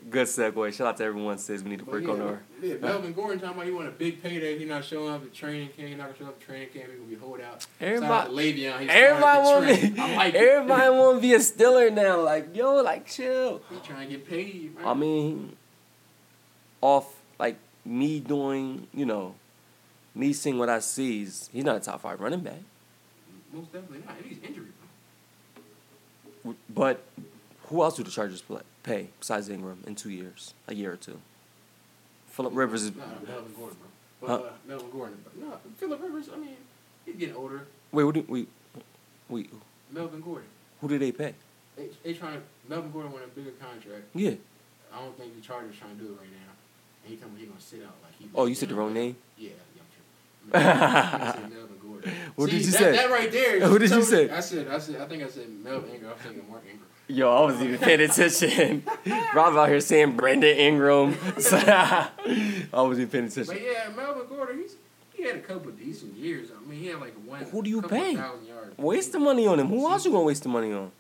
Good 0.10 0.28
segue. 0.28 0.74
Shout 0.74 0.88
out 0.88 0.98
to 0.98 1.04
everyone 1.04 1.38
says 1.38 1.64
we 1.64 1.72
need 1.72 1.80
to 1.80 1.86
But 1.86 1.92
work 1.96 2.04
yeah, 2.04 2.10
on 2.12 2.22
our. 2.22 2.42
yeah, 2.62 2.76
Melvin 2.76 3.14
Gordon 3.14 3.40
talking 3.40 3.56
about 3.56 3.66
he 3.66 3.72
want 3.74 3.88
a 3.90 3.92
big 3.92 4.24
payday. 4.24 4.58
He 4.58 4.64
not 4.64 4.86
showing 4.86 5.14
up 5.14 5.24
at 5.24 5.34
training 5.34 5.70
camp. 5.76 5.90
He 5.90 5.96
not 5.96 6.08
gonna 6.08 6.18
show 6.20 6.26
up 6.28 6.40
at 6.40 6.48
training 6.48 6.70
camp. 6.70 6.92
He 6.92 6.96
gonna 6.98 7.10
be 7.10 7.16
hold 7.16 7.42
out. 7.42 7.66
Everybody, 7.82 8.32
Le'Veon. 8.32 8.80
He's 8.82 8.90
everybody 8.90 9.42
want 9.44 9.68
to. 9.68 10.02
I 10.02 10.16
like 10.16 10.34
everybody 10.36 10.90
want 10.98 11.18
to 11.18 11.22
be 11.22 11.34
a 11.34 11.40
Steeler 11.40 11.94
now. 11.94 12.22
Like 12.22 12.56
yo, 12.56 12.76
like 12.76 13.06
chill. 13.08 13.62
He 13.70 13.78
trying 13.86 14.08
to 14.08 14.16
get 14.16 14.30
paid. 14.30 14.76
Man. 14.76 14.86
I 14.88 14.94
mean, 14.94 15.56
off 16.80 17.14
like 17.38 17.58
me 17.84 18.22
doing, 18.22 18.88
you 18.94 19.06
know, 19.06 19.36
me 20.16 20.32
seeing 20.32 20.58
what 20.58 20.70
I 20.70 20.80
see. 20.80 21.24
Is, 21.24 21.50
he's 21.52 21.66
not 21.66 21.76
a 21.76 21.80
top 21.82 22.00
five 22.02 22.22
running 22.22 22.42
back. 22.42 22.62
most 23.52 23.74
definitely 23.74 24.04
not. 24.08 24.16
He's 24.24 24.38
injured. 24.42 24.72
But 26.70 27.04
who 27.68 27.84
else 27.84 27.96
do 27.98 28.04
the 28.04 28.12
Chargers 28.12 28.42
play, 28.42 28.62
pay 28.84 29.10
besides 29.20 29.50
Ingram 29.50 29.84
in 29.88 29.96
two 29.96 30.10
years, 30.10 30.54
a 30.68 30.74
year 30.76 30.92
or 30.94 30.98
two? 30.98 31.20
Philip 32.30 32.54
Rivers 32.56 32.84
is. 32.84 32.96
No, 32.96 33.04
Melvin 33.28 33.54
Gordon, 33.58 33.78
bro. 34.20 34.28
Huh? 34.30 34.36
Uh, 34.36 34.50
Melvin 34.68 34.90
Gordon. 34.92 35.18
But 35.24 35.38
no, 35.38 35.58
Philip 35.78 36.02
Rivers. 36.02 36.30
I 36.34 36.38
mean, 36.38 36.56
he's 37.06 37.16
getting 37.16 37.36
older. 37.36 37.66
Wait, 37.92 38.04
what 38.04 38.16
do 38.16 38.26
we? 38.28 38.48
We 39.30 39.50
Melvin 39.92 40.22
Gordon. 40.22 40.48
who 40.82 40.88
did 40.88 41.02
they 41.02 41.12
pay? 41.12 41.34
They, 41.76 41.88
they 42.04 42.14
trying 42.14 42.34
to. 42.36 42.42
Melvin 42.70 42.92
Gordon 42.92 43.12
want 43.12 43.26
a 43.26 43.28
bigger 43.30 43.52
contract. 43.52 44.04
Yeah. 44.14 44.32
I 44.94 45.00
don't 45.02 45.18
think 45.18 45.36
the 45.36 45.42
Chargers 45.42 45.76
trying 45.78 45.98
to 45.98 46.04
do 46.04 46.10
it 46.14 46.18
right 46.20 46.30
now. 46.32 46.54
And 47.04 47.12
he 47.14 47.18
told 47.18 47.34
me 47.34 47.42
he 47.42 47.46
gonna 47.48 47.60
sit 47.60 47.82
out 47.84 47.96
like 48.04 48.14
he. 48.20 48.30
Oh, 48.34 48.46
you 48.46 48.56
said 48.56 48.70
the 48.70 48.76
wrong 48.76 48.94
name. 48.94 49.16
Yeah, 49.38 49.50
yeah, 49.76 49.82
I'm 50.54 50.62
tripping. 50.62 51.22
I 51.22 51.32
said 51.34 51.52
Melvin 51.54 51.78
Gordon. 51.82 52.14
What 52.36 52.50
See, 52.50 52.58
did 52.58 52.66
you 52.66 52.72
that, 52.72 52.78
say? 52.80 52.92
That 52.96 53.10
right 53.12 53.32
there. 53.32 53.60
What 53.70 53.80
did 53.82 53.90
you 53.90 53.98
me- 53.98 54.02
say? 54.04 54.30
I 54.30 54.40
said, 54.40 54.68
I 54.70 54.80
said, 54.80 55.02
I 55.02 55.06
think 55.06 55.24
I 55.24 55.28
said 55.28 55.50
Melvin 55.64 55.92
Ingram. 55.92 56.12
I'm 56.12 56.18
thinking 56.20 56.50
Mark 56.50 56.64
Ingram. 56.64 56.88
Yo, 57.10 57.34
I 57.34 57.42
wasn't 57.42 57.64
even 57.70 57.80
paying 57.80 58.02
attention. 58.02 58.84
Rob 59.34 59.56
out 59.56 59.70
here 59.70 59.80
saying 59.80 60.18
Brandon 60.18 60.56
Ingram. 60.58 61.16
I 61.38 62.10
wasn't 62.74 63.00
even 63.00 63.08
paying 63.10 63.26
attention. 63.26 63.46
But 63.54 63.62
yeah, 63.62 63.90
Melvin 63.96 64.28
Gordon, 64.28 64.60
he's 64.62 64.76
he 65.14 65.24
had 65.24 65.36
a 65.38 65.40
couple 65.40 65.70
of 65.70 65.80
decent 65.80 66.16
years. 66.16 66.50
I 66.52 66.70
mean, 66.70 66.80
he 66.80 66.88
had 66.88 67.00
like 67.00 67.14
one. 67.26 67.42
Who 67.46 67.64
do 67.64 67.70
you 67.70 67.82
pay? 67.82 68.22
Waste 68.78 69.14
the 69.14 69.20
money 69.20 69.48
on 69.48 69.60
him. 69.60 69.68
Who 69.68 69.90
else 69.90 70.06
you 70.06 70.12
gonna 70.12 70.24
waste 70.26 70.44
the 70.44 70.50
money 70.50 70.74
on? 70.74 70.92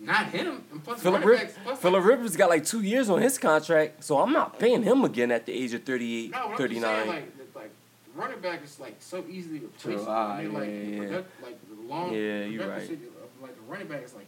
Not 0.00 0.26
him. 0.30 0.64
And 0.72 0.82
plus, 0.82 1.00
Philip 1.00 1.24
Rivers. 1.24 1.52
Philip 1.78 2.04
Rivers 2.04 2.36
got 2.36 2.48
like 2.48 2.64
two 2.64 2.80
years 2.82 3.08
on 3.08 3.20
his 3.22 3.38
contract, 3.38 4.02
so 4.02 4.18
I'm 4.18 4.32
not 4.32 4.58
paying 4.58 4.82
him 4.82 5.04
again 5.04 5.30
at 5.30 5.46
the 5.46 5.52
age 5.52 5.74
of 5.74 5.84
38, 5.84 6.30
No, 6.32 6.38
what 6.38 6.44
I'm 6.44 6.50
just 6.50 6.58
39. 6.60 6.82
saying, 6.96 7.08
like, 7.08 7.54
like 7.54 7.70
running 8.16 8.40
back 8.40 8.64
is 8.64 8.80
like 8.80 8.96
so 8.98 9.24
easily 9.28 9.60
replaceable. 9.60 10.04
True. 10.04 10.12
I 10.12 10.42
mean, 10.42 10.54
Ah, 10.54 10.58
like, 10.58 10.68
yeah, 10.68 10.74
the 10.74 11.06
product, 11.06 11.42
like 11.42 11.58
the 11.68 11.88
long. 11.88 12.12
Yeah, 12.14 12.44
you're 12.44 12.66
right. 12.68 12.82
of, 12.82 12.98
Like 13.42 13.50
a 13.52 13.70
running 13.70 13.86
back 13.88 14.02
is 14.02 14.14
like 14.14 14.26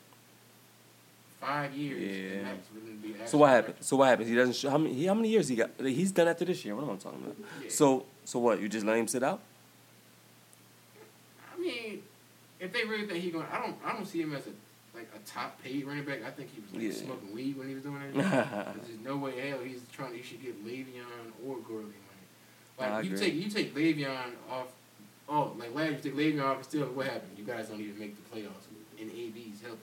five 1.42 1.74
years. 1.74 2.00
Yeah. 2.00 2.42
max 2.42 2.66
for 2.68 2.74
them 2.74 3.00
to 3.02 3.08
be 3.08 3.14
So 3.26 3.38
what 3.38 3.50
happened? 3.50 3.74
So 3.80 3.96
what 3.96 4.08
happens? 4.08 4.28
He 4.28 4.34
doesn't. 4.34 4.54
Show, 4.56 4.70
how 4.70 4.78
many? 4.78 4.94
He, 4.94 5.06
how 5.06 5.14
many 5.14 5.28
years 5.28 5.48
he 5.48 5.56
got? 5.56 5.70
He's 5.80 6.12
done 6.12 6.28
after 6.28 6.44
this 6.44 6.64
year. 6.64 6.74
What 6.76 6.84
am 6.84 6.90
I 6.90 6.96
talking 6.96 7.20
about? 7.22 7.36
Yeah. 7.62 7.68
So 7.70 8.06
so 8.24 8.38
what? 8.38 8.60
You 8.60 8.68
just 8.68 8.86
let 8.86 8.96
him 8.96 9.08
sit 9.08 9.22
out? 9.22 9.40
I 11.56 11.60
mean, 11.60 12.02
if 12.60 12.72
they 12.72 12.84
really 12.84 13.06
think 13.06 13.22
he 13.22 13.30
going, 13.30 13.46
I 13.52 13.58
don't, 13.60 13.76
I 13.84 13.92
don't 13.92 14.06
see 14.06 14.20
him 14.22 14.34
as 14.34 14.46
a 14.46 14.50
like 14.96 15.08
a 15.14 15.18
top 15.28 15.62
paid 15.62 15.86
running 15.86 16.04
back. 16.04 16.18
I 16.26 16.30
think 16.30 16.50
he 16.54 16.60
was 16.60 16.72
like 16.72 16.82
Yeah. 16.82 16.92
smoking 17.06 17.34
weed 17.34 17.56
when 17.56 17.68
he 17.68 17.74
was 17.74 17.82
doing 17.82 18.02
it. 18.02 18.14
There's 18.14 19.00
no 19.02 19.16
way 19.16 19.48
hell 19.48 19.60
he's 19.64 19.80
trying. 19.92 20.14
He 20.14 20.22
should 20.22 20.42
get 20.42 20.64
Le'Veon 20.66 21.32
or 21.46 21.56
Gurley 21.66 21.84
money. 21.84 21.98
Like 22.78 22.88
I 22.90 23.00
you 23.00 23.14
agree. 23.14 23.18
take 23.18 23.34
you 23.34 23.50
take 23.50 23.74
Le'Veon 23.74 24.32
off. 24.50 24.66
Oh, 25.28 25.52
like 25.58 25.74
last 25.74 26.04
you 26.04 26.10
take 26.10 26.16
Le'Veon 26.16 26.44
off. 26.44 26.56
and 26.56 26.64
Still, 26.66 26.86
what 26.88 27.06
happened? 27.06 27.32
You 27.38 27.44
guys 27.44 27.68
don't 27.68 27.80
even 27.80 27.98
make 27.98 28.14
the 28.16 28.36
playoffs, 28.36 28.66
and 29.00 29.10
AB's 29.10 29.62
helping. 29.62 29.78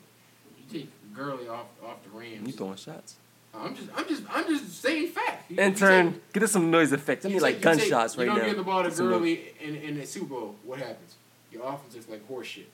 You 0.71 0.79
take 0.79 0.89
Gurley 1.13 1.47
off 1.47 1.65
off 1.83 2.03
the 2.03 2.17
Rams. 2.17 2.47
You 2.47 2.53
throwing 2.53 2.75
shots? 2.75 3.15
I'm 3.53 3.75
just, 3.75 3.89
I'm 3.95 4.07
just, 4.07 4.23
I'm 4.29 4.45
just 4.45 4.79
saying 4.81 5.07
fact. 5.07 5.49
You- 5.49 5.57
you 5.57 5.63
Intern, 5.63 6.13
take- 6.13 6.33
get 6.33 6.43
us 6.43 6.51
some 6.51 6.69
noise 6.69 6.91
effects. 6.93 7.25
I 7.25 7.29
need 7.29 7.41
like 7.41 7.55
take- 7.55 7.65
you 7.65 7.71
take- 7.81 7.89
gunshots 7.89 8.17
right 8.17 8.27
now. 8.27 8.33
You 8.33 8.39
now. 8.39 8.45
don't 8.45 8.55
give 8.55 8.57
the 8.57 8.63
ball 8.63 8.83
to 8.83 8.89
Get 8.89 8.97
some. 8.97 9.07
Gurley 9.09 9.53
in, 9.59 9.75
in 9.75 9.97
the 9.97 10.05
Super 10.05 10.25
Bowl. 10.27 10.55
What 10.63 10.79
happens? 10.79 11.15
Your 11.51 11.63
offense 11.63 11.95
is 11.95 12.07
like 12.07 12.25
horse 12.27 12.47
shit. 12.47 12.69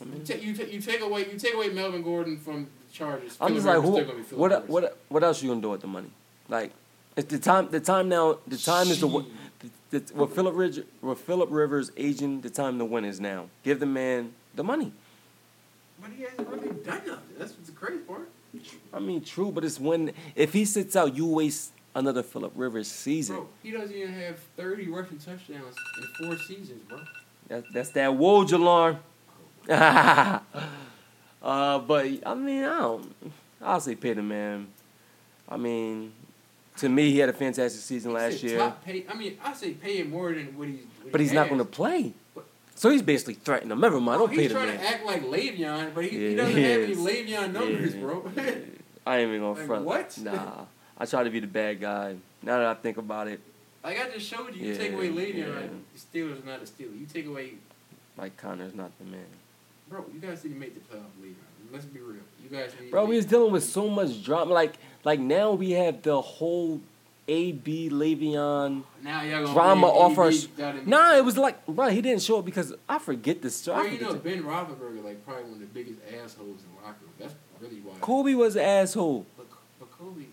I 0.00 0.04
You 0.04 0.22
take, 0.24 0.42
you, 0.42 0.54
take, 0.54 0.72
you 0.72 0.80
take 0.80 1.00
away 1.00 1.30
you 1.30 1.38
take 1.38 1.54
away 1.54 1.68
Melvin 1.70 2.02
Gordon 2.02 2.38
from 2.38 2.64
the 2.64 2.94
Chargers. 2.94 3.36
I'm 3.40 3.54
just 3.54 3.66
like, 3.66 3.76
who? 3.80 3.92
still 3.92 4.04
gonna 4.04 4.18
be 4.18 4.36
What? 4.36 4.68
What? 4.68 4.96
What 5.08 5.22
else 5.24 5.42
you 5.42 5.48
gonna 5.50 5.60
do 5.60 5.70
with 5.70 5.80
the 5.80 5.86
money? 5.86 6.10
Like, 6.48 6.72
it's 7.16 7.28
the 7.28 7.38
time. 7.38 7.68
The 7.70 7.80
time 7.80 8.08
now. 8.08 8.38
The 8.46 8.56
time 8.56 8.86
is 8.88 9.00
the. 9.00 9.08
Shit. 9.10 9.24
the, 9.90 9.98
the, 9.98 10.14
what 10.14 10.34
Philip 10.34 10.54
Rivers, 10.56 10.80
what 11.00 11.18
Philip 11.18 11.48
Rivers 11.50 11.90
aging, 11.96 12.40
the 12.40 12.50
time 12.50 12.78
to 12.78 12.84
win 12.84 13.04
is 13.04 13.20
now. 13.20 13.46
Give 13.64 13.78
the 13.80 13.86
man 13.86 14.32
the 14.54 14.64
money. 14.64 14.92
But 16.02 16.10
he 16.16 16.24
hasn't 16.24 16.48
really 16.48 16.68
done 16.82 17.02
nothing. 17.06 17.36
That's 17.38 17.52
what's 17.52 17.70
the 17.70 17.76
crazy 17.76 17.98
part. 17.98 18.28
I 18.92 18.98
mean, 18.98 19.22
true, 19.22 19.50
but 19.50 19.64
it's 19.64 19.80
when 19.80 20.12
if 20.34 20.52
he 20.52 20.64
sits 20.64 20.96
out, 20.96 21.16
you 21.16 21.26
waste 21.26 21.72
another 21.94 22.22
Philip 22.22 22.52
Rivers 22.54 22.88
season. 22.88 23.36
Bro, 23.36 23.48
he 23.62 23.70
doesn't 23.70 23.94
even 23.94 24.12
have 24.12 24.38
30 24.56 24.88
rushing 24.88 25.18
touchdowns 25.18 25.76
in 25.98 26.26
four 26.26 26.36
seasons, 26.38 26.82
bro. 26.88 26.98
That, 27.48 27.64
that's 27.72 27.90
that 27.90 28.10
Woj 28.10 28.52
alarm. 28.52 28.98
uh, 29.68 30.40
but 31.40 32.06
I 32.26 32.34
mean, 32.34 32.64
I 32.64 32.78
don't. 32.78 33.14
I'll 33.60 33.80
say 33.80 33.94
pay 33.94 34.12
the 34.12 34.22
man. 34.22 34.68
I 35.48 35.56
mean, 35.56 36.12
to 36.78 36.88
me, 36.88 37.10
he 37.10 37.18
had 37.18 37.28
a 37.28 37.32
fantastic 37.32 37.80
season 37.80 38.10
He 38.10 38.16
last 38.16 38.42
year, 38.42 38.74
pay, 38.84 39.06
I 39.08 39.14
mean, 39.14 39.38
I 39.42 39.52
say 39.52 39.72
pay 39.72 39.98
him 39.98 40.10
more 40.10 40.32
than 40.32 40.56
what 40.56 40.68
he's. 40.68 40.80
What 41.02 41.12
but 41.12 41.20
he 41.20 41.26
he's 41.26 41.34
not 41.34 41.48
going 41.48 41.58
to 41.58 41.64
play. 41.64 42.12
So 42.74 42.90
he's 42.90 43.02
basically 43.02 43.34
threatening 43.34 43.70
him. 43.72 43.80
Never 43.80 44.00
mind, 44.00 44.18
don't 44.20 44.30
oh, 44.32 44.34
pay 44.34 44.42
He's 44.42 44.52
the 44.52 44.54
trying 44.58 44.76
to 44.78 44.84
act 44.84 45.04
like 45.06 45.22
Le'Veon, 45.22 45.94
but 45.94 46.04
he, 46.04 46.10
he 46.30 46.34
doesn't 46.34 46.56
he 46.56 46.62
have 46.62 46.80
any. 46.82 46.94
Le'Veon 46.96 47.52
numbers, 47.52 47.94
Yeah, 47.94 48.00
bro. 48.00 48.32
I 49.06 49.18
ain't 49.18 49.28
even 49.28 49.40
gonna 49.40 49.58
Like, 49.58 49.66
front. 49.66 49.84
what? 49.84 50.18
Nah, 50.18 50.64
I 50.98 51.06
try 51.06 51.22
to 51.24 51.30
be 51.30 51.40
the 51.40 51.46
bad 51.46 51.80
guy. 51.80 52.16
Now 52.42 52.58
that 52.58 52.66
I 52.66 52.74
think 52.74 52.96
about 52.96 53.28
it, 53.28 53.40
like 53.84 54.00
I 54.00 54.10
just 54.10 54.26
showed 54.26 54.54
you, 54.54 54.64
you 54.66 54.72
Yeah, 54.72 54.78
take 54.78 54.92
away 54.94 55.08
Le'Veon, 55.10 55.36
yeah. 55.36 55.68
the 55.92 56.18
Steelers 56.18 56.42
are 56.42 56.46
not 56.46 56.60
the 56.60 56.66
Steelers. 56.66 56.98
You 56.98 57.06
take 57.12 57.26
away, 57.26 57.54
like 58.16 58.36
Conner's 58.36 58.74
not 58.74 58.90
the 58.98 59.04
man. 59.04 59.24
bro. 59.88 60.04
You 60.12 60.20
guys 60.20 60.42
need 60.44 60.54
to 60.54 60.58
make 60.58 60.74
the 60.74 60.80
playoff, 60.80 61.02
Le'Veon. 61.22 61.34
Let's 61.72 61.84
be 61.86 62.00
real. 62.00 62.16
You 62.42 62.48
guys 62.56 62.72
need. 62.80 62.90
Bro, 62.90 63.06
we 63.06 63.16
was 63.16 63.26
dealing 63.26 63.52
with 63.52 63.64
so 63.64 63.88
much 63.88 64.22
drama. 64.24 64.52
Like, 64.52 64.74
like 65.04 65.20
now 65.20 65.52
we 65.52 65.70
have 65.72 66.02
the 66.02 66.20
whole 66.20 66.80
AB 67.28 67.90
Le'Veon 67.90 68.82
now 69.02 69.22
y'all 69.22 69.52
drama 69.52 69.86
off 69.86 70.18
our. 70.18 70.32
sh- 70.32 70.46
Nah, 70.86 71.16
it 71.16 71.24
was 71.24 71.38
like, 71.38 71.64
bro, 71.66 71.88
he 71.88 72.00
didn't 72.02 72.22
show 72.22 72.40
up 72.40 72.44
because 72.44 72.74
I 72.88 72.98
forget 72.98 73.40
this. 73.42 73.66
I 73.68 73.82
Bro, 73.82 73.90
you 73.92 74.00
know 74.00 74.14
Ben 74.14 74.42
Roethlisberger, 74.42 75.04
like 75.04 75.24
probably 75.24 75.44
one 75.44 75.52
of 75.54 75.60
the 75.60 75.66
biggest 75.66 76.00
assholes 76.08 76.60
in 76.62 76.84
locker 76.84 76.96
room. 77.02 77.12
That's 77.18 77.34
really 77.60 77.76
why. 77.76 77.94
Kobe 78.00 78.34
was 78.34 78.56
an 78.56 78.62
asshole. 78.62 79.24
But, 79.36 79.46
but 79.78 79.90
Kobe 79.98 80.24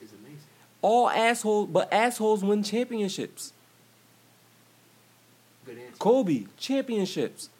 is 0.00 0.10
amazing. 0.12 0.38
All 0.80 1.10
assholes, 1.10 1.68
but 1.70 1.92
assholes 1.92 2.42
win 2.42 2.62
championships. 2.62 3.52
Good 5.66 5.78
answer. 5.78 5.96
Kobe 5.98 6.46
championships. 6.56 7.50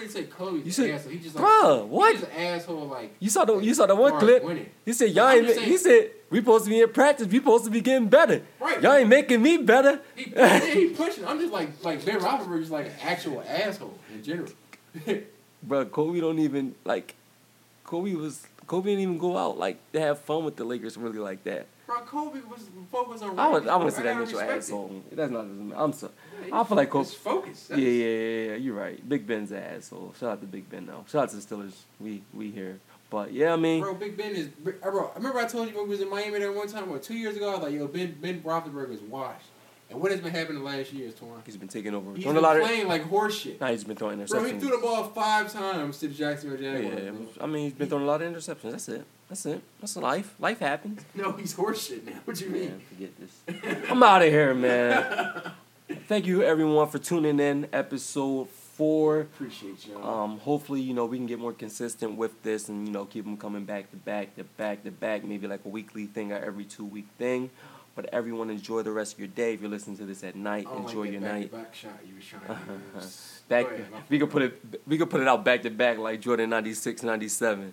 I 0.00 0.04
wouldn't 0.04 0.14
really 0.14 0.26
say 0.26 0.30
Kobe's 0.36 0.64
You 0.66 0.72
said- 0.72 0.88
an 0.90 0.94
asshole. 0.96 1.12
He 1.12 1.18
just 1.18 1.34
like, 1.36 1.44
Bruh, 1.44 1.86
what? 1.86 2.14
He's 2.16 2.22
an 2.24 2.30
asshole. 2.30 2.86
Like 2.86 3.14
You 3.20 3.30
saw 3.30 3.44
the 3.44 3.58
you 3.58 3.74
saw 3.74 3.86
the 3.86 3.94
one 3.96 4.18
clip. 4.18 4.42
winning. 4.44 4.70
He 4.84 4.92
said, 4.92 5.10
"Y'all 5.10 5.28
ain't." 5.30 5.46
ma- 5.46 5.62
He 5.62 5.76
said, 5.76 6.10
"We 6.30 6.38
supposed 6.38 6.64
to 6.64 6.70
be 6.70 6.80
in 6.80 6.90
practice. 6.92 7.26
We 7.26 7.38
supposed 7.38 7.64
to 7.64 7.70
be 7.70 7.80
getting 7.80 8.08
better. 8.08 8.42
Right. 8.58 8.80
Y'all 8.82 8.94
ain't 8.94 9.08
making 9.08 9.42
me 9.42 9.58
better." 9.58 10.00
He, 10.16 10.22
he 10.24 10.86
pushing. 10.90 11.26
I'm 11.26 11.38
just 11.38 11.52
like 11.52 11.68
like 11.84 12.04
Ben 12.04 12.18
Roethlisberger 12.20 12.62
is 12.62 12.70
like 12.70 12.86
an 12.86 12.92
actual 13.02 13.42
asshole 13.46 13.98
in 14.14 14.22
general. 14.22 14.48
Bro, 15.62 15.86
Kobe 15.86 16.20
don't 16.20 16.38
even 16.38 16.74
like. 16.84 17.14
Kobe 17.84 18.14
was 18.14 18.46
Kobe 18.66 18.90
didn't 18.90 19.02
even 19.02 19.18
go 19.18 19.36
out 19.36 19.58
like 19.58 19.78
to 19.92 20.00
have 20.00 20.20
fun 20.20 20.44
with 20.44 20.56
the 20.56 20.64
Lakers 20.64 20.96
really 20.96 21.18
like 21.18 21.42
that. 21.44 21.66
Bro, 21.90 22.00
Kobe 22.02 22.40
was 22.48 22.68
focused 22.92 23.24
on. 23.24 23.36
I 23.36 23.48
would 23.48 23.54
winning. 23.54 23.68
I 23.68 23.76
want 23.76 23.90
to 23.90 23.96
say 23.96 24.02
that 24.04 24.08
gotta 24.10 24.20
makes 24.20 24.30
you 24.30 24.38
respect 24.38 24.54
it. 24.54 24.58
asshole. 24.58 25.02
That's 25.10 25.32
not. 25.32 25.40
I'm 25.76 25.92
sorry. 25.92 26.12
Yeah, 26.46 26.60
I 26.60 26.64
feel 26.64 26.76
like 26.76 26.90
Kobe. 26.90 27.02
It's 27.02 27.14
focus. 27.14 27.66
Yeah, 27.70 27.76
yeah, 27.78 27.88
yeah, 27.88 28.50
yeah. 28.50 28.54
You're 28.54 28.76
right. 28.76 29.08
Big 29.08 29.26
Ben's 29.26 29.50
an 29.50 29.58
asshole. 29.58 30.14
Shout 30.20 30.30
out 30.30 30.40
to 30.40 30.46
Big 30.46 30.70
Ben 30.70 30.86
though. 30.86 31.04
Shout 31.08 31.24
out 31.24 31.30
to 31.30 31.36
the 31.36 31.42
Steelers. 31.42 31.72
We 31.98 32.22
we 32.32 32.52
here. 32.52 32.78
But 33.10 33.32
yeah, 33.32 33.52
I 33.52 33.56
mean, 33.56 33.80
Bro, 33.80 33.94
Big 33.94 34.16
Ben 34.16 34.36
is. 34.36 34.50
Uh, 34.64 34.90
bro, 34.90 35.10
I 35.12 35.16
remember 35.16 35.40
I 35.40 35.46
told 35.46 35.68
you 35.68 35.74
when 35.76 35.86
we 35.86 35.90
was 35.90 36.00
in 36.00 36.08
Miami 36.08 36.38
there 36.38 36.52
one 36.52 36.68
time, 36.68 36.88
what, 36.88 37.02
two 37.02 37.14
years 37.14 37.36
ago? 37.36 37.50
I 37.50 37.54
was 37.54 37.62
like, 37.64 37.72
yo, 37.74 37.88
Ben 37.88 38.16
Ben 38.20 38.40
Roethlisberger 38.40 38.92
is 38.92 39.00
washed. 39.00 39.46
And 39.90 40.00
what 40.00 40.12
has 40.12 40.20
been 40.20 40.30
happening 40.30 40.58
the 40.62 40.64
last 40.64 40.92
year 40.92 41.08
is 41.08 41.14
Torn? 41.16 41.42
he's 41.44 41.56
been 41.56 41.66
taking 41.66 41.92
over. 41.96 42.14
He's 42.14 42.24
been 42.24 42.36
a 42.36 42.40
lot 42.40 42.56
of. 42.56 42.62
playing 42.62 42.86
like 42.86 43.02
horse 43.02 43.36
shit. 43.36 43.60
Nah, 43.60 43.72
he's 43.72 43.82
been 43.82 43.96
throwing 43.96 44.20
interceptions. 44.20 44.30
Bro, 44.30 44.44
he 44.44 44.58
threw 44.60 44.70
the 44.70 44.78
ball 44.78 45.02
five 45.08 45.52
times 45.52 45.98
to 45.98 46.06
the 46.06 46.14
Jacksonville 46.14 46.62
Yeah, 46.62 46.74
Jaguars. 46.80 47.02
yeah, 47.02 47.10
bro. 47.10 47.26
I 47.40 47.46
mean, 47.46 47.64
he's 47.64 47.72
been 47.72 47.88
throwing 47.88 48.04
a 48.04 48.06
lot 48.06 48.22
of 48.22 48.32
interceptions. 48.32 48.70
That's 48.70 48.88
it. 48.88 49.04
That's 49.30 49.46
it. 49.46 49.62
That's 49.80 49.96
life. 49.96 50.34
Life 50.40 50.58
happens. 50.58 51.02
No, 51.14 51.30
he's 51.30 51.54
horseshit 51.54 52.04
now. 52.04 52.18
What 52.24 52.36
do 52.36 52.46
you 52.46 52.50
mean? 52.50 52.68
Man, 52.68 52.80
forget 52.80 53.10
this. 53.20 53.88
I'm 53.88 54.02
out 54.02 54.22
of 54.22 54.28
here, 54.28 54.52
man. 54.54 55.52
Thank 56.08 56.26
you 56.26 56.42
everyone 56.42 56.88
for 56.88 56.98
tuning 56.98 57.38
in. 57.38 57.68
Episode 57.72 58.48
four. 58.48 59.20
Appreciate 59.20 59.86
y'all. 59.86 60.04
Um, 60.04 60.38
hopefully, 60.40 60.80
you 60.80 60.94
know, 60.94 61.04
we 61.06 61.16
can 61.16 61.26
get 61.26 61.38
more 61.38 61.52
consistent 61.52 62.16
with 62.16 62.42
this 62.42 62.68
and, 62.68 62.88
you 62.88 62.92
know, 62.92 63.04
keep 63.04 63.24
them 63.24 63.36
coming 63.36 63.64
back 63.64 63.92
to 63.92 63.96
back 63.98 64.34
to 64.34 64.42
back 64.42 64.82
to 64.82 64.90
back, 64.90 65.22
maybe 65.22 65.46
like 65.46 65.64
a 65.64 65.68
weekly 65.68 66.06
thing 66.06 66.32
or 66.32 66.36
every 66.38 66.64
two 66.64 66.84
week 66.84 67.06
thing. 67.16 67.50
But 67.94 68.06
everyone 68.12 68.50
enjoy 68.50 68.82
the 68.82 68.90
rest 68.90 69.12
of 69.12 69.20
your 69.20 69.28
day. 69.28 69.54
If 69.54 69.60
you're 69.60 69.70
listening 69.70 69.96
to 69.98 70.06
this 70.06 70.24
at 70.24 70.34
night, 70.34 70.64
don't 70.64 70.88
enjoy 70.88 71.04
your 71.04 71.20
night. 71.20 71.52
Back 71.52 71.72
shot 71.72 71.92
you 72.04 72.16
was 72.16 72.24
trying 72.24 72.42
to. 72.46 73.06
Back, 73.48 73.66
ahead, 73.66 73.86
we 74.08 74.18
could 74.18 74.30
put 74.30 74.42
it 74.42 74.80
we 74.86 74.96
could 74.96 75.10
put 75.10 75.20
it 75.20 75.26
out 75.26 75.44
back 75.44 75.62
to 75.62 75.70
back 75.70 75.98
like 75.98 76.20
Jordan 76.20 76.50
96, 76.50 77.02
97. 77.02 77.72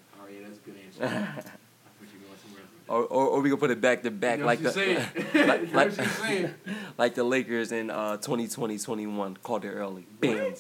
Or, 2.90 3.04
or, 3.04 3.28
or 3.28 3.42
we 3.42 3.50
could 3.50 3.60
put 3.60 3.70
it 3.70 3.82
back 3.82 4.04
to 4.04 4.12
back 4.12 4.38
You 4.38 4.44
know 4.44 4.46
like 4.46 4.60
the 4.60 4.64
you're 4.64 4.72
saying. 4.72 5.06
You 5.34 5.46
know 5.46 5.68
like, 5.74 5.92
saying. 5.92 6.54
like 6.98 7.16
the 7.16 7.24
Lakers 7.24 7.72
in 7.72 7.90
uh 7.90 8.18
2020-21 8.18 9.42
called 9.44 9.66
it 9.66 9.72
early. 9.72 10.08
Bam. 10.22 10.54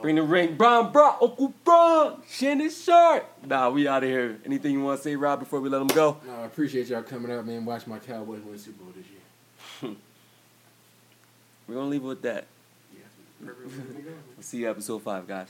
Bring 0.00 0.16
the 0.16 0.22
ring, 0.22 0.56
Bron, 0.56 0.90
bro, 0.90 1.10
Uncle 1.20 1.54
Bron, 1.64 2.22
Shannon 2.28 2.70
Sharpe. 2.70 3.24
Nah, 3.46 3.70
we 3.70 3.86
out 3.86 4.02
of 4.02 4.08
here. 4.08 4.36
Anything 4.44 4.72
you 4.72 4.82
want 4.82 4.98
to 4.98 5.04
say, 5.04 5.14
Rob, 5.14 5.38
before 5.38 5.60
we 5.60 5.68
let 5.68 5.80
him 5.80 5.86
go? 5.88 6.16
No, 6.26 6.40
I 6.40 6.46
appreciate 6.46 6.88
y'all 6.88 7.04
coming 7.04 7.30
out, 7.30 7.46
man. 7.46 7.64
Watch 7.64 7.86
my 7.86 8.00
Cowboys 8.00 8.40
win 8.40 8.58
Super 8.58 8.82
Bowl 8.82 8.92
this 8.96 9.06
year. 9.06 9.96
We're 11.68 11.74
gonna 11.76 11.88
leave 11.88 12.02
it 12.02 12.06
with 12.06 12.22
that. 12.22 12.46
Yeah. 12.92 13.50
We'll 14.36 14.42
see 14.42 14.58
you 14.58 14.70
episode 14.70 15.02
five, 15.02 15.28
guys. 15.28 15.48